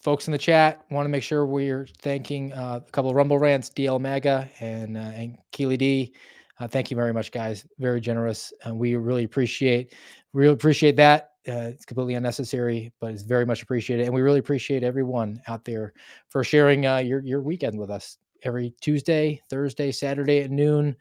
folks 0.00 0.28
in 0.28 0.32
the 0.32 0.38
chat 0.38 0.84
want 0.90 1.04
to 1.04 1.10
make 1.10 1.22
sure 1.22 1.46
we're 1.46 1.86
thanking 2.00 2.52
uh, 2.52 2.80
a 2.86 2.90
couple 2.92 3.10
of 3.10 3.16
Rumble 3.16 3.38
Rants, 3.38 3.70
DL 3.70 4.00
Maga 4.00 4.48
and 4.60 4.96
uh, 4.96 5.00
and 5.00 5.38
Keely 5.52 5.76
D. 5.76 6.14
Uh, 6.60 6.66
thank 6.66 6.90
you 6.90 6.96
very 6.96 7.12
much, 7.12 7.30
guys. 7.30 7.66
Very 7.78 8.00
generous, 8.00 8.52
and 8.64 8.78
we 8.78 8.96
really 8.96 9.24
appreciate 9.24 9.94
really 10.32 10.54
appreciate 10.54 10.96
that. 10.96 11.32
Uh, 11.48 11.72
it's 11.72 11.86
completely 11.86 12.14
unnecessary, 12.14 12.92
but 13.00 13.12
it's 13.12 13.22
very 13.22 13.46
much 13.46 13.62
appreciated, 13.62 14.04
and 14.04 14.14
we 14.14 14.20
really 14.20 14.38
appreciate 14.40 14.82
everyone 14.82 15.40
out 15.48 15.64
there 15.64 15.92
for 16.28 16.44
sharing 16.44 16.86
uh, 16.86 16.98
your 16.98 17.20
your 17.24 17.40
weekend 17.40 17.78
with 17.78 17.90
us 17.90 18.18
every 18.42 18.74
Tuesday, 18.80 19.40
Thursday, 19.50 19.92
Saturday 19.92 20.40
at 20.40 20.50
noon. 20.50 20.96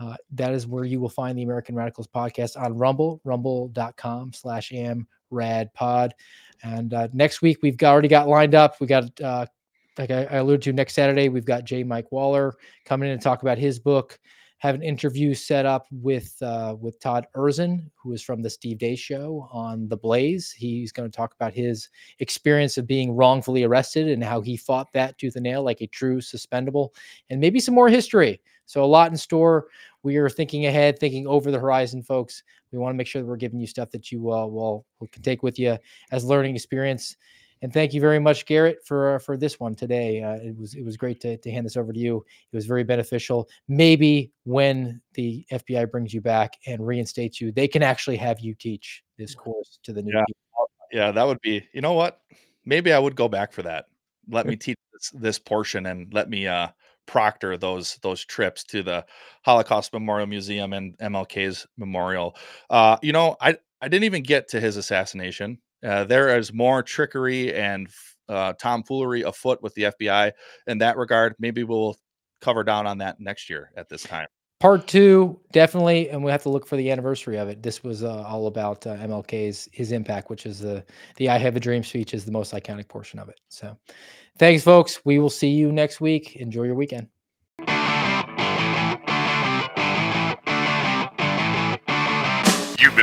Uh, 0.00 0.16
that 0.32 0.52
is 0.52 0.66
where 0.66 0.84
you 0.84 1.00
will 1.00 1.08
find 1.08 1.36
the 1.36 1.42
American 1.42 1.74
Radicals 1.74 2.06
podcast 2.06 2.60
on 2.60 2.76
Rumble, 2.76 3.20
rumble.com 3.24 4.32
slash 4.32 4.72
am 4.72 5.06
rad 5.30 5.72
pod. 5.74 6.14
And 6.62 6.94
uh, 6.94 7.08
next 7.12 7.42
week, 7.42 7.58
we've 7.62 7.76
got, 7.76 7.92
already 7.92 8.08
got 8.08 8.28
lined 8.28 8.54
up. 8.54 8.80
We 8.80 8.86
got, 8.86 9.20
uh, 9.20 9.46
like 9.96 10.10
I, 10.10 10.24
I, 10.24 10.36
alluded 10.36 10.62
to, 10.62 10.72
next 10.72 10.94
Saturday, 10.94 11.28
we've 11.28 11.44
got 11.44 11.64
J. 11.64 11.82
Mike 11.82 12.12
Waller 12.12 12.54
coming 12.84 13.10
in 13.10 13.18
to 13.18 13.22
talk 13.22 13.42
about 13.42 13.58
his 13.58 13.78
book. 13.78 14.18
Have 14.58 14.74
an 14.74 14.82
interview 14.82 15.34
set 15.34 15.66
up 15.66 15.86
with 15.92 16.34
uh, 16.42 16.74
with 16.80 16.98
Todd 16.98 17.28
Erzen, 17.36 17.90
who 17.94 18.12
is 18.12 18.22
from 18.22 18.42
the 18.42 18.50
Steve 18.50 18.78
Deace 18.78 18.98
Show 18.98 19.48
on 19.52 19.88
The 19.88 19.96
Blaze. 19.96 20.50
He's 20.50 20.90
going 20.90 21.08
to 21.08 21.16
talk 21.16 21.32
about 21.34 21.54
his 21.54 21.88
experience 22.18 22.76
of 22.76 22.86
being 22.86 23.12
wrongfully 23.12 23.62
arrested 23.62 24.08
and 24.08 24.22
how 24.22 24.40
he 24.40 24.56
fought 24.56 24.92
that 24.94 25.16
tooth 25.16 25.36
and 25.36 25.44
nail 25.44 25.62
like 25.62 25.80
a 25.80 25.86
true 25.86 26.20
suspendable, 26.20 26.88
and 27.30 27.40
maybe 27.40 27.60
some 27.60 27.74
more 27.74 27.88
history. 27.88 28.40
So 28.66 28.82
a 28.82 28.86
lot 28.86 29.12
in 29.12 29.16
store. 29.16 29.68
We 30.02 30.16
are 30.16 30.28
thinking 30.28 30.66
ahead, 30.66 30.98
thinking 30.98 31.26
over 31.26 31.50
the 31.50 31.58
horizon, 31.58 32.02
folks. 32.02 32.42
We 32.72 32.78
want 32.78 32.92
to 32.94 32.96
make 32.96 33.06
sure 33.06 33.22
that 33.22 33.28
we're 33.28 33.36
giving 33.36 33.60
you 33.60 33.66
stuff 33.66 33.90
that 33.92 34.12
you 34.12 34.32
uh, 34.32 34.46
will, 34.46 34.84
will 34.98 35.08
can 35.08 35.22
take 35.22 35.42
with 35.42 35.58
you 35.58 35.78
as 36.10 36.24
learning 36.24 36.54
experience. 36.54 37.16
And 37.62 37.72
thank 37.72 37.92
you 37.92 38.00
very 38.00 38.18
much, 38.18 38.46
Garret, 38.46 38.78
for 38.84 39.16
uh, 39.16 39.18
for 39.18 39.36
this 39.36 39.58
one 39.58 39.74
today. 39.74 40.22
Uh, 40.22 40.34
it 40.34 40.56
was 40.56 40.74
it 40.74 40.84
was 40.84 40.96
great 40.96 41.20
to, 41.22 41.36
to 41.36 41.50
hand 41.50 41.66
this 41.66 41.76
over 41.76 41.92
to 41.92 41.98
you. 41.98 42.24
It 42.52 42.56
was 42.56 42.66
very 42.66 42.84
beneficial. 42.84 43.48
Maybe 43.66 44.32
when 44.44 45.00
the 45.14 45.44
FBI 45.52 45.90
brings 45.90 46.14
you 46.14 46.20
back 46.20 46.54
and 46.66 46.86
reinstates 46.86 47.40
you, 47.40 47.52
they 47.52 47.68
can 47.68 47.82
actually 47.82 48.16
have 48.16 48.40
you 48.40 48.54
teach 48.54 49.02
this 49.16 49.34
course 49.34 49.78
to 49.82 49.92
the 49.92 50.02
new 50.02 50.12
yeah. 50.14 50.24
people. 50.26 50.70
Yeah, 50.92 51.10
that 51.12 51.26
would 51.26 51.40
be. 51.40 51.66
You 51.72 51.80
know 51.80 51.94
what? 51.94 52.20
Maybe 52.64 52.92
I 52.92 52.98
would 52.98 53.16
go 53.16 53.28
back 53.28 53.52
for 53.52 53.62
that. 53.62 53.86
Let 54.28 54.46
me 54.46 54.56
teach 54.56 54.78
this, 54.92 55.10
this 55.10 55.38
portion 55.38 55.86
and 55.86 56.12
let 56.12 56.30
me 56.30 56.46
uh 56.46 56.68
proctor 57.06 57.56
those 57.56 57.96
those 58.02 58.24
trips 58.24 58.62
to 58.62 58.84
the 58.84 59.04
Holocaust 59.42 59.92
Memorial 59.92 60.28
Museum 60.28 60.72
and 60.72 60.96
MLK's 60.98 61.66
memorial. 61.76 62.36
Uh, 62.70 62.98
you 63.02 63.12
know, 63.12 63.36
I 63.40 63.56
I 63.80 63.88
didn't 63.88 64.04
even 64.04 64.22
get 64.22 64.48
to 64.48 64.60
his 64.60 64.76
assassination. 64.76 65.58
Uh, 65.82 66.04
there 66.04 66.36
is 66.36 66.52
more 66.52 66.82
trickery 66.82 67.54
and 67.54 67.88
uh, 68.28 68.52
tomfoolery 68.54 69.22
afoot 69.22 69.62
with 69.62 69.74
the 69.74 69.82
FBI 69.84 70.32
in 70.66 70.78
that 70.78 70.96
regard. 70.96 71.34
Maybe 71.38 71.64
we'll 71.64 71.96
cover 72.40 72.64
down 72.64 72.86
on 72.86 72.98
that 72.98 73.20
next 73.20 73.48
year 73.48 73.70
at 73.76 73.88
this 73.88 74.02
time. 74.02 74.26
Part 74.60 74.88
two, 74.88 75.38
definitely, 75.52 76.10
and 76.10 76.24
we 76.24 76.32
have 76.32 76.42
to 76.42 76.48
look 76.48 76.66
for 76.66 76.76
the 76.76 76.90
anniversary 76.90 77.38
of 77.38 77.48
it. 77.48 77.62
This 77.62 77.84
was 77.84 78.02
uh, 78.02 78.24
all 78.24 78.48
about 78.48 78.84
uh, 78.88 78.96
MLK's 78.96 79.68
his 79.72 79.92
impact, 79.92 80.30
which 80.30 80.46
is 80.46 80.58
the 80.58 80.84
the 81.14 81.28
"I 81.28 81.38
Have 81.38 81.54
a 81.54 81.60
Dream" 81.60 81.84
speech 81.84 82.12
is 82.12 82.24
the 82.24 82.32
most 82.32 82.52
iconic 82.52 82.88
portion 82.88 83.20
of 83.20 83.28
it. 83.28 83.40
So, 83.48 83.78
Thanks, 84.38 84.62
folks. 84.62 85.00
We 85.04 85.18
will 85.18 85.30
see 85.30 85.50
you 85.50 85.72
next 85.72 86.00
week. 86.00 86.36
Enjoy 86.36 86.62
your 86.62 86.76
weekend. 86.76 87.08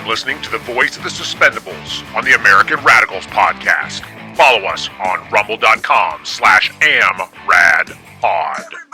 Listening 0.07 0.41
to 0.41 0.51
the 0.51 0.57
voice 0.59 0.97
of 0.97 1.03
the 1.03 1.09
Suspendables 1.09 2.03
on 2.15 2.23
the 2.23 2.33
American 2.33 2.81
Radicals 2.83 3.25
podcast. 3.27 4.03
Follow 4.35 4.65
us 4.67 4.89
on 5.03 5.29
rumble.com 5.29 6.21
slash 6.23 6.71
amradpod. 6.79 8.84